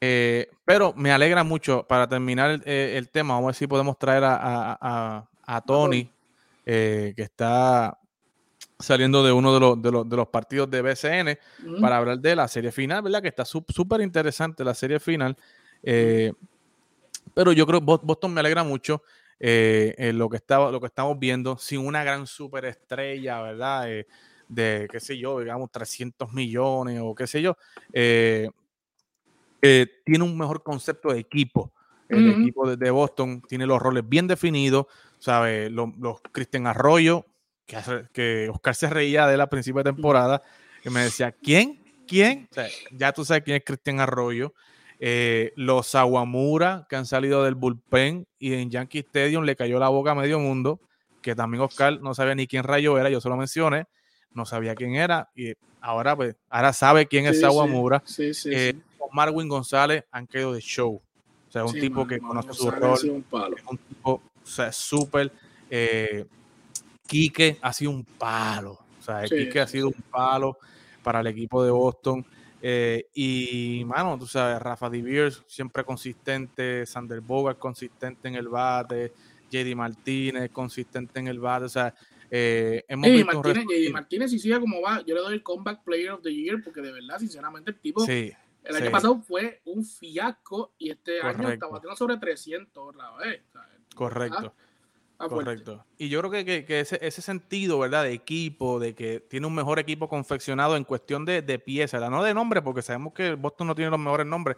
Eh, 0.00 0.48
pero 0.64 0.92
me 0.94 1.10
alegra 1.10 1.42
mucho, 1.42 1.84
para 1.86 2.08
terminar 2.08 2.62
el, 2.64 3.08
tema, 3.08 3.34
vamos 3.34 3.44
a 3.44 3.48
ver 3.48 3.54
si 3.56 3.66
podemos 3.66 3.98
traer 3.98 4.22
a, 4.24 5.62
Tony, 5.66 6.08
eh, 6.64 7.12
que 7.16 7.22
está 7.22 7.98
saliendo 8.78 9.24
de 9.24 9.32
uno 9.32 9.54
de 9.54 9.60
los, 9.60 9.82
de 9.82 9.90
los, 9.90 10.08
de 10.08 10.16
los 10.16 10.28
partidos 10.28 10.70
de 10.70 10.82
BCN, 10.82 11.80
para 11.80 11.96
hablar 11.96 12.18
de 12.18 12.36
la 12.36 12.46
serie 12.46 12.70
final, 12.70 13.02
¿verdad? 13.02 13.22
Que 13.22 13.28
está 13.28 13.44
súper 13.44 14.00
interesante 14.00 14.62
la 14.62 14.74
serie 14.74 15.00
final. 15.00 15.36
pero 15.82 17.52
yo 17.52 17.66
creo 17.66 17.80
que 17.80 17.86
Boston 18.02 18.34
me 18.34 18.40
alegra 18.40 18.62
mucho. 18.62 19.02
Lo, 19.38 20.28
que 20.28 20.36
estaba, 20.36 20.70
lo 20.70 20.80
que 20.80 20.86
estamos 20.86 21.18
viendo, 21.18 21.58
sin 21.58 21.80
una 21.80 22.04
gran 22.04 22.26
superestrella, 22.26 23.42
¿verdad? 23.42 23.86
de, 24.48 24.88
qué 24.90 25.00
sé 25.00 25.18
yo, 25.18 25.40
digamos, 25.40 25.70
300 25.70 26.32
millones 26.32 27.00
o 27.02 27.14
qué 27.14 27.26
sé 27.26 27.42
yo, 27.42 27.56
eh, 27.92 28.48
eh, 29.62 29.86
tiene 30.04 30.24
un 30.24 30.36
mejor 30.36 30.62
concepto 30.62 31.12
de 31.12 31.20
equipo. 31.20 31.72
El 32.08 32.42
equipo 32.42 32.76
de, 32.76 32.90
Boston 32.90 33.42
tiene 33.48 33.66
los 33.66 33.80
roles 33.80 34.06
bien 34.06 34.28
definidos, 34.28 34.86
¿sabes? 35.18 35.70
Los, 35.72 35.96
los 35.96 36.20
Cristian 36.32 36.66
Arroyo, 36.66 37.24
que, 37.66 37.78
que 38.12 38.48
Oscar 38.50 38.74
se 38.74 38.90
reía 38.90 39.26
de 39.26 39.36
la 39.36 39.48
principio 39.48 39.82
de 39.82 39.90
temporada, 39.90 40.42
que 40.82 40.90
me 40.90 41.00
decía, 41.00 41.32
¿quién? 41.32 41.82
¿Quién? 42.06 42.48
ya 42.92 43.12
tú 43.12 43.24
sabes 43.24 43.42
quién 43.42 43.56
es 43.56 43.64
Cristian 43.64 44.00
Arroyo. 44.00 44.52
Eh, 45.06 45.52
los 45.56 45.94
Aguamura 45.94 46.86
que 46.88 46.96
han 46.96 47.04
salido 47.04 47.44
del 47.44 47.56
bullpen 47.56 48.26
y 48.38 48.54
en 48.54 48.70
Yankee 48.70 49.00
Stadium 49.00 49.44
le 49.44 49.54
cayó 49.54 49.78
la 49.78 49.90
boca 49.90 50.12
a 50.12 50.14
medio 50.14 50.38
mundo, 50.38 50.80
que 51.20 51.34
también 51.34 51.62
Oscar 51.62 52.00
no 52.00 52.14
sabía 52.14 52.34
ni 52.34 52.46
quién 52.46 52.64
rayo 52.64 52.98
era, 52.98 53.10
yo 53.10 53.20
se 53.20 53.28
lo 53.28 53.36
mencioné 53.36 53.86
no 54.34 54.44
sabía 54.44 54.74
quién 54.74 54.94
era 54.96 55.30
y 55.34 55.54
ahora 55.80 56.14
pues 56.16 56.36
ahora 56.50 56.72
sabe 56.72 57.06
quién 57.06 57.26
es 57.26 57.42
Aguamura. 57.42 58.02
Sí, 58.04 58.34
sí, 58.34 58.50
eh, 58.52 58.74
Marwin 59.12 59.48
González 59.48 60.04
han 60.10 60.26
quedado 60.26 60.52
de 60.52 60.60
show. 60.60 61.00
O 61.48 61.52
sea, 61.52 61.64
un 61.64 61.72
tipo 61.72 62.06
que 62.06 62.18
conoce 62.18 62.52
su 62.52 62.70
rol. 62.70 62.98
Un, 63.04 63.24
un, 63.68 63.78
tipo, 63.78 64.10
o 64.10 64.46
sea, 64.46 64.72
súper. 64.72 65.32
Eh, 65.70 66.26
Quique 67.06 67.58
ha 67.62 67.72
sido 67.72 67.92
un 67.92 68.04
palo. 68.04 68.72
O 68.98 69.02
sea, 69.02 69.22
Quique 69.22 69.60
ha 69.60 69.66
sido 69.66 69.86
un 69.86 70.02
palo 70.10 70.58
para 71.02 71.20
el 71.20 71.28
equipo 71.28 71.62
de 71.64 71.70
Boston. 71.70 72.26
Eh, 72.66 73.10
y, 73.12 73.84
mano, 73.84 74.18
tú 74.18 74.26
sabes, 74.26 74.58
Rafa 74.58 74.88
Beers 74.88 75.44
siempre 75.46 75.84
consistente, 75.84 76.86
Sander 76.86 77.20
Bogart 77.20 77.58
consistente 77.58 78.26
en 78.26 78.36
el 78.36 78.48
bate, 78.48 79.12
JD 79.50 79.76
Martínez 79.76 80.50
consistente 80.50 81.20
en 81.20 81.28
el 81.28 81.40
bate. 81.40 81.66
O 81.66 81.68
sea, 81.68 81.94
eh, 82.30 82.82
Martínez, 82.96 83.66
y 83.68 83.92
Martínez, 83.92 84.30
si 84.30 84.38
sigue 84.38 84.58
como 84.58 84.80
va, 84.80 85.04
yo 85.04 85.14
le 85.14 85.20
doy 85.20 85.34
el 85.34 85.42
Comeback 85.42 85.84
Player 85.84 86.12
of 86.12 86.22
the 86.22 86.34
Year 86.34 86.62
porque 86.64 86.80
de 86.80 86.90
verdad, 86.90 87.18
sinceramente, 87.18 87.72
el 87.72 87.78
tipo 87.78 88.02
el 88.06 88.34
año 88.76 88.90
pasado 88.90 89.20
fue 89.20 89.60
un 89.66 89.84
fiasco 89.84 90.72
y 90.78 90.88
este 90.88 91.20
año 91.20 91.50
está 91.50 91.66
batiendo 91.66 91.94
sobre 91.96 92.16
300 92.16 92.82
otra 92.82 93.14
vez. 93.18 93.42
Correcto. 95.28 95.72
Correcto. 95.72 95.86
Y 95.98 96.08
yo 96.08 96.20
creo 96.20 96.30
que, 96.30 96.64
que, 96.64 96.80
ese, 96.80 96.98
ese, 97.02 97.22
sentido, 97.22 97.78
¿verdad? 97.78 98.04
De 98.04 98.12
equipo, 98.12 98.78
de 98.78 98.94
que 98.94 99.20
tiene 99.20 99.46
un 99.46 99.54
mejor 99.54 99.78
equipo 99.78 100.08
confeccionado 100.08 100.76
en 100.76 100.84
cuestión 100.84 101.24
de, 101.24 101.42
de 101.42 101.58
piezas, 101.58 102.08
no 102.10 102.22
de 102.22 102.34
nombre, 102.34 102.62
porque 102.62 102.82
sabemos 102.82 103.12
que 103.12 103.34
Boston 103.34 103.68
no 103.68 103.74
tiene 103.74 103.90
los 103.90 104.00
mejores 104.00 104.26
nombres, 104.26 104.56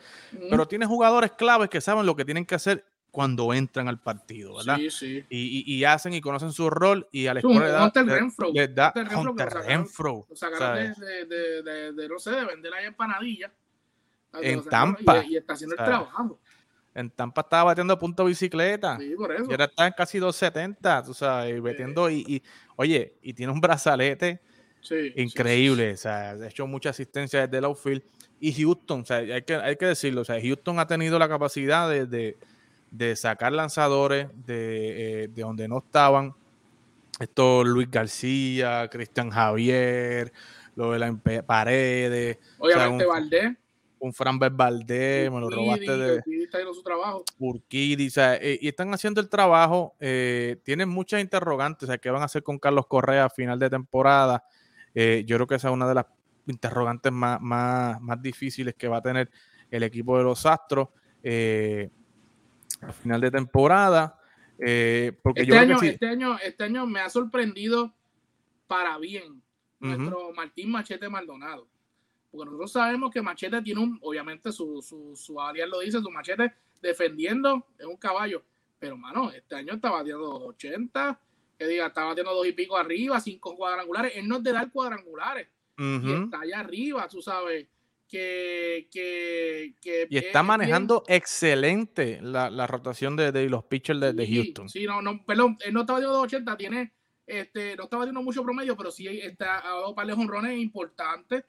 pero 0.51 0.67
tiene 0.67 0.87
jugadores 0.87 1.33
claves 1.33 1.69
que 1.69 1.81
saben 1.81 2.07
lo 2.07 2.17
que 2.17 2.25
tienen 2.25 2.45
que 2.45 2.55
hacer 2.55 2.85
cuando 3.17 3.55
entran 3.55 3.89
al 3.89 3.99
partido, 3.99 4.57
¿verdad? 4.57 4.77
Sí, 4.77 4.91
sí. 4.91 5.25
Y, 5.31 5.75
y, 5.75 5.85
hacen 5.85 6.13
y 6.13 6.21
conocen 6.21 6.53
su 6.53 6.69
rol 6.69 7.09
y 7.11 7.29
a 7.29 7.33
la 7.33 7.41
escuela 7.41 7.69
da, 7.69 7.91
Renfro. 7.95 8.53
Les 8.53 8.75
da 8.75 8.93
Hunter 8.95 9.49
Renfro. 9.49 10.27
Lo 10.29 10.37
sacaron 10.37 10.95
de, 10.99 11.25
de, 11.25 11.63
de, 11.63 11.93
de, 11.93 12.09
no 12.11 12.19
sé, 12.19 12.33
de 12.33 12.45
vender 12.45 12.75
ahí 12.75 12.85
empanadillas. 12.85 13.51
En 14.43 14.63
Tampa. 14.65 15.25
Y, 15.25 15.37
está 15.37 15.55
haciendo 15.55 15.77
el 15.77 15.83
trabajo. 15.83 16.39
En 16.97 17.11
Tampa 17.11 17.43
estaba 17.43 17.65
batiendo 17.65 17.99
punto 17.99 18.25
bicicleta. 18.25 18.99
Sí, 18.99 19.15
por 19.17 19.33
eso. 19.33 19.45
Y 19.49 19.53
ahora 19.53 19.67
está 19.67 19.87
en 19.87 19.93
casi 19.93 20.19
270, 20.19 21.03
tú 21.05 21.15
sabes, 21.15 21.61
metiendo 21.63 22.11
y, 22.11 22.25
y, 22.27 22.43
oye, 22.77 23.15
y 23.23 23.33
tiene 23.33 23.53
un 23.53 23.61
brazalete 23.61 24.41
sí, 24.81 25.13
increíble, 25.17 25.93
o 25.93 25.97
sea, 25.97 26.31
ha 26.31 26.49
hecho 26.49 26.67
mucha 26.67 26.91
asistencia 26.91 27.47
desde 27.47 27.59
el 27.59 27.65
outfield. 27.67 28.03
Y 28.41 28.53
Houston, 28.53 29.01
o 29.01 29.05
sea, 29.05 29.19
hay 29.19 29.43
que, 29.43 29.55
hay 29.55 29.77
que 29.77 29.87
decirlo, 29.87 30.23
o 30.23 30.25
sea, 30.25 30.41
Houston 30.41 30.79
ha 30.79 30.87
tenido 30.87 31.19
la 31.19 31.29
capacidad 31.29 31.89
de 31.89 32.37
de 32.91 33.17
sacar 33.17 33.53
lanzadores 33.53 34.29
de, 34.47 35.25
eh, 35.25 35.29
de 35.29 35.43
donde 35.43 35.69
no 35.69 35.79
estaban. 35.79 36.35
Esto 37.19 37.65
Luis 37.65 37.91
García, 37.91 38.89
Cristian 38.91 39.31
Javier, 39.31 40.33
lo 40.75 40.93
de 40.93 40.99
la 40.99 41.43
Paredes. 41.47 42.39
Obviamente 42.59 43.07
Valdés. 43.07 43.57
Un 43.99 44.13
Fran 44.13 44.39
Valdés, 44.39 45.31
me 45.31 45.41
lo 45.41 45.49
robaste 45.49 45.97
de. 45.97 46.23
Está 46.43 46.59
su 46.73 46.83
trabajo. 46.83 47.25
Urquidi, 47.39 48.09
o 48.09 48.11
sea, 48.11 48.37
eh, 48.37 48.59
y 48.61 48.69
están 48.69 48.93
haciendo 48.93 49.21
el 49.21 49.29
trabajo. 49.29 49.97
Eh, 50.01 50.57
tienen 50.65 50.89
muchas 50.89 51.21
interrogantes, 51.21 51.85
o 51.85 51.87
sea, 51.87 51.99
¿qué 51.99 52.11
van 52.11 52.23
a 52.23 52.27
hacer 52.27 52.43
con 52.43 52.59
Carlos 52.59 52.87
Correa 52.87 53.25
a 53.25 53.31
final 53.31 53.59
de 53.59 53.71
temporada? 53.71 54.45
yo 54.95 55.37
creo 55.37 55.47
que 55.47 55.57
esa 55.57 55.69
es 55.69 55.75
una 55.75 55.87
de 55.87 55.95
las 55.95 56.07
interrogantes 56.47 57.13
más, 57.13 57.39
más, 57.43 58.01
más 58.01 58.23
difíciles 58.23 58.75
que 58.75 58.89
va 58.89 58.97
a 58.97 59.03
tener 59.03 59.31
el 59.71 59.83
equipo 59.83 60.17
de 60.17 60.25
los 60.25 60.47
Astros. 60.47 60.89
Eh, 61.23 61.91
a 62.81 62.93
final 62.93 63.21
de 63.21 63.31
temporada. 63.33 64.19
Eh, 64.59 65.13
porque 65.23 65.43
este, 65.43 65.59
año, 65.59 65.83
este, 65.83 66.09
año, 66.09 66.39
este 66.39 66.65
año 66.65 66.87
me 66.87 67.01
ha 67.01 67.11
sorprendido 67.11 67.93
para 68.67 68.97
bien 68.99 69.43
nuestro 69.81 70.33
Martín 70.35 70.71
Machete 70.71 71.09
Maldonado. 71.09 71.69
Porque 72.37 72.51
nosotros 72.51 72.73
sabemos 72.73 73.11
que 73.11 73.23
Machete 73.23 73.63
tiene 73.63 73.81
un, 73.81 73.99
obviamente 74.03 74.53
su, 74.53 74.83
su, 74.83 75.17
su 75.17 75.41
alias 75.41 75.69
lo 75.69 75.81
dice, 75.81 76.01
su 76.01 76.11
Machete 76.11 76.53
defendiendo 76.81 77.67
es 77.79 77.87
un 77.87 77.97
caballo. 77.97 78.43
Pero, 78.79 78.97
mano, 78.97 79.31
este 79.31 79.57
año 79.57 79.75
está 79.75 79.91
batiendo 79.91 80.47
80, 80.47 81.19
que 81.59 81.67
diga, 81.67 81.87
está 81.87 82.05
batiendo 82.05 82.35
dos 82.35 82.47
y 82.47 82.53
pico 82.53 82.77
arriba, 82.77 83.19
cinco 83.21 83.57
cuadrangulares. 83.57 84.13
Él 84.17 84.29
no 84.29 84.37
es 84.37 84.43
de 84.43 84.53
dar 84.53 84.71
cuadrangulares. 84.71 85.49
Y 85.79 86.13
está 86.13 86.41
allá 86.41 86.61
arriba, 86.61 87.07
tú 87.07 87.21
sabes 87.21 87.67
que, 88.09 88.89
que, 88.91 90.07
y 90.09 90.17
está 90.17 90.43
manejando 90.43 91.05
excelente 91.07 92.21
la, 92.23 92.51
la, 92.51 92.67
rotación 92.67 93.17
de, 93.17 93.33
de 93.33 93.49
los 93.51 93.65
pitchers 93.65 94.01
de, 94.01 94.13
de, 94.13 94.27
Houston. 94.27 94.69
Sí, 94.69 94.87
no, 94.87 95.03
no, 95.03 95.25
perdón, 95.25 95.59
él 95.65 95.75
no 95.75 95.81
estaba 95.81 96.01
de 96.01 96.07
80, 96.07 96.57
tiene, 96.57 96.93
este, 97.27 97.77
no 97.77 97.85
estaba 97.85 98.05
teniendo 98.05 98.23
mucho 98.23 98.43
promedio, 98.43 98.77
pero 98.77 98.91
sí 98.91 99.07
está, 99.09 99.59
ha 99.59 99.71
dado 99.71 99.95
par 99.95 100.07
de 100.07 100.13
honrones 100.13 100.59
importantes. 100.59 101.45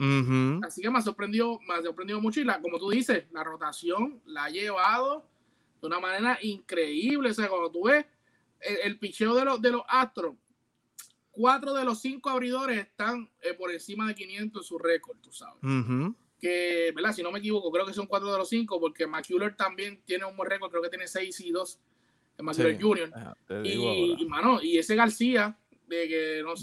Así 0.63 0.81
que 0.81 0.89
me 0.89 0.99
ha 0.99 1.01
sorprendido, 1.01 1.59
me 1.67 1.75
ha 1.75 1.81
sorprendido 1.81 2.19
mucho. 2.19 2.41
Y 2.41 2.43
la, 2.43 2.61
como 2.61 2.79
tú 2.79 2.89
dices, 2.89 3.25
la 3.31 3.43
rotación 3.43 4.21
la 4.25 4.45
ha 4.45 4.49
llevado 4.49 5.25
de 5.81 5.87
una 5.87 5.99
manera 5.99 6.39
increíble. 6.41 7.31
O 7.31 7.33
sea, 7.33 7.47
cuando 7.47 7.71
tú 7.71 7.85
ves 7.85 8.05
el, 8.61 8.77
el 8.83 8.99
picheo 8.99 9.35
de 9.35 9.45
los, 9.45 9.61
de 9.61 9.71
los 9.71 9.83
Astros, 9.87 10.35
cuatro 11.31 11.73
de 11.73 11.85
los 11.85 12.01
cinco 12.01 12.29
abridores 12.29 12.79
están 12.79 13.29
eh, 13.41 13.53
por 13.53 13.71
encima 13.71 14.07
de 14.07 14.15
500 14.15 14.61
en 14.61 14.67
su 14.67 14.79
récord, 14.79 15.17
tú 15.19 15.31
sabes 15.31 15.61
que, 16.39 16.91
¿verdad? 16.95 17.13
Si 17.13 17.23
no 17.23 17.31
me 17.31 17.39
equivoco, 17.39 17.71
creo 17.71 17.85
que 17.85 17.93
son 17.93 18.05
cuatro 18.05 18.31
de 18.31 18.37
los 18.37 18.49
cinco, 18.49 18.79
porque 18.79 19.07
McCuller 19.07 19.55
también 19.55 20.01
tiene 20.05 20.25
un 20.25 20.35
buen 20.35 20.49
récord, 20.49 20.69
creo 20.69 20.83
que 20.83 20.89
tiene 20.89 21.07
seis 21.07 21.39
y 21.39 21.51
dos 21.51 21.79
McCuller 22.39 22.79
Jr. 22.79 23.11
y, 23.63 24.25
mano, 24.27 24.61
y 24.61 24.77
ese 24.77 24.95
García, 24.95 25.57
de 25.87 26.07
que 26.07 26.43
no 26.43 26.55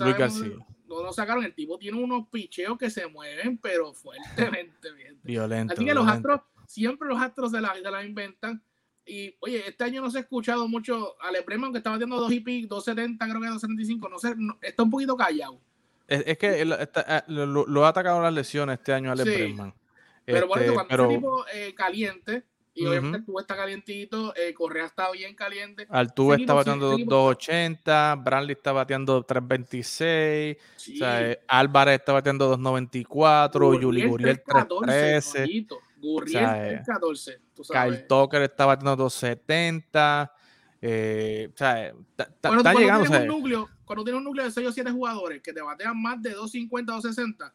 no 0.86 1.02
lo 1.02 1.12
sacaron, 1.12 1.44
el 1.44 1.54
tipo 1.54 1.78
tiene 1.78 2.02
unos 2.02 2.28
picheos 2.28 2.78
que 2.78 2.90
se 2.90 3.06
mueven, 3.06 3.58
pero 3.58 3.92
fuertemente. 3.92 4.88
Violento. 5.22 5.74
Así 5.74 5.84
que 5.84 5.94
los 5.94 6.06
astros, 6.06 6.40
siempre 6.66 7.08
los 7.08 7.20
astros 7.20 7.52
de 7.52 7.60
la, 7.60 7.74
la 7.74 8.04
inventan. 8.04 8.62
Y 9.06 9.36
oye, 9.40 9.68
este 9.68 9.84
año 9.84 10.00
no 10.00 10.10
se 10.10 10.18
ha 10.18 10.20
escuchado 10.22 10.66
mucho 10.66 11.20
a 11.20 11.30
Lepreman 11.30 11.72
que 11.72 11.78
estaba 11.78 11.96
haciendo 11.96 12.18
dos 12.18 12.32
y 12.32 12.40
pico, 12.40 12.76
270, 12.76 13.28
creo 13.28 13.40
que 13.40 13.48
275, 13.48 14.08
no 14.08 14.18
sé, 14.18 14.34
está 14.62 14.82
un 14.82 14.90
poquito 14.90 15.16
callado. 15.16 15.60
Es, 16.06 16.38
que 16.38 16.62
eh, 16.62 16.64
lo, 16.64 17.84
ha 17.84 17.88
atacado 17.88 18.22
las 18.22 18.32
lesiones 18.32 18.78
este 18.78 18.92
año 18.92 19.12
a 19.12 19.16
sí. 19.16 19.56
Pero 20.26 20.48
por 20.48 20.58
eso, 20.58 20.72
este, 20.72 20.74
cuando 20.74 20.88
pero... 20.88 21.08
tipo 21.08 21.44
eh, 21.52 21.74
caliente, 21.74 22.44
Y 22.76 22.86
obviamente 22.86 23.18
el 23.18 23.24
tubo 23.24 23.40
está 23.40 23.54
calientito, 23.54 24.34
eh, 24.34 24.52
Correa 24.52 24.86
está 24.86 25.10
bien 25.12 25.36
caliente. 25.36 25.86
Altuve 25.88 26.36
está 26.36 26.54
bateando 26.54 26.98
2.80, 26.98 28.24
Bradley 28.24 28.52
está 28.52 28.72
bateando 28.72 29.24
3.26, 29.24 30.56
o 30.56 31.04
eh, 31.06 31.40
Álvarez 31.46 32.00
está 32.00 32.12
bateando 32.12 32.56
2.94, 32.58 33.80
Yuli 33.80 34.06
Guriel 34.06 34.42
3.13. 34.42 35.66
Gurriel 35.98 36.80
o 36.80 36.84
14. 36.84 37.40
Kyle 37.70 38.06
Tucker 38.08 38.42
está 38.42 38.66
bateando 38.66 39.06
2.70. 39.06 40.30
Eh, 40.82 41.48
o 41.54 41.56
sea, 41.56 41.94
está 42.18 42.74
llegando. 42.74 43.08
Tienes 43.08 43.22
un 43.22 43.26
núcleo, 43.28 43.70
cuando 43.84 44.04
tienes 44.04 44.18
un 44.18 44.24
núcleo 44.24 44.44
de 44.44 44.50
6 44.50 44.68
o 44.68 44.72
7 44.72 44.90
jugadores 44.90 45.40
que 45.40 45.52
te 45.52 45.62
batean 45.62 46.00
más 46.02 46.20
de 46.20 46.36
2.50 46.36 46.98
o 46.98 47.00
2.60, 47.00 47.52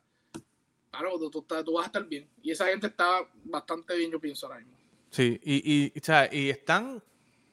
claro, 0.89 1.19
tú, 1.19 1.29
tú, 1.29 1.73
vas 1.73 1.83
a 1.83 1.87
estar 1.87 2.05
bien. 2.05 2.27
Y 2.41 2.51
esa 2.51 2.67
gente 2.67 2.87
está 2.87 3.19
bastante 3.43 3.95
bien, 3.97 4.11
yo 4.11 4.19
pienso 4.19 4.47
ahora 4.47 4.59
mismo. 4.59 4.78
Sí, 5.11 5.39
y, 5.43 5.91
y, 5.93 5.99
o 5.99 6.03
sea, 6.03 6.29
y 6.31 6.49
están, 6.49 7.01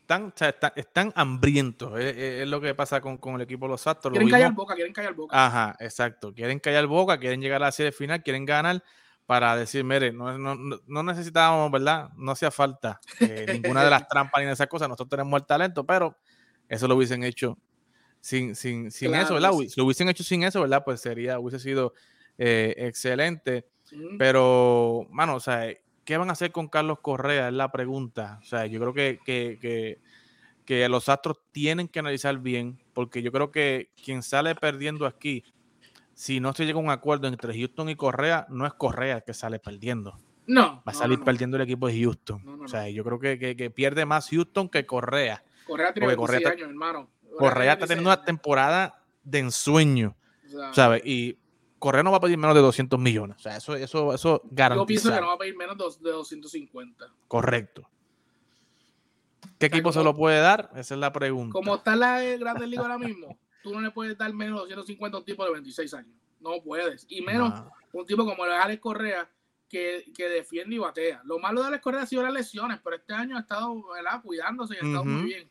están, 0.01 0.25
o 0.27 0.33
sea, 0.35 0.55
están, 0.77 1.13
hambrientos. 1.17 1.99
Es, 1.99 2.47
lo 2.47 2.61
que 2.61 2.75
pasa 2.75 3.01
con, 3.01 3.17
con, 3.17 3.37
el 3.37 3.43
equipo 3.43 3.67
de 3.67 3.73
los 3.73 3.87
Astros. 3.87 4.13
Quieren 4.13 4.31
callar 4.31 4.53
boca, 4.53 4.75
quieren 4.75 4.93
callar 4.93 5.15
boca. 5.15 5.47
Ajá, 5.47 5.77
exacto. 5.81 6.33
Quieren 6.35 6.61
callar 6.61 6.87
boca, 6.87 7.19
quieren 7.19 7.41
llegar 7.41 7.63
a 7.63 7.67
la 7.67 7.73
serie 7.73 7.93
final, 7.93 8.23
quieren 8.23 8.45
ganar 8.45 8.83
para 9.27 9.57
decir, 9.57 9.83
mire, 9.83 10.13
no, 10.13 10.39
no, 10.39 10.81
no 10.87 11.03
necesitábamos, 11.03 11.71
¿verdad? 11.73 12.11
No 12.17 12.33
hacía 12.33 12.53
falta 12.53 13.01
eh, 13.19 13.47
ninguna 13.61 13.83
de 13.83 13.91
las 13.91 14.07
trampas 14.09 14.41
ni 14.41 14.47
de 14.47 14.53
esas 14.53 14.69
cosas. 14.69 14.89
Nosotros 14.89 15.09
tenemos 15.09 15.41
el 15.41 15.47
talento, 15.47 15.85
pero 15.85 16.17
eso 16.69 16.87
lo 16.87 16.95
hubiesen 16.95 17.25
hecho 17.25 17.59
sin, 18.21 18.55
sin, 18.55 18.91
sin 18.91 19.15
eso, 19.15 19.35
¿verdad? 19.35 19.53
Si 19.69 19.79
lo 19.81 19.85
hubiesen 19.85 20.09
hecho 20.09 20.23
sin 20.23 20.45
eso, 20.45 20.61
¿verdad? 20.61 20.83
Pues 20.85 21.01
sería, 21.01 21.41
hubiese 21.41 21.59
sido 21.59 21.93
eh, 22.39 22.75
excelente. 22.79 23.67
Pero, 24.19 25.07
mano, 25.11 25.37
o 25.37 25.41
sea, 25.41 25.69
¿qué 26.07 26.17
van 26.17 26.31
a 26.31 26.33
hacer 26.33 26.53
con 26.53 26.69
Carlos 26.69 27.01
Correa? 27.03 27.49
Es 27.49 27.55
la 27.55 27.71
pregunta. 27.71 28.39
O 28.41 28.47
sea, 28.47 28.65
yo 28.65 28.81
creo 28.81 28.95
que, 28.95 29.19
que, 29.27 29.99
que, 30.65 30.89
los 30.89 31.11
Astros 31.11 31.39
tienen 31.53 31.89
que 31.89 31.99
analizar 31.99 32.39
bien, 32.39 32.79
porque 32.95 33.21
yo 33.21 33.31
creo 33.31 33.51
que 33.51 33.91
quien 34.03 34.23
sale 34.23 34.55
perdiendo 34.55 35.05
aquí, 35.05 35.45
si 36.15 36.41
no 36.41 36.55
se 36.55 36.65
llega 36.65 36.79
a 36.79 36.83
un 36.83 36.91
acuerdo 36.91 37.29
entre 37.29 37.59
Houston 37.59 37.91
y 37.91 37.97
Correa, 37.97 38.47
no 38.49 38.65
es 38.67 38.73
Correa 38.73 39.17
el 39.17 39.25
que 39.25 39.35
sale 39.35 39.59
perdiendo. 39.59 40.17
No. 40.47 40.77
Va 40.87 40.93
a 40.93 40.95
salir 40.95 41.21
perdiendo 41.23 41.57
el 41.57 41.65
equipo 41.65 41.89
de 41.89 42.01
Houston. 42.01 42.63
o 42.63 42.69
sea, 42.69 42.89
yo 42.89 43.05
creo 43.05 43.19
que, 43.19 43.73
pierde 43.75 44.07
más 44.07 44.31
Houston 44.31 44.69
que 44.69 44.87
Correa. 44.87 45.43
Correa 45.67 45.93
tiene 45.93 46.07
26 46.15 46.47
años, 46.47 46.69
hermano. 46.69 47.11
Correa, 47.37 47.75
está 47.75 47.87
teniendo 47.87 48.09
una 48.09 48.23
temporada 48.23 49.03
de 49.25 49.41
ensueño. 49.41 50.17
¿Sabes? 50.73 51.03
Y 51.05 51.37
Correa 51.79 52.03
no 52.03 52.11
va 52.11 52.19
a 52.19 52.21
pedir 52.21 52.39
menos 52.39 52.55
de 52.55 52.63
200 52.63 52.99
millones. 52.99 53.37
O 53.39 53.41
sea, 53.41 53.57
eso, 53.57 53.75
eso, 53.75 54.15
eso 54.15 54.43
garantizado. 54.51 54.83
Yo 54.83 54.87
pienso 54.87 55.13
que 55.13 55.21
no 55.21 55.27
va 55.29 55.35
a 55.35 55.39
pedir 55.39 55.57
menos 55.57 56.03
de 56.03 56.11
250. 56.11 57.07
Correcto. 57.29 57.89
¿Qué 59.59 59.67
equipo 59.67 59.93
se 59.93 60.03
lo 60.03 60.15
puede 60.15 60.41
dar? 60.41 60.71
Esa 60.75 60.95
es 60.95 61.01
la 61.01 61.13
pregunta. 61.13 61.53
Como 61.53 61.77
está 61.77 61.97
la 61.97 62.21
Grande 62.21 62.67
Liga 62.67 62.83
ahora 62.83 62.99
mismo, 62.99 63.39
tú 63.63 63.73
no 63.73 63.81
le 63.81 63.91
puedes 63.91 64.17
dar 64.17 64.33
menos 64.33 64.69
de 64.69 64.75
250 64.75 65.17
a 65.17 65.21
un 65.21 65.25
tipo 65.25 65.45
de 65.45 65.53
26 65.53 65.95
años. 65.95 66.15
No 66.41 66.61
puedes. 66.63 67.07
Y 67.09 67.23
menos 67.23 67.63
un 67.93 68.07
tipo 68.07 68.25
como 68.25 68.45
Alex 68.45 68.81
Correa, 68.81 69.31
que, 69.69 70.05
que, 70.15 70.29
defiende 70.29 70.77
y 70.77 70.79
batea. 70.79 71.23
Lo 71.25 71.39
malo 71.39 71.63
de 71.63 71.69
Alex 71.69 71.83
Correa 71.83 72.03
ha 72.03 72.07
sido 72.07 72.23
las 72.23 72.33
lesiones, 72.33 72.79
pero 72.83 72.97
este 72.97 73.15
año 73.15 73.37
ha 73.37 73.41
estado 73.41 73.83
cuidándose 74.23 74.75
y 74.75 74.77
ha 74.77 74.89
estado 74.89 75.05
muy 75.05 75.25
bien. 75.25 75.51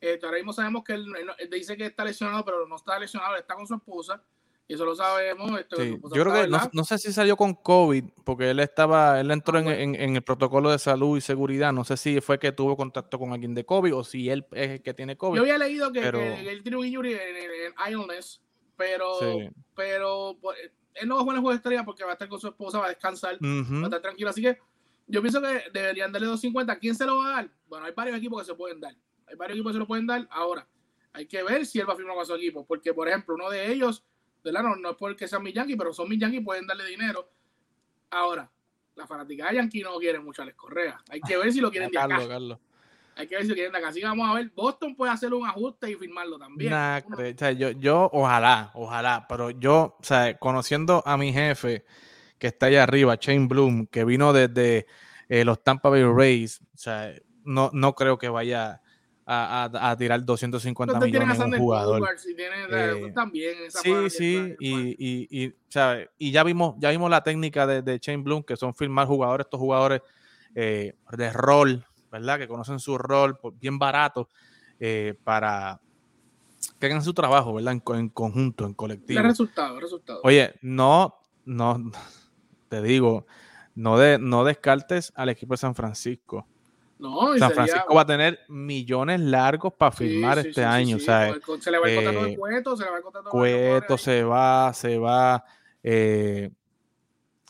Eh, 0.00 0.20
ahora 0.22 0.36
mismo 0.36 0.52
sabemos 0.52 0.84
que 0.84 0.92
él, 0.92 1.06
dice 1.50 1.76
que 1.76 1.86
está 1.86 2.04
lesionado, 2.04 2.44
pero 2.44 2.66
no 2.66 2.76
está 2.76 2.98
lesionado, 2.98 3.36
está 3.36 3.54
con 3.54 3.66
su 3.66 3.74
esposa. 3.74 4.22
Y 4.66 4.74
eso 4.74 4.84
lo 4.86 4.96
sabemos. 4.96 5.50
Yo 5.76 5.98
creo 6.10 6.32
que 6.32 6.48
no, 6.72 6.84
sé 6.84 6.98
si 6.98 7.12
salió 7.12 7.36
con 7.36 7.54
COVID, 7.54 8.04
porque 8.24 8.50
él 8.50 8.60
estaba, 8.60 9.20
él 9.20 9.30
entró 9.30 9.58
ah, 9.58 9.74
en, 9.74 10.16
el 10.16 10.22
protocolo 10.22 10.70
de 10.70 10.78
salud 10.78 11.18
y 11.18 11.20
seguridad. 11.20 11.72
No 11.72 11.84
sé 11.84 11.98
si 11.98 12.20
fue 12.22 12.38
que 12.38 12.52
tuvo 12.52 12.76
contacto 12.76 13.18
con 13.18 13.32
alguien 13.32 13.54
de 13.54 13.66
COVID 13.66 13.94
o 13.94 14.04
si 14.04 14.30
él 14.30 14.46
es 14.52 14.70
el 14.70 14.82
que 14.82 14.94
tiene 14.94 15.16
COVID. 15.16 15.36
Yo 15.36 15.42
había 15.42 15.58
leído 15.58 15.92
que, 15.92 16.00
él 16.00 16.62
tiene 16.62 16.78
un 16.78 16.86
injury 16.86 17.12
en, 17.12 17.92
illness, 17.92 18.40
pero, 18.76 19.18
pero 19.74 20.38
pues, 20.40 20.56
él 20.94 21.08
no 21.08 21.16
va 21.16 21.20
a 21.20 21.24
jugar 21.24 21.34
en 21.34 21.38
el 21.38 21.42
juego 21.42 21.50
de 21.50 21.56
estrella 21.56 21.84
porque 21.84 22.04
va 22.04 22.10
a 22.10 22.14
estar 22.14 22.28
con 22.28 22.40
su 22.40 22.48
esposa, 22.48 22.78
va 22.78 22.86
a 22.86 22.88
descansar, 22.88 23.36
va 23.42 23.80
a 23.80 23.84
estar 23.84 24.00
tranquilo. 24.00 24.30
Así 24.30 24.40
que 24.40 24.58
yo 25.06 25.20
pienso 25.20 25.42
que 25.42 25.64
deberían 25.74 26.10
darle 26.10 26.28
250. 26.28 26.78
¿Quién 26.78 26.94
se 26.94 27.04
lo 27.04 27.18
va 27.18 27.26
a 27.26 27.32
dar? 27.32 27.50
Bueno, 27.68 27.84
hay 27.84 27.92
varios 27.92 28.16
equipos 28.16 28.40
que 28.40 28.46
se 28.46 28.54
pueden 28.54 28.80
dar. 28.80 28.94
Hay 29.26 29.36
varios 29.36 29.56
equipos 29.56 29.72
que 29.72 29.74
se 29.74 29.80
lo 29.80 29.86
pueden 29.86 30.06
dar. 30.06 30.26
Ahora, 30.30 30.66
hay 31.12 31.26
que 31.26 31.42
ver 31.42 31.66
si 31.66 31.80
él 31.80 31.88
va 31.88 31.92
a 31.92 31.96
firmar 31.96 32.16
con 32.16 32.24
su 32.24 32.34
equipo, 32.34 32.64
porque 32.64 32.94
por 32.94 33.08
ejemplo, 33.08 33.34
uno 33.34 33.50
de 33.50 33.70
ellos 33.70 34.02
no, 34.52 34.76
no 34.76 34.90
es 34.90 34.96
porque 34.96 35.26
sean 35.28 35.42
mis 35.42 35.54
Yankees, 35.54 35.76
pero 35.76 35.92
son 35.92 36.08
mis 36.08 36.18
Yankees, 36.18 36.42
pueden 36.44 36.66
darle 36.66 36.86
dinero. 36.86 37.28
Ahora, 38.10 38.50
la 38.94 39.06
fanática 39.06 39.48
de 39.48 39.56
Yankee 39.56 39.82
no 39.82 39.98
quiere 39.98 40.20
mucho 40.20 40.42
a 40.42 40.44
Les 40.44 40.54
Correa. 40.54 41.00
Hay 41.10 41.20
que 41.20 41.36
ver 41.36 41.52
si 41.52 41.60
lo 41.60 41.70
quieren 41.70 41.90
de 41.90 41.98
acá. 41.98 42.18
Hay 43.16 43.28
que 43.28 43.36
ver 43.36 43.44
si 43.44 43.48
lo 43.48 43.54
quieren 43.54 43.72
de 43.72 43.78
acá. 43.78 43.88
Así 43.88 44.00
que 44.00 44.06
vamos 44.06 44.28
a 44.28 44.34
ver. 44.34 44.50
Boston 44.54 44.94
puede 44.94 45.12
hacer 45.12 45.32
un 45.32 45.46
ajuste 45.46 45.90
y 45.90 45.94
firmarlo 45.96 46.38
también. 46.38 46.72
yo, 47.56 47.70
yo, 47.70 48.10
ojalá, 48.12 48.70
ojalá, 48.74 49.26
pero 49.28 49.50
yo, 49.50 49.96
o 49.98 50.04
sea, 50.04 50.36
conociendo 50.38 51.02
a 51.06 51.16
mi 51.16 51.32
jefe 51.32 51.84
que 52.38 52.48
está 52.48 52.66
allá 52.66 52.82
arriba, 52.82 53.16
Shane 53.20 53.46
Bloom, 53.46 53.86
que 53.86 54.04
vino 54.04 54.32
desde 54.32 54.86
eh, 55.28 55.44
los 55.44 55.62
Tampa 55.62 55.88
Bay 55.88 56.04
Rays, 56.04 56.60
o 56.74 56.76
sea, 56.76 57.14
no, 57.44 57.70
no 57.72 57.94
creo 57.94 58.18
que 58.18 58.28
vaya 58.28 58.82
a, 59.26 59.90
a, 59.90 59.96
tirar 59.96 60.24
250 60.24 61.00
millones 61.00 61.38
en 61.38 61.54
un 61.54 61.58
jugador. 61.58 62.08
Eh, 62.70 63.12
también 63.14 63.54
sí, 63.70 64.10
sí, 64.10 64.54
y, 64.58 64.72
y, 64.98 65.44
y, 65.44 65.54
y 66.18 66.30
ya 66.30 66.44
vimos 66.44 66.74
ya 66.78 66.90
vimos 66.90 67.10
la 67.10 67.22
técnica 67.22 67.66
de, 67.66 67.82
de 67.82 67.98
Shane 67.98 68.22
Bloom, 68.22 68.42
que 68.42 68.56
son 68.56 68.74
firmar 68.74 69.06
jugadores, 69.06 69.46
estos 69.46 69.60
jugadores 69.60 70.02
eh, 70.54 70.94
de 71.12 71.32
rol, 71.32 71.84
¿verdad? 72.12 72.38
Que 72.38 72.48
conocen 72.48 72.78
su 72.78 72.98
rol 72.98 73.38
bien 73.60 73.78
barato 73.78 74.28
eh, 74.78 75.14
para 75.24 75.80
que 76.78 76.86
hagan 76.86 77.02
su 77.02 77.14
trabajo, 77.14 77.54
¿verdad? 77.54 77.72
En, 77.72 78.08
conjunto, 78.10 78.66
en 78.66 78.74
colectivo. 78.74 79.20
El 79.20 79.26
resultado, 79.26 79.80
resultado. 79.80 80.20
Oye, 80.22 80.54
no, 80.60 81.16
no, 81.44 81.90
te 82.68 82.82
digo, 82.82 83.26
no, 83.74 83.98
de, 83.98 84.18
no 84.18 84.44
descartes 84.44 85.12
al 85.16 85.30
equipo 85.30 85.54
de 85.54 85.58
San 85.58 85.74
Francisco 85.74 86.46
San 87.38 87.50
Francisco 87.52 87.94
va 87.94 88.02
a 88.02 88.06
tener 88.06 88.40
millones 88.48 89.20
largos 89.20 89.72
para 89.72 89.92
firmar 89.92 90.38
este 90.38 90.64
año. 90.64 90.98
se 90.98 91.70
le 91.70 91.78
va 91.78 91.86
a 91.86 91.90
el 91.90 92.36
Cueto, 92.36 92.76
se 92.76 92.84
le 92.84 92.90
va 92.90 92.98
a 92.98 93.30
Cueto, 93.30 93.98
se 93.98 94.22
va, 94.22 94.72
se 94.74 94.98
va, 94.98 95.44
eh, 95.82 96.50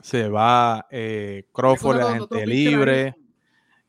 se 0.03 0.29
va 0.29 0.87
eh, 0.91 1.47
Crawford, 1.53 1.97
la 1.99 2.13
gente 2.15 2.47
libre. 2.47 3.15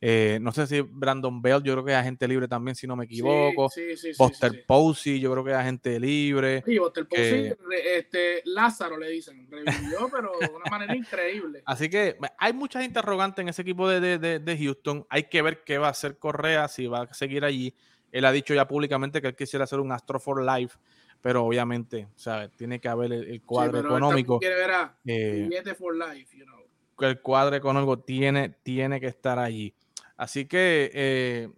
Eh, 0.02 0.40
no 0.42 0.52
sé 0.52 0.68
si 0.68 0.82
Brandon 0.82 1.42
Bell, 1.42 1.64
yo 1.64 1.74
creo 1.74 1.86
que 1.86 1.92
es 1.92 1.98
agente 1.98 2.28
libre 2.28 2.48
también, 2.48 2.76
si 2.76 2.86
no 2.86 2.96
me 2.96 3.06
equivoco. 3.06 3.70
Sí, 3.70 3.96
sí, 3.96 4.12
Buster 4.18 4.66
Posey, 4.68 5.20
yo 5.20 5.32
creo 5.32 5.44
que 5.44 5.52
es 5.52 5.58
agente 5.58 6.00
libre. 6.00 6.64
Sí, 6.66 6.78
Buster 6.78 7.08
Posey, 7.08 7.54
este, 7.86 8.42
Lázaro 8.46 8.98
le 8.98 9.10
dicen, 9.10 9.48
revivió, 9.50 10.10
pero 10.12 10.34
de 10.40 10.48
una 10.54 10.70
manera 10.70 10.96
increíble. 10.96 11.64
Así 11.66 11.90
que 11.90 12.18
hay 12.38 12.54
muchas 12.54 12.84
interrogantes 12.84 13.42
en 13.42 13.50
ese 13.50 13.62
equipo 13.62 13.88
de, 13.88 14.20
de, 14.20 14.40
de, 14.40 14.58
Houston. 14.58 15.06
Hay 15.10 15.24
que 15.24 15.42
ver 15.42 15.64
qué 15.64 15.78
va 15.78 15.88
a 15.88 15.92
hacer 15.92 16.18
Correa, 16.18 16.68
si 16.68 16.88
va 16.88 17.04
a 17.04 17.14
seguir 17.14 17.46
allí. 17.46 17.74
Él 18.12 18.26
ha 18.26 18.32
dicho 18.32 18.54
ya 18.54 18.68
públicamente 18.68 19.22
que 19.22 19.28
él 19.28 19.36
quisiera 19.36 19.64
hacer 19.64 19.80
un 19.80 19.92
Astro 19.92 20.20
for 20.20 20.44
Life, 20.44 20.78
pero 21.22 21.46
obviamente, 21.46 22.10
¿sabes? 22.16 22.52
Tiene 22.52 22.80
que 22.80 22.90
haber 22.90 23.12
el, 23.12 23.42
cuadro 23.42 23.80
económico. 23.80 24.40
Quiere 24.40 24.56
ver 24.56 24.72
a 24.72 24.98
eh, 25.06 25.50
for 25.78 25.96
life, 25.96 26.38
you 26.38 26.46
know. 26.46 26.60
El 27.00 27.20
cuadro 27.22 27.56
económico 27.56 28.00
tiene, 28.00 28.50
tiene 28.64 29.02
que 29.02 29.08
estar 29.08 29.40
allí. 29.40 29.74
Así 30.18 30.46
que 30.46 30.92
eh, 30.94 31.50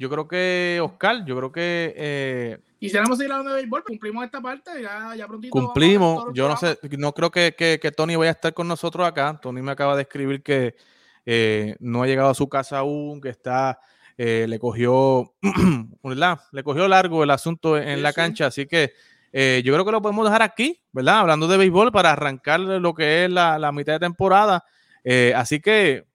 yo 0.00 0.08
creo 0.08 0.26
que, 0.26 0.80
Oscar, 0.82 1.26
yo 1.26 1.36
creo 1.36 1.52
que... 1.52 1.92
Eh, 1.94 2.58
Quisiéramos 2.78 3.18
seguir 3.18 3.32
hablando 3.32 3.50
de 3.50 3.60
béisbol, 3.60 3.84
cumplimos 3.84 4.24
esta 4.24 4.40
parte, 4.40 4.70
ya, 4.80 5.14
ya 5.14 5.28
prontito. 5.28 5.52
Cumplimos, 5.52 6.32
yo 6.32 6.48
no 6.48 6.56
sé, 6.56 6.78
no 6.96 7.12
creo 7.12 7.30
que, 7.30 7.54
que, 7.54 7.92
Tony 7.92 8.16
vaya 8.16 8.30
a 8.30 8.32
estar 8.32 8.54
con 8.54 8.66
nosotros 8.66 9.06
acá. 9.06 9.38
Tony 9.42 9.60
me 9.60 9.72
acaba 9.72 9.94
de 9.96 10.02
escribir 10.02 10.42
que 10.42 10.74
eh, 11.26 11.76
no 11.80 12.02
ha 12.02 12.06
llegado 12.06 12.30
a 12.30 12.34
su 12.34 12.48
casa 12.48 12.78
aún, 12.78 13.20
que 13.20 13.28
está, 13.28 13.78
eh, 14.16 14.46
le 14.48 14.58
cogió, 14.58 15.34
¿verdad? 16.02 16.40
Le 16.52 16.62
cogió 16.62 16.88
largo 16.88 17.22
el 17.22 17.30
asunto 17.30 17.76
en 17.76 18.02
la 18.02 18.14
cancha, 18.14 18.46
así 18.46 18.66
que 18.66 18.94
yo 19.34 19.74
creo 19.74 19.84
que 19.84 19.92
lo 19.92 20.00
podemos 20.00 20.24
dejar 20.24 20.40
aquí, 20.40 20.80
¿verdad? 20.92 21.18
Hablando 21.18 21.46
de 21.46 21.58
béisbol 21.58 21.92
para 21.92 22.12
arrancar 22.12 22.58
lo 22.60 22.94
que 22.94 23.26
es 23.26 23.30
la, 23.30 23.58
la 23.58 23.70
mitad 23.70 23.92
de 23.92 23.98
temporada. 23.98 24.64
así 25.34 25.60
que 25.60 26.09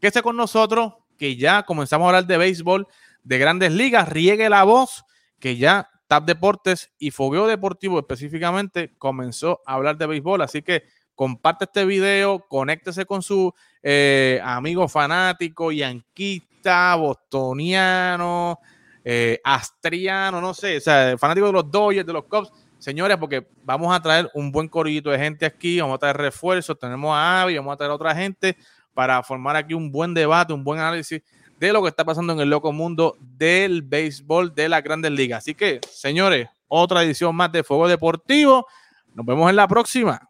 Quédese 0.00 0.22
con 0.22 0.36
nosotros, 0.36 0.94
que 1.18 1.36
ya 1.36 1.64
comenzamos 1.64 2.06
a 2.06 2.08
hablar 2.08 2.26
de 2.26 2.38
béisbol, 2.38 2.86
de 3.24 3.38
grandes 3.38 3.72
ligas. 3.72 4.08
Riegue 4.08 4.48
la 4.48 4.64
voz, 4.64 5.04
que 5.40 5.56
ya 5.56 5.90
TAP 6.06 6.24
Deportes 6.24 6.90
y 6.98 7.10
Fogueo 7.10 7.46
Deportivo 7.46 7.98
específicamente 7.98 8.94
comenzó 8.96 9.60
a 9.66 9.74
hablar 9.74 9.98
de 9.98 10.06
béisbol. 10.06 10.42
Así 10.42 10.62
que 10.62 10.84
comparte 11.14 11.64
este 11.64 11.84
video, 11.84 12.46
conéctese 12.48 13.04
con 13.04 13.22
su 13.22 13.52
eh, 13.82 14.40
amigo 14.44 14.86
fanático, 14.86 15.72
yanquista, 15.72 16.94
bostoniano, 16.94 18.60
eh, 19.04 19.40
astriano, 19.42 20.40
no 20.40 20.54
sé, 20.54 20.76
o 20.76 20.80
sea, 20.80 21.18
fanático 21.18 21.46
de 21.46 21.52
los 21.52 21.70
Dodgers, 21.70 22.06
de 22.06 22.12
los 22.12 22.24
Cubs. 22.24 22.52
Señores, 22.78 23.16
porque 23.16 23.48
vamos 23.64 23.92
a 23.92 24.00
traer 24.00 24.30
un 24.34 24.52
buen 24.52 24.68
corillito 24.68 25.10
de 25.10 25.18
gente 25.18 25.44
aquí, 25.44 25.80
vamos 25.80 25.96
a 25.96 25.98
traer 25.98 26.16
refuerzos, 26.16 26.78
tenemos 26.78 27.12
a 27.12 27.42
Avi, 27.42 27.56
vamos 27.56 27.74
a 27.74 27.76
traer 27.76 27.90
a 27.90 27.94
otra 27.96 28.14
gente 28.14 28.56
para 28.98 29.22
formar 29.22 29.54
aquí 29.54 29.74
un 29.74 29.92
buen 29.92 30.12
debate, 30.12 30.52
un 30.52 30.64
buen 30.64 30.80
análisis 30.80 31.22
de 31.60 31.72
lo 31.72 31.80
que 31.80 31.88
está 31.88 32.04
pasando 32.04 32.32
en 32.32 32.40
el 32.40 32.50
loco 32.50 32.72
mundo 32.72 33.16
del 33.20 33.82
béisbol 33.82 34.52
de 34.56 34.68
las 34.68 34.82
grandes 34.82 35.12
ligas. 35.12 35.38
Así 35.38 35.54
que, 35.54 35.80
señores, 35.88 36.48
otra 36.66 37.04
edición 37.04 37.36
más 37.36 37.52
de 37.52 37.62
Fuego 37.62 37.86
Deportivo. 37.86 38.66
Nos 39.14 39.24
vemos 39.24 39.48
en 39.50 39.54
la 39.54 39.68
próxima. 39.68 40.28